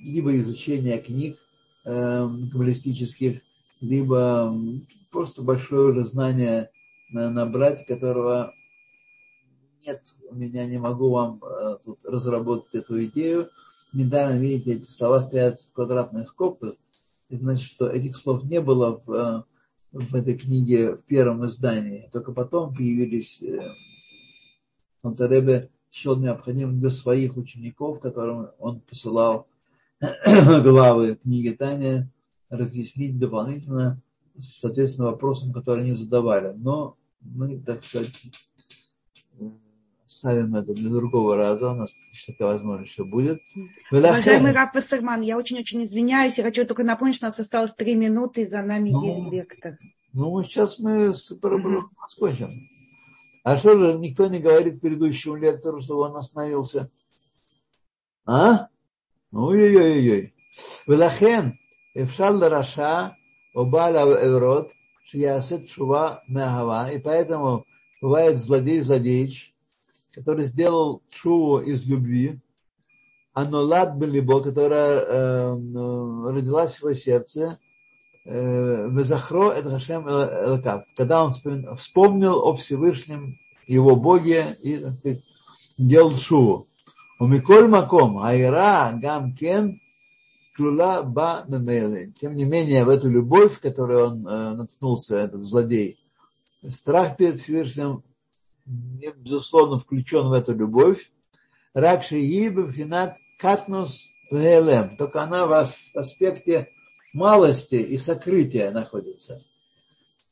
либо 0.00 0.36
изучения 0.36 0.98
книг 0.98 1.36
э, 1.84 2.28
каббалистических, 2.52 3.40
либо 3.80 4.54
просто 5.10 5.42
большое 5.42 5.90
уже 5.90 6.04
знание 6.04 6.70
набрать, 7.10 7.86
которого 7.86 8.52
нет, 9.86 10.02
у 10.30 10.34
меня 10.34 10.66
не 10.66 10.78
могу 10.78 11.10
вам 11.10 11.40
э, 11.42 11.76
тут 11.84 12.04
разработать 12.04 12.74
эту 12.74 13.04
идею. 13.04 13.48
Недавно, 13.94 14.38
видите, 14.38 14.74
эти 14.74 14.84
слова 14.84 15.20
стоят 15.20 15.60
в 15.60 15.72
квадратных 15.72 16.28
скобках, 16.28 16.74
это 17.30 17.40
значит, 17.40 17.66
что 17.66 17.86
этих 17.86 18.16
слов 18.16 18.42
не 18.44 18.60
было 18.60 19.00
в, 19.06 19.10
э, 19.12 19.42
в 19.92 20.14
этой 20.14 20.36
книге 20.36 20.96
в 20.96 21.02
первом 21.04 21.46
издании. 21.46 22.08
Только 22.12 22.32
потом 22.32 22.74
появились 22.74 23.40
э, 23.42 23.60
счел 25.92 26.16
необходимым 26.16 26.80
для 26.80 26.90
своих 26.90 27.36
учеников, 27.36 28.00
которым 28.00 28.48
он 28.58 28.80
посылал 28.80 29.46
главы 30.26 31.14
книги 31.14 31.50
Таня, 31.50 32.10
разъяснить 32.48 33.16
дополнительно, 33.16 34.02
соответственно, 34.38 35.12
вопросам, 35.12 35.52
которые 35.52 35.84
они 35.84 35.94
задавали. 35.94 36.52
Но 36.56 36.96
мы, 37.20 37.60
так 37.60 37.84
сказать, 37.84 38.10
ставим 40.14 40.54
это 40.54 40.72
для 40.74 40.90
другого 40.90 41.36
раза. 41.36 41.70
У 41.70 41.74
нас 41.74 41.94
такая 42.26 42.54
возможность 42.54 42.92
еще 42.92 43.04
будет. 43.04 43.40
Уважаемый 43.90 44.52
Раф 44.52 44.74
Вассерман, 44.74 45.20
я 45.20 45.36
очень-очень 45.36 45.82
извиняюсь. 45.82 46.38
Я 46.38 46.44
хочу 46.44 46.64
только 46.64 46.84
напомнить, 46.84 47.16
что 47.16 47.26
у 47.26 47.28
нас 47.28 47.40
осталось 47.40 47.74
три 47.74 47.94
минуты, 47.94 48.42
и 48.42 48.46
за 48.46 48.62
нами 48.62 48.90
ну, 48.90 49.04
есть 49.04 49.32
лектор. 49.32 49.78
Ну, 50.12 50.42
сейчас 50.42 50.78
мы 50.78 51.12
с 51.12 51.28
закончим. 51.28 52.68
А 53.42 53.58
что 53.58 53.78
же 53.78 53.98
никто 53.98 54.26
не 54.26 54.38
говорит 54.38 54.80
предыдущему 54.80 55.36
лектору, 55.36 55.80
что 55.80 55.98
он 55.98 56.16
остановился? 56.16 56.90
А? 58.24 58.68
Ой-ой-ой-ой. 59.32 60.34
Велахен, 60.86 61.58
Эфшал 61.94 62.40
Раша, 62.40 63.16
Обаля 63.54 64.00
Эврот, 64.00 64.72
Шиясет 65.06 65.68
Шува 65.68 66.22
Мягава. 66.26 66.90
И 66.90 66.98
поэтому 66.98 67.66
бывает 68.00 68.38
злодей-злодеич, 68.38 69.53
который 70.14 70.44
сделал 70.44 71.02
шуву 71.10 71.58
из 71.58 71.84
любви, 71.84 72.38
Анолад 73.32 73.96
Белибо, 73.96 74.40
которая 74.40 75.00
э, 75.00 75.52
родилась 76.30 76.74
в 76.76 76.82
его 76.82 76.94
сердце, 76.94 77.58
э, 78.24 78.88
Везахро 78.90 79.50
это 79.50 79.70
Хашем 79.70 80.08
Элакав, 80.08 80.84
когда 80.96 81.24
он 81.24 81.32
вспомнил 81.76 82.38
о 82.46 82.54
Всевышнем, 82.54 83.38
его 83.66 83.96
Боге 83.96 84.56
и 84.62 84.76
сказать, 84.78 85.22
делал 85.78 86.12
шуву. 86.12 86.66
У 87.18 87.26
Миколь 87.26 87.66
Маком, 87.66 88.18
Айра 88.18 88.92
Гам 88.92 89.34
Кен, 89.34 89.80
Клула 90.54 91.02
Ба 91.02 91.44
Тем 92.20 92.36
не 92.36 92.44
менее, 92.44 92.84
в 92.84 92.88
эту 92.88 93.10
любовь, 93.10 93.54
в 93.54 93.60
которую 93.60 94.06
он 94.06 94.28
э, 94.28 94.54
наткнулся, 94.54 95.16
этот 95.16 95.44
злодей, 95.44 95.98
страх 96.70 97.16
перед 97.16 97.38
Всевышним 97.38 98.04
безусловно, 98.66 99.78
включен 99.78 100.28
в 100.28 100.32
эту 100.32 100.54
любовь. 100.54 101.10
Ракши 101.72 102.16
Ибы 102.16 102.70
Финат 102.70 103.16
Катнус 103.38 104.06
Велем. 104.30 104.96
Только 104.96 105.22
она 105.22 105.46
в 105.46 105.68
аспекте 105.94 106.68
малости 107.12 107.76
и 107.76 107.96
сокрытия 107.96 108.70
находится. 108.70 109.42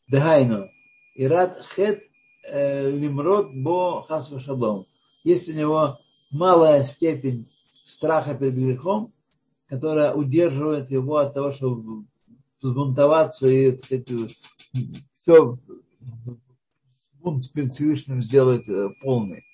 Дагайну. 0.09 0.69
Ират 1.15 1.59
Хет 1.75 2.03
э, 2.51 2.91
Лимрот 2.91 3.51
Бо 3.55 4.03
Хасва 4.03 4.41
Шалом. 4.41 4.87
Есть 5.25 5.49
у 5.49 5.53
него 5.53 5.99
малая 6.31 6.85
степень 6.85 7.49
страха 7.85 8.35
перед 8.35 8.55
грехом, 8.55 9.13
которая 9.69 10.15
удерживает 10.15 10.91
его 10.91 11.19
от 11.19 11.35
того, 11.35 11.53
чтобы 11.53 12.05
взбунтоваться 12.63 13.47
и 13.47 13.77
сказать, 13.79 14.09
все 15.23 15.59
бунт 17.23 17.53
перед 17.53 17.73
Всевышним 17.73 18.23
сделать 18.23 18.69
э, 18.69 18.91
полный. 19.01 19.45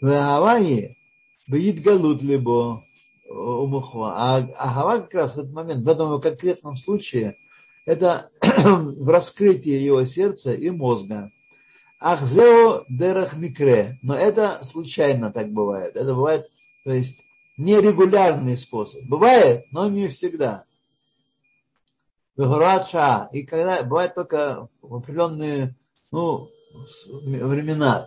В 0.00 0.08
Аване 0.08 0.96
боит 1.46 1.82
галут 1.82 2.22
либо 2.22 2.84
умухва. 3.28 4.14
А 4.16 4.36
Агава 4.36 4.98
как 5.02 5.14
раз 5.14 5.34
в 5.34 5.38
этот 5.38 5.52
момент, 5.52 5.84
в 5.84 5.88
этом 5.88 6.20
конкретном 6.20 6.76
случае, 6.76 7.36
это 7.84 8.30
в 8.40 9.08
раскрытии 9.08 9.70
его 9.70 10.04
сердца 10.04 10.52
и 10.52 10.70
мозга. 10.70 11.30
Ахзео 12.00 12.84
дерах 12.88 13.36
микре. 13.36 13.98
Но 14.02 14.14
это 14.14 14.60
случайно 14.64 15.32
так 15.32 15.50
бывает. 15.50 15.96
Это 15.96 16.14
бывает, 16.14 16.46
то 16.84 16.92
есть, 16.92 17.22
нерегулярный 17.56 18.58
способ. 18.58 19.02
Бывает, 19.08 19.64
но 19.72 19.88
не 19.88 20.08
всегда. 20.08 20.64
И 22.36 23.42
когда 23.44 23.82
бывает 23.82 24.14
только 24.14 24.68
определенные, 24.82 25.74
ну, 26.12 26.50
времена. 27.24 28.06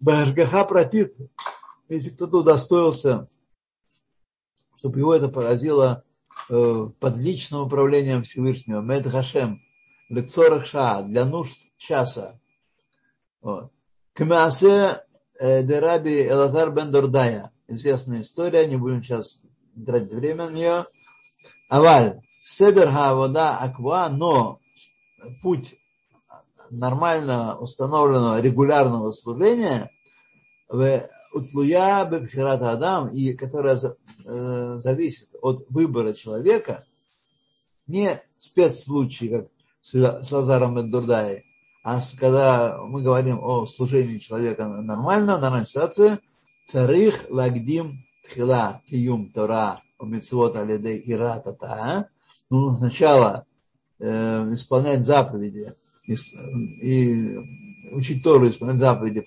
Башгаха 0.00 0.64
пропит, 0.64 1.14
если 1.88 2.10
кто-то 2.10 2.38
удостоился, 2.38 3.28
чтобы 4.76 4.98
его 4.98 5.14
это 5.14 5.28
поразило 5.28 6.02
э, 6.48 6.88
под 6.98 7.16
личным 7.18 7.62
управлением 7.62 8.24
Всевышнего, 8.24 8.80
Мед 8.80 9.06
Хашем, 9.06 9.60
Лецорах 10.08 10.66
Ша, 10.66 11.02
для 11.02 11.24
нужд 11.24 11.56
часа. 11.76 12.40
Кмаасе 14.12 15.04
э, 15.38 15.62
Дераби 15.62 16.26
Элазар 16.28 16.72
бен 16.72 16.90
Дордая. 16.90 17.52
Известная 17.68 18.22
история, 18.22 18.66
не 18.66 18.76
будем 18.76 19.02
сейчас 19.02 19.42
тратить 19.86 20.12
время 20.12 20.50
на 20.50 20.52
нее. 20.52 20.86
Аваль, 21.68 22.20
Седер 22.44 22.90
Хавода 22.90 23.56
Аква, 23.56 24.08
но 24.08 24.58
путь 25.42 25.76
нормального, 26.70 27.56
установленного, 27.58 28.40
регулярного 28.40 29.12
служения, 29.12 29.90
в 30.68 31.02
утлуя 31.34 32.04
бебхират 32.04 32.62
адам, 32.62 33.08
и 33.08 33.32
которая 33.34 33.78
э, 33.78 34.78
зависит 34.78 35.34
от 35.40 35.66
выбора 35.68 36.14
человека, 36.14 36.84
не 37.86 38.20
спецслучай, 38.36 39.28
как 39.28 39.46
с 39.82 40.32
Лазаром 40.32 40.76
Бендурдай, 40.76 41.44
а 41.84 42.00
когда 42.18 42.78
мы 42.84 43.02
говорим 43.02 43.40
о 43.42 43.66
служении 43.66 44.18
человека 44.18 44.66
нормально, 44.66 45.38
нормальной 45.38 45.66
ситуации, 45.66 46.18
царих 46.68 47.26
лагдим 47.28 47.98
тхила 48.24 48.80
киюм 48.88 49.30
тора 49.30 49.82
умитсвот 49.98 50.56
алидей 50.56 51.02
иратата. 51.04 52.08
Ну, 52.50 52.74
сначала 52.76 53.46
э, 53.98 54.54
исполнять 54.54 55.04
заповеди, 55.04 55.72
и, 56.04 56.16
и 56.80 57.38
учить 57.90 58.22
Тору, 58.22 58.48
исполнять 58.48 58.78
заповеди 58.78 59.24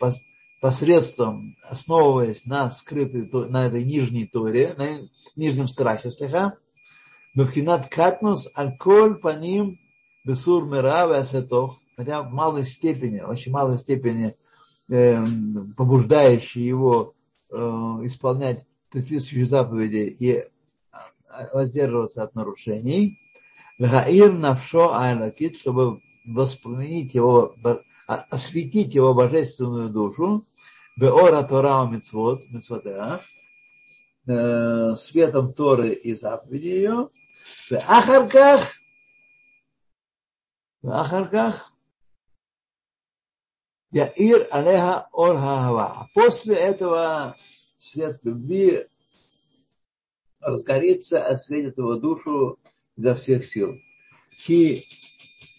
посредством, 0.62 1.56
основываясь 1.70 2.46
на 2.46 2.72
скрытой, 2.72 3.30
на 3.50 3.68
этой 3.68 3.84
нижней 3.84 4.26
Торе, 4.26 4.74
на 4.78 5.08
нижнем 5.36 5.68
страхе 5.68 6.12
стиха, 6.12 6.58
Бабхинат 7.36 7.90
Катнус, 7.90 8.50
Альколь 8.56 9.16
по 9.16 9.30
ним, 9.30 9.78
Бесур 10.24 10.66
Мира 10.66 11.06
Весетох, 11.08 11.78
хотя 11.98 12.22
в 12.24 12.32
малой 12.32 12.64
степени, 12.64 13.20
очень 13.20 13.52
малой 13.52 13.78
степени 13.78 14.34
э, 14.90 15.24
побуждающий 15.78 16.64
его 16.64 17.14
э, 17.52 17.56
исполнять 18.04 18.66
предписывающие 18.90 19.46
заповеди 19.46 20.16
и 20.20 20.44
воздерживаться 21.54 22.24
от 22.24 22.34
нарушений. 22.36 23.20
Гаир 23.78 24.32
навшо 24.32 24.94
айлакит, 24.96 25.58
чтобы 25.58 26.00
воспламенить 26.26 27.14
его, 27.14 27.56
осветить 28.06 28.94
его 28.94 29.14
божественную 29.14 29.90
душу, 29.90 30.44
Беора 30.98 31.44
Тора 31.44 31.86
Мицвод, 31.90 32.44
Мицвота, 32.50 33.22
э, 34.28 34.96
светом 34.98 35.54
Торы 35.54 35.94
и 35.94 36.16
заповеди 36.16 36.68
ее, 36.68 37.10
в 37.70 37.74
Ахарках, 37.74 38.62
в 40.82 40.90
Ахарках, 40.90 41.74
Яир 43.92 44.48
Алеха 44.52 45.08
Ор 45.12 45.38
Хава. 45.38 46.10
После 46.14 46.56
этого 46.56 47.36
свет 47.78 48.20
любви 48.24 48.86
разгорится, 50.42 51.26
осветит 51.26 51.78
его 51.78 51.96
душу 51.96 52.60
изо 52.98 53.16
всех 53.16 53.46
сил. 53.46 53.76
Ки 54.46 54.86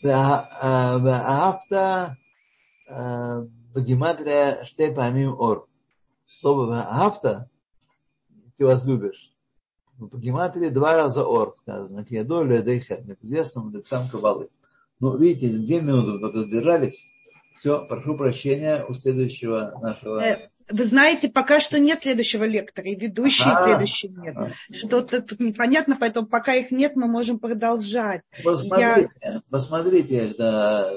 Ваафта 0.03 2.17
в 2.89 3.49
гематрия 3.77 4.65
штей 4.65 4.93
помим 4.93 5.39
ор. 5.39 5.69
Слово 6.27 6.67
ваафта 6.67 7.49
ты 8.57 8.65
возлюбишь. 8.65 9.33
По 9.99 10.19
гематрии 10.19 10.69
два 10.69 10.97
раза 10.97 11.25
ор 11.25 11.55
сказано. 11.59 12.05
Кедо 12.05 12.43
ледейхет. 12.43 13.23
Известно 13.23 13.73
сам 13.85 14.09
Кабалы. 14.09 14.49
Ну, 15.01 15.17
видите, 15.17 15.49
две 15.49 15.81
минуты 15.81 16.19
только 16.19 16.45
сдержались. 16.45 17.07
Все, 17.57 17.87
прошу 17.87 18.17
прощения 18.17 18.85
у 18.89 18.95
следующего 18.95 19.73
нашего... 19.81 20.23
Вы 20.69 20.85
знаете, 20.85 21.29
пока 21.29 21.61
что 21.61 21.79
нет 21.79 22.03
следующего 22.03 22.45
лектора, 22.45 22.89
и 22.89 22.97
ведущий 22.97 23.45
а, 23.47 23.67
следующий 23.67 24.09
нет. 24.09 24.37
А, 24.37 24.51
Что-то 24.73 25.23
тут 25.23 25.39
непонятно, 25.39 25.97
поэтому 25.99 26.27
пока 26.27 26.55
их 26.55 26.71
нет, 26.71 26.97
мы 26.97 27.07
можем 27.07 27.39
продолжать. 27.39 28.23
Посмотрите, 28.43 29.11
я... 29.23 29.43
посмотрите, 29.51 30.35
да, 30.37 30.93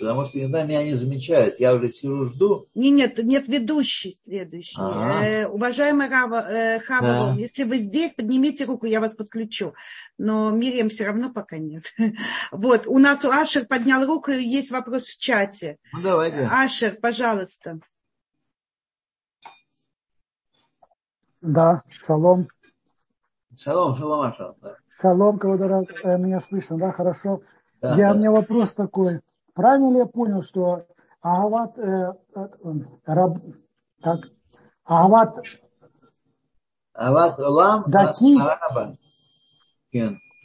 потому 0.00 0.24
что 0.24 0.40
иногда 0.40 0.64
меня 0.64 0.82
не 0.82 0.94
замечают. 0.94 1.60
Я 1.60 1.74
уже 1.74 1.90
сижу, 1.90 2.26
жду. 2.26 2.64
Не, 2.74 2.90
нет, 2.90 3.18
нет 3.18 3.46
ведущий 3.46 4.16
следующий. 4.24 4.76
Э, 4.78 5.46
уважаемый 5.46 6.08
Рава, 6.08 6.46
э, 6.48 6.80
Хава, 6.80 7.34
да. 7.34 7.36
если 7.38 7.62
вы 7.62 7.78
здесь, 7.78 8.14
поднимите 8.14 8.64
руку, 8.64 8.86
я 8.86 9.00
вас 9.00 9.14
подключу. 9.14 9.74
Но 10.18 10.50
Мирием 10.50 10.88
все 10.88 11.04
равно 11.04 11.32
пока 11.32 11.58
нет. 11.58 11.84
Вот, 12.50 12.86
у 12.86 12.98
нас 12.98 13.24
у 13.24 13.30
Ашер 13.30 13.66
поднял 13.66 14.04
руку, 14.06 14.30
и 14.30 14.42
есть 14.42 14.70
вопрос 14.70 15.06
в 15.06 15.20
чате. 15.20 15.78
Ну, 15.92 16.02
давайте. 16.02 16.48
Ашер, 16.50 16.92
пожалуйста. 17.00 17.80
Да, 21.46 21.82
шалом. 21.88 22.48
Шалом, 23.56 23.94
шалом, 23.96 24.20
Аша. 24.20 24.54
Шалом, 24.88 25.38
когда 25.38 25.80
э, 25.80 26.18
меня 26.18 26.40
слышно, 26.40 26.76
да, 26.76 26.92
хорошо. 26.92 27.40
Да, 27.80 27.94
Я, 27.94 28.08
да. 28.08 28.14
У 28.14 28.18
меня 28.18 28.30
вопрос 28.32 28.74
такой. 28.74 29.20
Правильно 29.54 29.90
ли 29.92 29.98
я 29.98 30.06
понял, 30.06 30.42
что 30.42 30.84
Агават, 31.22 31.78
э, 31.78 32.12
э, 32.34 32.48
раб, 33.06 33.38
так, 34.02 34.20
Агават 34.84 35.38
Ават 36.94 37.38
Олам 37.38 37.84
Дати. 37.86 38.38
Араба. 38.40 38.96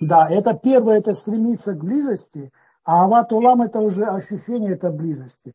Да, 0.01 0.29
это 0.29 0.53
первое, 0.53 0.99
это 0.99 1.13
стремиться 1.13 1.73
к 1.73 1.83
близости, 1.83 2.51
а 2.83 3.03
ават 3.03 3.31
улам 3.31 3.61
это 3.61 3.79
уже 3.79 4.03
ощущение 4.05 4.73
этой 4.73 4.91
близости. 4.91 5.53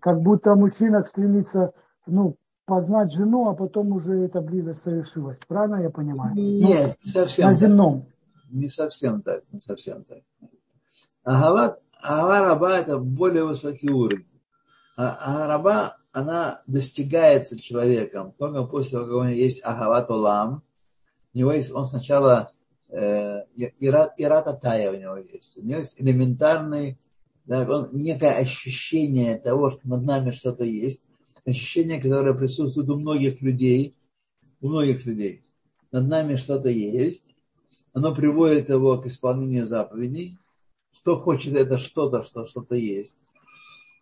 Как 0.00 0.20
будто 0.20 0.54
мужчина 0.54 1.02
стремится, 1.04 1.72
ну, 2.06 2.36
познать 2.66 3.12
жену, 3.12 3.48
а 3.48 3.54
потом 3.54 3.92
уже 3.92 4.14
эта 4.14 4.40
близость 4.40 4.82
совершилась. 4.82 5.38
Правильно 5.48 5.76
я 5.76 5.90
понимаю? 5.90 6.34
Нет, 6.34 6.98
не 7.04 7.10
совсем 7.10 7.46
На 7.46 7.52
так. 7.52 7.60
земном. 7.60 8.02
Не 8.50 8.68
совсем 8.68 9.22
так, 9.22 9.42
не 9.52 9.58
совсем 9.58 10.04
так. 10.04 10.18
Агават, 11.24 11.80
Агараба 12.02 12.70
это 12.70 12.98
более 12.98 13.44
высокий 13.44 13.90
уровень. 13.90 14.26
Агараба, 14.96 15.96
она 16.12 16.60
достигается 16.66 17.60
человеком 17.60 18.32
только 18.38 18.64
после 18.64 18.98
того, 18.98 19.04
как 19.04 19.14
у 19.14 19.22
него 19.24 19.32
есть 19.32 19.64
Агават 19.64 20.10
Олам. 20.10 20.62
У 21.34 21.38
него 21.38 21.52
есть, 21.52 21.70
он 21.70 21.86
сначала 21.86 22.52
э, 22.88 23.42
Ират, 23.56 24.14
Ирата 24.16 24.52
Тая 24.54 24.92
у 24.92 24.96
него 24.96 25.16
есть. 25.16 25.58
У 25.58 25.62
него 25.62 25.78
есть 25.78 26.00
элементарный, 26.00 26.98
да, 27.44 27.62
он, 27.62 27.90
некое 27.92 28.36
ощущение 28.38 29.38
того, 29.38 29.70
что 29.70 29.86
над 29.88 30.02
нами 30.02 30.30
что-то 30.30 30.64
есть. 30.64 31.06
Ощущение, 31.46 32.00
которое 32.00 32.34
присутствует 32.34 32.88
у 32.88 32.96
многих 32.96 33.40
людей. 33.40 33.94
У 34.60 34.68
многих 34.68 35.06
людей. 35.06 35.44
Над 35.92 36.08
нами 36.08 36.36
что-то 36.36 36.68
есть. 36.68 37.34
Оно 37.92 38.14
приводит 38.14 38.68
его 38.68 38.98
к 38.98 39.06
исполнению 39.06 39.66
заповедей. 39.66 40.36
Что 40.92 41.16
хочет 41.16 41.54
это 41.54 41.78
что-то, 41.78 42.24
что 42.24 42.46
что-то 42.46 42.74
есть. 42.74 43.14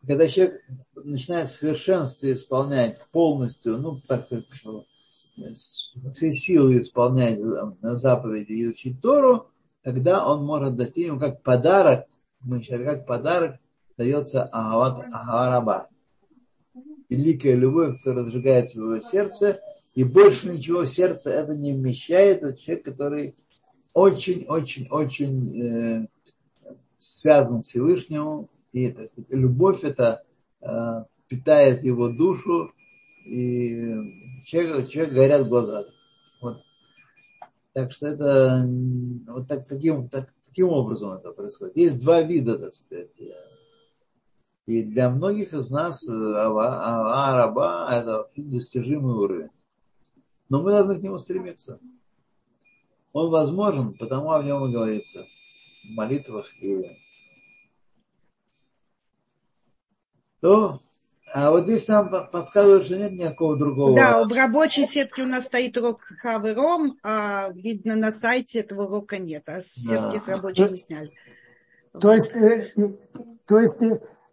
Когда 0.06 0.26
человек 0.26 0.62
начинает 0.94 1.50
в 1.50 1.54
совершенстве 1.54 2.32
исполнять 2.32 2.98
полностью, 3.12 3.78
ну, 3.78 3.98
так 4.06 4.28
как 4.28 4.44
всей 6.14 6.32
силы 6.32 6.80
исполнять 6.80 7.38
заповеди 7.80 8.52
и 8.52 8.68
учить 8.68 9.00
Тору, 9.00 9.48
тогда 9.82 10.26
он 10.26 10.44
может 10.44 10.76
дать 10.76 10.96
ему 10.96 11.18
как 11.18 11.42
подарок, 11.42 12.06
мы 12.40 12.62
как 12.62 13.06
подарок 13.06 13.58
дается 13.96 14.44
Агават 14.44 15.04
Агараба. 15.12 15.88
Великая 17.08 17.54
любовь, 17.54 17.98
которая 17.98 18.24
разжигается 18.24 18.78
в 18.78 18.82
его 18.84 19.00
сердце, 19.00 19.60
и 19.94 20.04
больше 20.04 20.48
ничего 20.48 20.80
в 20.82 20.86
сердце 20.86 21.30
это 21.30 21.54
не 21.54 21.72
вмещает. 21.72 22.42
Это 22.42 22.58
человек, 22.58 22.84
который 22.84 23.34
очень-очень-очень 23.92 25.62
э, 25.62 26.06
связан 26.98 27.62
с 27.62 27.68
Всевышним, 27.68 28.48
и 28.72 28.90
так 28.90 29.08
сказать, 29.08 29.30
любовь 29.30 29.84
это 29.84 30.24
э, 30.60 31.04
питает 31.28 31.84
его 31.84 32.08
душу, 32.08 32.70
и 33.26 33.94
человек, 34.46 34.88
человек 34.88 35.14
горят 35.14 35.48
глаза. 35.48 35.84
Вот. 36.42 36.58
Так 37.72 37.92
что 37.92 38.06
это 38.06 38.68
вот 39.28 39.48
так, 39.48 39.66
таким, 39.66 40.08
так, 40.08 40.32
таким 40.46 40.68
образом 40.68 41.12
это 41.12 41.30
происходит. 41.32 41.76
Есть 41.76 42.00
два 42.00 42.22
вида, 42.22 42.58
так 42.58 42.74
сказать. 42.74 43.10
И 44.66 44.82
для 44.82 45.10
многих 45.10 45.52
из 45.52 45.70
нас 45.70 46.08
араба 46.08 47.88
это 47.90 48.30
достижимый 48.36 49.14
уровень. 49.14 49.50
Но 50.48 50.62
мы 50.62 50.70
должны 50.70 50.98
к 50.98 51.02
нему 51.02 51.18
стремиться. 51.18 51.78
Он 53.12 53.30
возможен, 53.30 53.94
потому 53.94 54.32
о 54.32 54.42
нем 54.42 54.64
и 54.66 54.72
говорится 54.72 55.24
в 55.84 55.94
молитвах 55.94 56.46
и 56.62 56.84
то 60.40 60.80
а 61.32 61.50
вот 61.50 61.64
здесь 61.64 61.88
нам 61.88 62.10
подсказывают, 62.30 62.84
что 62.84 62.96
нет 62.96 63.12
никакого 63.12 63.58
другого. 63.58 63.96
Да, 63.96 64.22
в 64.22 64.32
рабочей 64.32 64.86
сетке 64.86 65.22
у 65.22 65.26
нас 65.26 65.46
стоит 65.46 65.76
урок 65.76 66.00
Хавером, 66.22 66.96
а 67.02 67.50
видно 67.52 67.96
на 67.96 68.12
сайте 68.12 68.60
этого 68.60 68.84
урока 68.84 69.18
нет, 69.18 69.42
а 69.48 69.60
сетки 69.60 70.14
да. 70.14 70.20
с 70.20 70.28
рабочей 70.28 70.68
не 70.70 70.78
сняли. 70.78 71.10
То 72.00 72.12
есть, 72.12 72.30
э, 72.36 72.62
то 73.46 73.58
есть 73.58 73.78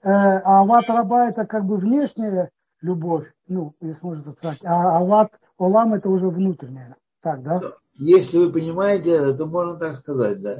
э, 0.03 0.09
ават 0.09 0.89
раба 0.89 1.29
это 1.29 1.45
как 1.45 1.65
бы 1.65 1.77
внешняя 1.77 2.49
любовь, 2.81 3.31
ну, 3.47 3.75
если 3.81 4.03
можно 4.03 4.23
так 4.23 4.37
сказать, 4.37 4.59
а 4.63 4.99
ават 4.99 5.39
олам 5.57 5.93
это 5.93 6.09
уже 6.09 6.27
внутренняя. 6.29 6.95
Так, 7.21 7.43
да? 7.43 7.61
Если 7.93 8.37
вы 8.37 8.51
понимаете 8.51 9.11
это, 9.11 9.35
то 9.35 9.45
можно 9.45 9.77
так 9.77 9.97
сказать, 9.97 10.41
да. 10.41 10.57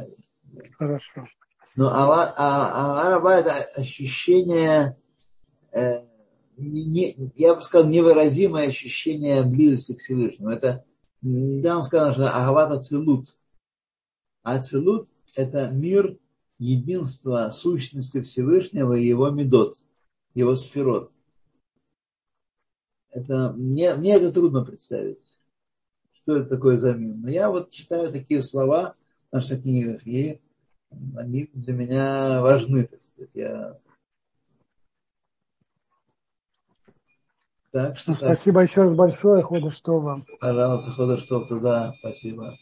Хорошо. 0.77 1.25
Но 1.75 1.87
а, 1.87 2.33
а, 2.37 3.01
а 3.01 3.09
раба 3.09 3.35
это 3.35 3.53
ощущение 3.75 4.95
э, 5.71 6.01
не, 6.57 7.31
я 7.35 7.55
бы 7.55 7.61
сказал, 7.61 7.87
невыразимое 7.89 8.67
ощущение 8.67 9.43
близости 9.43 9.93
к 9.93 9.99
Всевышнему. 9.99 10.51
Это, 10.51 10.85
да, 11.21 11.77
он 11.77 11.83
сказал, 11.83 12.13
что 12.13 12.29
Агават 12.29 12.71
Ацилут. 12.71 13.27
Ацилут– 14.43 15.07
это 15.35 15.69
мир 15.69 16.17
единства 16.61 17.49
сущности 17.49 18.21
Всевышнего 18.21 18.93
и 18.93 19.05
его 19.05 19.31
медот, 19.31 19.77
его 20.35 20.55
сферот. 20.55 21.11
Это, 23.09 23.51
мне, 23.53 23.95
мне 23.95 24.13
это 24.15 24.31
трудно 24.31 24.63
представить, 24.63 25.19
что 26.13 26.37
это 26.37 26.49
такое 26.49 26.77
за 26.77 26.93
мир. 26.93 27.15
Но 27.15 27.29
я 27.29 27.49
вот 27.49 27.71
читаю 27.71 28.11
такие 28.11 28.41
слова 28.43 28.93
в 29.31 29.35
наших 29.35 29.63
книгах, 29.63 30.05
и 30.05 30.39
они 31.15 31.49
для 31.53 31.73
меня 31.73 32.41
важны, 32.41 32.85
так 32.85 33.03
сказать. 33.03 33.31
Я 33.33 33.79
Так, 37.71 37.97
что 37.97 38.11
ну, 38.11 38.15
спасибо 38.17 38.59
так. 38.59 38.69
еще 38.69 38.81
раз 38.81 38.95
большое, 38.95 39.41
Хода. 39.41 39.71
Пожалуйста, 40.41 40.91
Хода 40.91 41.17
туда, 41.47 41.93
спасибо. 41.99 42.53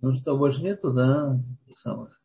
Ну 0.00 0.14
что, 0.14 0.36
больше 0.36 0.62
нету, 0.62 0.92
да, 0.92 1.40
самых? 1.76 2.20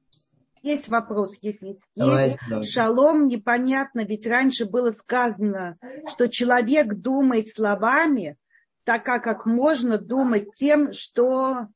Есть 0.61 0.87
вопрос, 0.87 1.37
если 1.41 1.77
давай, 1.95 2.31
есть. 2.31 2.39
Давай. 2.49 2.63
Шалом 2.65 3.27
непонятно, 3.27 4.05
ведь 4.05 4.25
раньше 4.25 4.65
было 4.65 4.91
сказано, 4.91 5.77
что 6.07 6.27
человек 6.27 6.93
думает 6.93 7.49
словами, 7.49 8.37
так 8.85 9.03
как, 9.03 9.23
как 9.23 9.45
можно 9.45 9.97
думать 9.97 10.51
тем, 10.55 10.93
что 10.93 11.67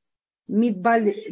мидбатель. 0.48 1.28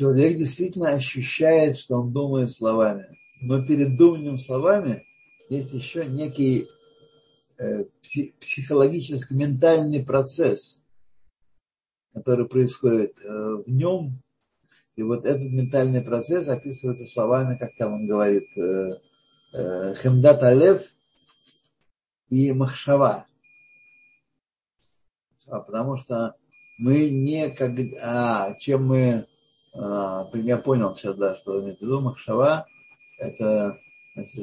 человек 0.00 0.38
действительно 0.38 0.90
ощущает, 0.90 1.76
что 1.76 2.00
он 2.00 2.12
думает 2.12 2.50
словами. 2.50 3.06
Но 3.42 3.66
перед 3.66 3.98
думанием 3.98 4.38
словами 4.38 5.02
есть 5.50 5.72
еще 5.72 6.06
некий 6.06 6.68
э, 7.58 7.84
психологический, 8.40 9.34
ментальный 9.34 10.02
процесс, 10.02 10.80
который 12.14 12.48
происходит 12.48 13.18
э, 13.22 13.28
в 13.28 13.64
нем. 13.66 14.22
И 14.96 15.02
вот 15.02 15.24
этот 15.24 15.50
ментальный 15.50 16.02
процесс 16.02 16.48
описывается 16.48 17.06
словами, 17.06 17.58
как 17.58 17.74
там 17.76 17.94
он 17.94 18.06
говорит, 18.06 18.46
э, 18.56 18.90
Хемдат 19.52 20.42
Алев 20.42 20.82
и 22.28 22.52
Махшава. 22.52 23.26
А, 25.48 25.60
потому 25.60 25.96
что 25.96 26.36
мы 26.78 27.10
не 27.10 27.50
как... 27.50 27.72
А, 28.02 28.54
чем 28.60 28.86
мы 28.86 29.26
а, 29.74 30.28
я 30.34 30.56
понял 30.58 30.94
сейчас, 30.94 31.16
да, 31.16 31.34
что 31.34 31.60
имеет 31.60 31.78
в 31.78 31.82
виду 31.82 32.00
Махшава, 32.00 32.66
это 33.18 33.76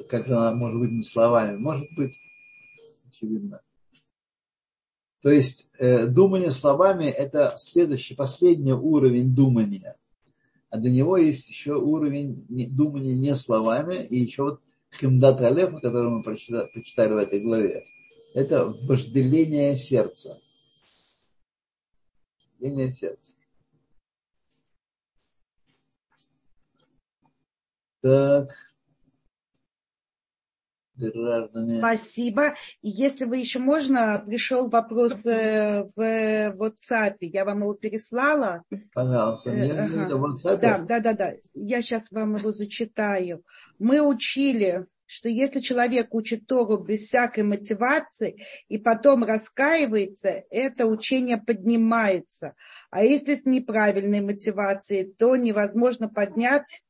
как 0.09 0.27
она 0.27 0.53
может 0.53 0.79
быть 0.79 0.91
не 0.91 1.03
словами, 1.03 1.57
может 1.57 1.87
быть, 1.95 2.13
очевидно. 3.07 3.61
То 5.21 5.29
есть 5.29 5.67
э, 5.77 6.05
думание 6.05 6.51
словами 6.51 7.05
это 7.05 7.55
следующий, 7.57 8.15
последний 8.15 8.73
уровень 8.73 9.35
думания. 9.35 9.97
А 10.69 10.77
до 10.77 10.89
него 10.89 11.17
есть 11.17 11.49
еще 11.49 11.75
уровень 11.75 12.45
думания 12.47 13.15
не 13.15 13.35
словами, 13.35 14.05
и 14.05 14.19
еще 14.19 14.43
вот 14.43 14.61
Химдат 14.99 15.41
Алеф, 15.41 15.81
который 15.81 16.09
мы 16.09 16.23
прочитали, 16.23 16.69
прочитали 16.71 17.13
в 17.13 17.17
этой 17.17 17.41
главе, 17.41 17.83
это 18.33 18.65
вожделение 18.83 19.75
сердца. 19.75 20.37
Вожделение 22.59 22.91
сердца. 22.91 23.33
Так. 28.01 28.66
Граждане. 30.97 31.79
Спасибо. 31.79 32.53
И 32.81 32.89
если 32.89 33.25
вы 33.25 33.37
еще 33.37 33.59
можно, 33.59 34.23
пришел 34.25 34.69
вопрос 34.69 35.13
э, 35.25 35.83
в 35.95 35.99
WhatsApp, 35.99 37.17
я 37.21 37.45
вам 37.45 37.61
его 37.61 37.73
переслала. 37.73 38.63
Пожалуйста, 38.93 39.51
э, 39.51 39.71
ага. 39.71 40.13
WhatsApp. 40.13 40.59
Да, 40.59 40.77
да, 40.79 40.99
да, 40.99 41.13
да. 41.13 41.33
Я 41.53 41.81
сейчас 41.81 42.11
вам 42.11 42.35
его 42.35 42.53
зачитаю. 42.53 43.43
Мы 43.79 44.01
учили 44.01 44.85
что 45.07 45.29
если 45.29 45.61
человек 45.61 46.13
учит 46.13 46.47
Тору 46.47 46.83
без 46.83 47.03
всякой 47.03 47.43
мотивации 47.43 48.43
и 48.67 48.77
потом 48.77 49.23
раскаивается, 49.23 50.43
это 50.51 50.85
учение 50.85 51.37
поднимается. 51.37 52.55
А 52.91 53.03
если 53.03 53.35
с 53.35 53.45
неправильной 53.45 54.21
мотивацией, 54.21 55.11
то 55.13 55.35
невозможно 55.37 56.09
поднять 56.09 56.83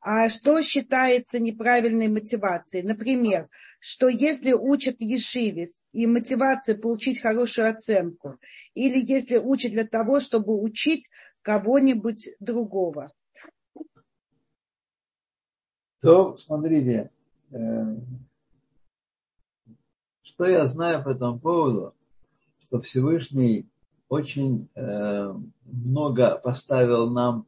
а 0.00 0.28
что 0.30 0.62
считается 0.62 1.38
неправильной 1.38 2.08
мотивацией? 2.08 2.84
Например, 2.84 3.48
что 3.80 4.08
если 4.08 4.52
учат 4.52 4.96
в 4.98 5.02
Ешиве 5.02 5.68
и 5.92 6.06
мотивация 6.06 6.76
получить 6.76 7.20
хорошую 7.20 7.68
оценку, 7.68 8.38
или 8.74 8.98
если 8.98 9.36
учат 9.36 9.72
для 9.72 9.84
того, 9.84 10.20
чтобы 10.20 10.60
учить 10.60 11.10
кого-нибудь 11.42 12.28
другого. 12.38 13.12
То, 16.00 16.36
смотрите, 16.36 17.10
э, 17.52 17.96
что 20.22 20.46
я 20.46 20.64
знаю 20.66 21.04
по 21.04 21.10
этому 21.10 21.38
поводу, 21.38 21.94
что 22.60 22.80
Всевышний 22.80 23.68
очень 24.08 24.68
э, 24.74 25.34
много 25.64 26.36
поставил 26.36 27.10
нам 27.10 27.46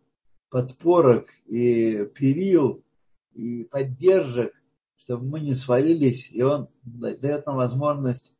подпорок 0.52 1.28
и 1.46 2.06
перил 2.14 2.84
и 3.32 3.64
поддержек, 3.64 4.52
чтобы 4.98 5.24
мы 5.24 5.40
не 5.40 5.54
свалились, 5.54 6.30
и 6.30 6.42
он 6.42 6.68
дает 6.84 7.46
нам 7.46 7.56
возможность 7.56 8.34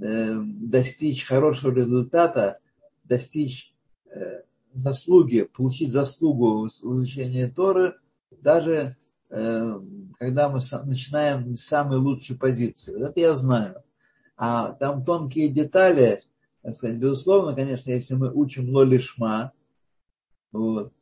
э, 0.00 0.38
достичь 0.40 1.24
хорошего 1.24 1.72
результата, 1.74 2.60
достичь 3.02 3.74
э, 4.14 4.42
заслуги, 4.74 5.42
получить 5.42 5.90
заслугу 5.90 6.62
в 6.62 6.68
изучении 6.68 7.46
Торы, 7.46 7.96
даже 8.30 8.96
э, 9.30 9.80
когда 10.20 10.48
мы 10.48 10.60
начинаем 10.84 11.56
с 11.56 11.62
самой 11.62 11.98
лучшей 11.98 12.36
позиции. 12.36 12.94
Вот 12.94 13.10
это 13.10 13.20
я 13.20 13.34
знаю. 13.34 13.82
А 14.36 14.70
там 14.74 15.04
тонкие 15.04 15.48
детали, 15.48 16.22
сказать, 16.74 16.96
безусловно, 16.96 17.56
конечно, 17.56 17.90
если 17.90 18.14
мы 18.14 18.32
учим 18.32 18.68
лолишма, 18.72 19.52
вот, 20.52 20.92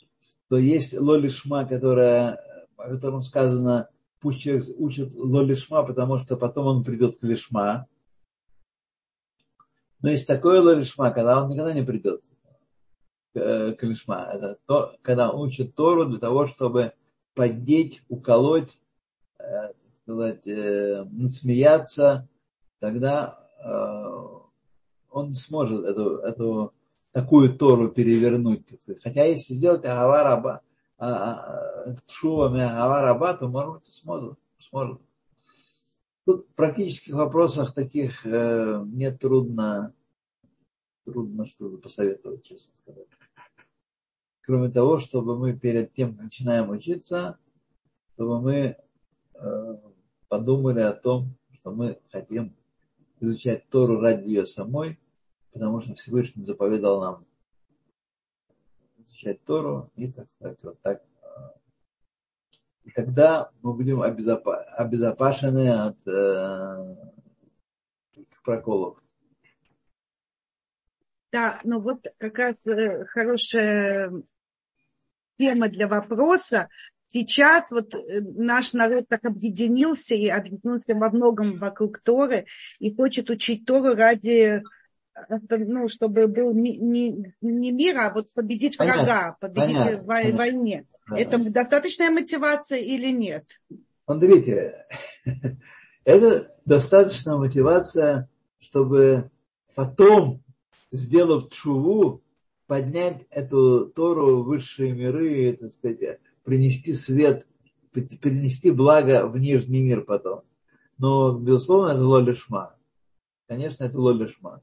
то 0.54 0.58
есть 0.58 0.96
лолишма, 0.96 1.64
которая, 1.64 2.38
о 2.76 2.90
котором 2.90 3.24
сказано, 3.24 3.88
пусть 4.20 4.40
человек 4.42 4.64
учит 4.78 5.12
лолишма, 5.12 5.82
потому 5.82 6.18
что 6.18 6.36
потом 6.36 6.68
он 6.68 6.84
придет 6.84 7.18
к 7.18 7.24
лишма. 7.24 7.88
Но 10.00 10.10
есть 10.10 10.28
такое 10.28 10.60
лолишма, 10.60 11.10
когда 11.10 11.42
он 11.42 11.50
никогда 11.50 11.72
не 11.72 11.82
придет 11.82 12.22
к 13.32 13.76
лишма. 13.80 14.28
Это 14.32 14.58
то, 14.66 14.94
когда 15.02 15.32
он 15.32 15.48
учит 15.48 15.74
Тору 15.74 16.04
для 16.04 16.20
того, 16.20 16.46
чтобы 16.46 16.92
поддеть, 17.34 18.04
уколоть, 18.08 18.78
э, 19.40 19.72
сказать, 20.04 20.46
э, 20.46 21.04
смеяться, 21.30 22.28
тогда 22.78 23.40
э, 23.58 24.38
он 25.10 25.34
сможет 25.34 25.84
эту, 25.84 26.18
эту 26.18 26.72
такую 27.14 27.56
Тору 27.56 27.90
перевернуть. 27.90 28.66
Хотя 29.02 29.24
если 29.24 29.54
сделать 29.54 29.84
Агава 29.84 30.24
Раба, 30.24 30.62
Шувами 32.08 32.60
Агава 32.60 33.02
Раба, 33.02 33.34
то, 33.34 33.48
может 33.48 33.74
быть, 33.74 33.86
сможет. 33.86 34.38
сможет. 34.58 35.00
Тут 36.26 36.42
в 36.42 36.54
практических 36.54 37.14
вопросах 37.14 37.72
таких 37.72 38.26
э, 38.26 38.78
мне 38.78 39.12
трудно, 39.12 39.94
трудно 41.04 41.46
что-то 41.46 41.76
посоветовать, 41.76 42.44
честно 42.44 42.72
сказать. 42.74 43.06
Кроме 44.40 44.70
того, 44.70 44.98
чтобы 44.98 45.38
мы 45.38 45.52
перед 45.56 45.92
тем, 45.92 46.14
как 46.14 46.24
начинаем 46.24 46.70
учиться, 46.70 47.38
чтобы 48.14 48.40
мы 48.40 48.76
э, 49.34 49.76
подумали 50.28 50.80
о 50.80 50.92
том, 50.92 51.36
что 51.52 51.70
мы 51.70 52.00
хотим 52.10 52.56
изучать 53.20 53.68
Тору 53.68 54.00
ради 54.00 54.26
ее 54.26 54.46
самой, 54.46 54.98
потому 55.54 55.80
что 55.80 55.94
Всевышний 55.94 56.44
заповедал 56.44 57.00
нам 57.00 57.24
изучать 58.98 59.42
Тору 59.44 59.90
и, 59.94 60.10
так 60.10 60.28
сказать, 60.28 60.58
вот 60.62 60.80
так. 60.82 61.02
И 62.82 62.90
тогда 62.90 63.50
мы 63.62 63.72
будем 63.72 64.02
обезопасены 64.02 65.68
от 65.70 66.06
э, 66.06 66.96
проколов. 68.42 68.98
Да, 71.32 71.60
ну 71.64 71.80
вот 71.80 72.04
как 72.18 72.38
раз 72.38 72.66
э, 72.66 73.06
хорошая 73.06 74.12
тема 75.38 75.68
для 75.68 75.88
вопроса. 75.88 76.68
Сейчас 77.06 77.70
вот 77.70 77.94
э, 77.94 78.20
наш 78.20 78.72
народ 78.72 79.08
так 79.08 79.24
объединился 79.24 80.14
и 80.14 80.26
объединился 80.26 80.94
во 80.94 81.10
многом 81.10 81.58
вокруг 81.58 82.00
Торы 82.00 82.46
и 82.80 82.94
хочет 82.94 83.30
учить 83.30 83.64
Тору 83.64 83.94
ради 83.94 84.62
ну, 85.50 85.88
чтобы 85.88 86.26
был 86.26 86.52
не, 86.52 86.76
не, 86.76 87.34
не 87.40 87.72
мир, 87.72 87.98
а 87.98 88.12
вот 88.12 88.32
победить 88.34 88.76
Понятно. 88.76 89.02
врага, 89.02 89.36
победить 89.40 89.76
Понятно. 89.76 90.02
в 90.02 90.06
Понятно. 90.06 90.38
войне. 90.38 90.86
Да. 91.08 91.18
Это 91.18 91.50
достаточная 91.50 92.10
мотивация 92.10 92.78
или 92.78 93.10
нет? 93.12 93.44
Смотрите, 94.04 94.86
это 96.04 96.50
достаточная 96.66 97.36
мотивация, 97.36 98.28
чтобы 98.58 99.30
потом, 99.74 100.42
сделав 100.90 101.50
чуву, 101.50 102.22
поднять 102.66 103.22
эту 103.30 103.86
Тору 103.86 104.42
в 104.42 104.46
высшие 104.46 104.92
миры, 104.92 105.56
так 105.58 105.72
сказать, 105.72 106.20
принести 106.44 106.92
свет, 106.92 107.46
принести 107.92 108.70
благо 108.70 109.26
в 109.26 109.38
нижний 109.38 109.82
мир 109.82 110.02
потом. 110.02 110.42
Но, 110.98 111.32
безусловно, 111.32 111.90
это 111.90 112.04
лолишма. 112.04 112.76
Конечно, 113.46 113.84
это 113.84 113.98
лолишма. 113.98 114.62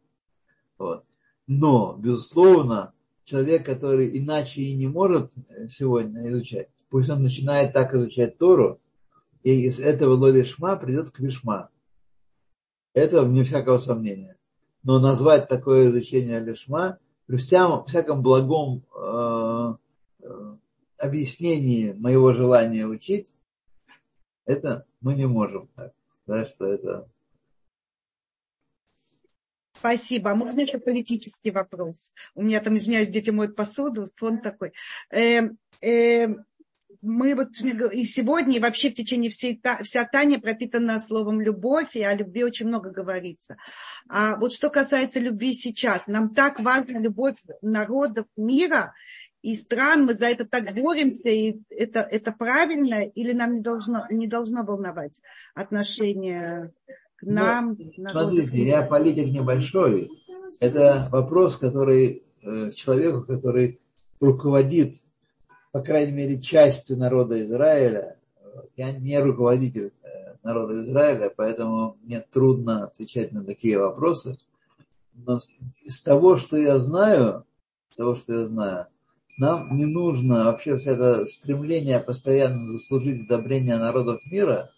Вот. 0.81 1.05
Но, 1.45 1.95
безусловно, 1.95 2.93
человек, 3.23 3.65
который 3.65 4.17
иначе 4.17 4.61
и 4.61 4.75
не 4.75 4.87
может 4.87 5.31
сегодня 5.69 6.27
изучать, 6.29 6.69
пусть 6.89 7.09
он 7.09 7.21
начинает 7.21 7.71
так 7.71 7.93
изучать 7.93 8.39
Тору, 8.39 8.81
и 9.43 9.67
из 9.67 9.79
этого 9.79 10.15
лолишма 10.15 10.75
придет 10.77 11.11
к 11.11 11.19
вишма. 11.19 11.69
Это 12.93 13.21
вне 13.21 13.43
всякого 13.43 13.77
сомнения. 13.77 14.37
Но 14.81 14.99
назвать 14.99 15.47
такое 15.47 15.89
изучение 15.89 16.39
лишма 16.39 16.97
при 17.27 17.37
всяком, 17.37 17.85
всяком 17.85 18.23
благом 18.23 18.83
э, 18.95 19.75
э, 20.23 20.55
объяснении 20.97 21.93
моего 21.93 22.33
желания 22.33 22.87
учить, 22.87 23.33
это 24.45 24.87
мы 24.99 25.13
не 25.13 25.27
можем 25.27 25.69
так 25.75 25.93
сказать, 26.09 26.49
что 26.49 26.65
это 26.65 27.07
Спасибо. 29.81 30.29
А 30.29 30.35
можно 30.35 30.59
еще 30.59 30.77
политический 30.77 31.49
вопрос? 31.49 32.13
У 32.35 32.43
меня 32.43 32.59
там, 32.59 32.77
извиняюсь, 32.77 33.07
дети 33.07 33.31
моют 33.31 33.55
посуду, 33.55 34.11
фон 34.15 34.39
такой. 34.39 34.73
Э, 35.09 35.49
э, 35.81 36.27
мы 37.01 37.33
вот 37.33 37.59
и 37.91 38.05
сегодня, 38.05 38.57
и 38.57 38.59
вообще 38.59 38.91
в 38.91 38.93
течение 38.93 39.31
всей 39.31 39.59
вся 39.81 40.05
Таня 40.05 40.39
пропитана 40.39 40.99
словом 40.99 41.41
любовь, 41.41 41.95
и 41.95 42.03
о 42.03 42.13
любви 42.13 42.43
очень 42.43 42.67
много 42.67 42.91
говорится. 42.91 43.57
А 44.07 44.35
вот 44.35 44.53
что 44.53 44.69
касается 44.69 45.19
любви 45.19 45.55
сейчас, 45.55 46.05
нам 46.05 46.35
так 46.35 46.59
важна 46.59 46.99
любовь 46.99 47.37
народов 47.63 48.27
мира 48.37 48.93
и 49.41 49.55
стран, 49.55 50.05
мы 50.05 50.13
за 50.13 50.27
это 50.27 50.45
так 50.45 50.75
боремся, 50.75 51.27
и 51.27 51.59
это, 51.71 52.01
это 52.01 52.31
правильно, 52.31 53.03
или 53.03 53.31
нам 53.31 53.53
не 53.53 53.61
должно, 53.61 54.05
не 54.11 54.27
должно 54.27 54.63
волновать 54.63 55.23
отношения 55.55 56.71
к 57.21 57.23
нам. 57.23 57.77
Ну, 57.97 58.09
смотрите, 58.09 58.65
я 58.65 58.81
политик 58.81 59.27
небольшой. 59.27 60.09
Это 60.59 61.07
вопрос, 61.11 61.55
который 61.55 62.23
э, 62.43 62.71
человеку, 62.71 63.23
который 63.23 63.79
руководит, 64.19 64.95
по 65.71 65.81
крайней 65.81 66.11
мере, 66.11 66.41
частью 66.41 66.97
народа 66.97 67.41
Израиля. 67.45 68.17
Я 68.75 68.91
не 68.91 69.17
руководитель 69.19 69.93
э, 70.03 70.35
народа 70.43 70.81
Израиля, 70.83 71.31
поэтому 71.35 71.97
мне 72.03 72.19
трудно 72.19 72.85
отвечать 72.85 73.31
на 73.31 73.43
такие 73.45 73.77
вопросы. 73.77 74.37
Но 75.13 75.39
из 75.83 76.01
того, 76.01 76.37
что 76.37 76.57
я 76.57 76.79
знаю, 76.79 77.45
из 77.91 77.97
того, 77.97 78.15
что 78.15 78.33
я 78.33 78.47
знаю, 78.47 78.87
нам 79.37 79.77
не 79.77 79.85
нужно 79.85 80.45
вообще 80.45 80.77
все 80.77 80.93
это 80.93 81.25
стремление 81.25 81.99
постоянно 81.99 82.73
заслужить 82.73 83.25
одобрение 83.25 83.77
народов 83.77 84.19
мира, 84.29 84.69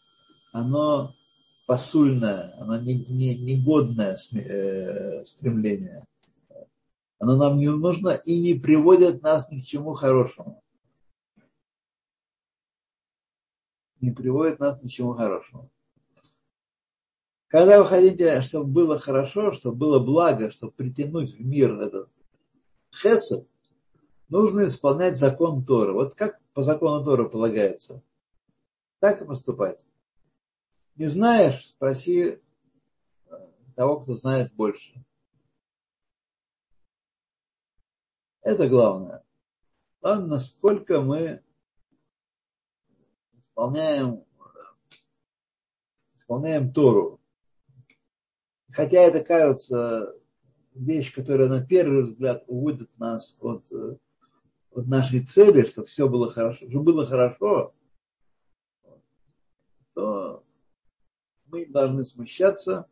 оно 0.51 1.11
посульное, 1.65 2.53
оно 2.59 2.77
не, 2.79 3.05
не, 3.05 3.35
э, 4.35 5.25
стремление. 5.25 6.05
Оно 7.19 7.37
нам 7.37 7.57
не 7.57 7.69
нужно 7.69 8.09
и 8.09 8.39
не 8.39 8.53
приводит 8.53 9.21
нас 9.21 9.49
ни 9.49 9.61
к 9.61 9.63
чему 9.63 9.93
хорошему. 9.93 10.61
Не 14.01 14.11
приводит 14.11 14.59
нас 14.59 14.81
ни 14.81 14.87
к 14.89 14.91
чему 14.91 15.13
хорошему. 15.13 15.69
Когда 17.47 17.79
вы 17.79 17.85
хотите, 17.85 18.41
чтобы 18.41 18.65
было 18.65 18.99
хорошо, 18.99 19.53
чтобы 19.53 19.77
было 19.77 19.99
благо, 19.99 20.51
чтобы 20.51 20.73
притянуть 20.73 21.35
в 21.35 21.45
мир 21.45 21.79
этот 21.79 22.09
хесед, 22.93 23.47
нужно 24.27 24.65
исполнять 24.65 25.17
закон 25.17 25.63
Торы. 25.63 25.93
Вот 25.93 26.15
как 26.15 26.41
по 26.53 26.63
закону 26.63 27.05
Торы 27.05 27.29
полагается, 27.29 28.01
так 28.99 29.21
и 29.21 29.25
поступать. 29.25 29.85
Не 30.95 31.07
знаешь, 31.07 31.69
спроси 31.69 32.39
того, 33.75 34.01
кто 34.01 34.15
знает 34.15 34.53
больше. 34.53 35.03
Это 38.41 38.67
главное. 38.67 39.23
Главное, 40.01 40.27
насколько 40.27 41.01
мы 41.01 41.41
исполняем, 43.39 44.23
исполняем 46.15 46.71
Тору. 46.71 47.19
Хотя 48.71 48.97
это 48.97 49.23
кажется 49.23 50.13
вещь, 50.73 51.13
которая 51.13 51.47
на 51.47 51.65
первый 51.65 52.03
взгляд 52.03 52.43
уводит 52.47 52.95
нас 52.99 53.37
от, 53.39 53.65
от 53.71 54.87
нашей 54.87 55.25
цели, 55.25 55.65
что 55.65 55.85
все 55.85 56.09
было 56.09 56.31
хорошо, 56.31 56.69
что 56.69 56.79
было 56.81 57.05
хорошо, 57.05 57.73
то 59.93 60.43
мы 61.53 61.67
должны 61.67 62.03
смущаться 62.03 62.89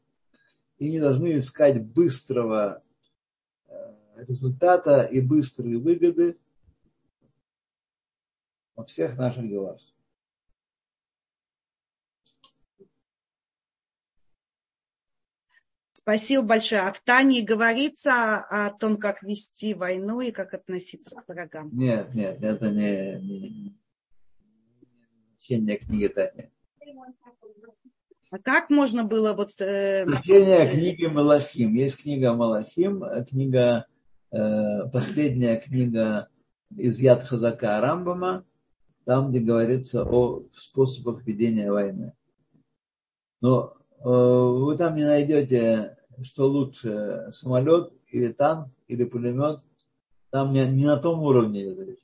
и 0.78 0.92
не 0.92 1.00
должны 1.00 1.40
искать 1.40 1.84
быстрого 1.84 2.84
э, 3.68 3.74
результата 4.28 5.02
и 5.02 5.20
быстрые 5.20 5.80
выгоды 5.80 6.38
во 8.76 8.86
всех 8.86 9.18
наших 9.18 9.48
делах. 9.48 9.80
Спасибо 15.94 16.44
большое. 16.44 16.82
А 16.82 16.94
в 16.94 17.00
Тане 17.02 17.44
говорится 17.44 18.38
о 18.38 18.72
том, 18.72 18.98
как 18.98 19.24
вести 19.24 19.74
войну 19.74 20.22
и 20.22 20.32
как 20.32 20.54
относиться 20.54 21.16
к 21.22 21.28
врагам? 21.28 21.70
Нет, 21.74 22.14
нет, 22.14 22.44
это 22.44 22.70
не, 22.70 23.20
не, 25.48 25.58
не 25.60 25.78
книги 25.78 26.08
Тани. 26.08 26.51
А 28.32 28.40
как 28.40 28.70
можно 28.70 29.04
было 29.04 29.34
вот... 29.34 29.50
Э... 29.60 30.06
книги 30.72 31.06
Малахим. 31.06 31.74
Есть 31.74 32.02
книга 32.02 32.34
Малахим, 32.34 33.04
книга, 33.30 33.86
э, 34.32 34.88
последняя 34.90 35.58
книга 35.58 36.30
из 36.78 37.00
Яд 37.02 37.24
Хазака 37.24 37.82
Рамбама, 37.82 38.46
там, 39.04 39.32
где 39.32 39.40
говорится 39.40 40.06
о 40.06 40.46
способах 40.56 41.28
ведения 41.28 41.70
войны. 41.70 42.14
Но 43.42 43.74
э, 44.00 44.06
вы 44.06 44.78
там 44.78 44.96
не 44.96 45.04
найдете, 45.04 45.98
что 46.24 46.48
лучше, 46.48 47.28
самолет 47.32 47.92
или 48.12 48.32
танк 48.32 48.70
или 48.88 49.04
пулемет. 49.04 49.60
Там 50.30 50.54
не, 50.54 50.66
не 50.68 50.86
на 50.86 50.96
том 50.96 51.22
уровне 51.22 51.66
эта 51.66 51.84
речь. 51.84 52.01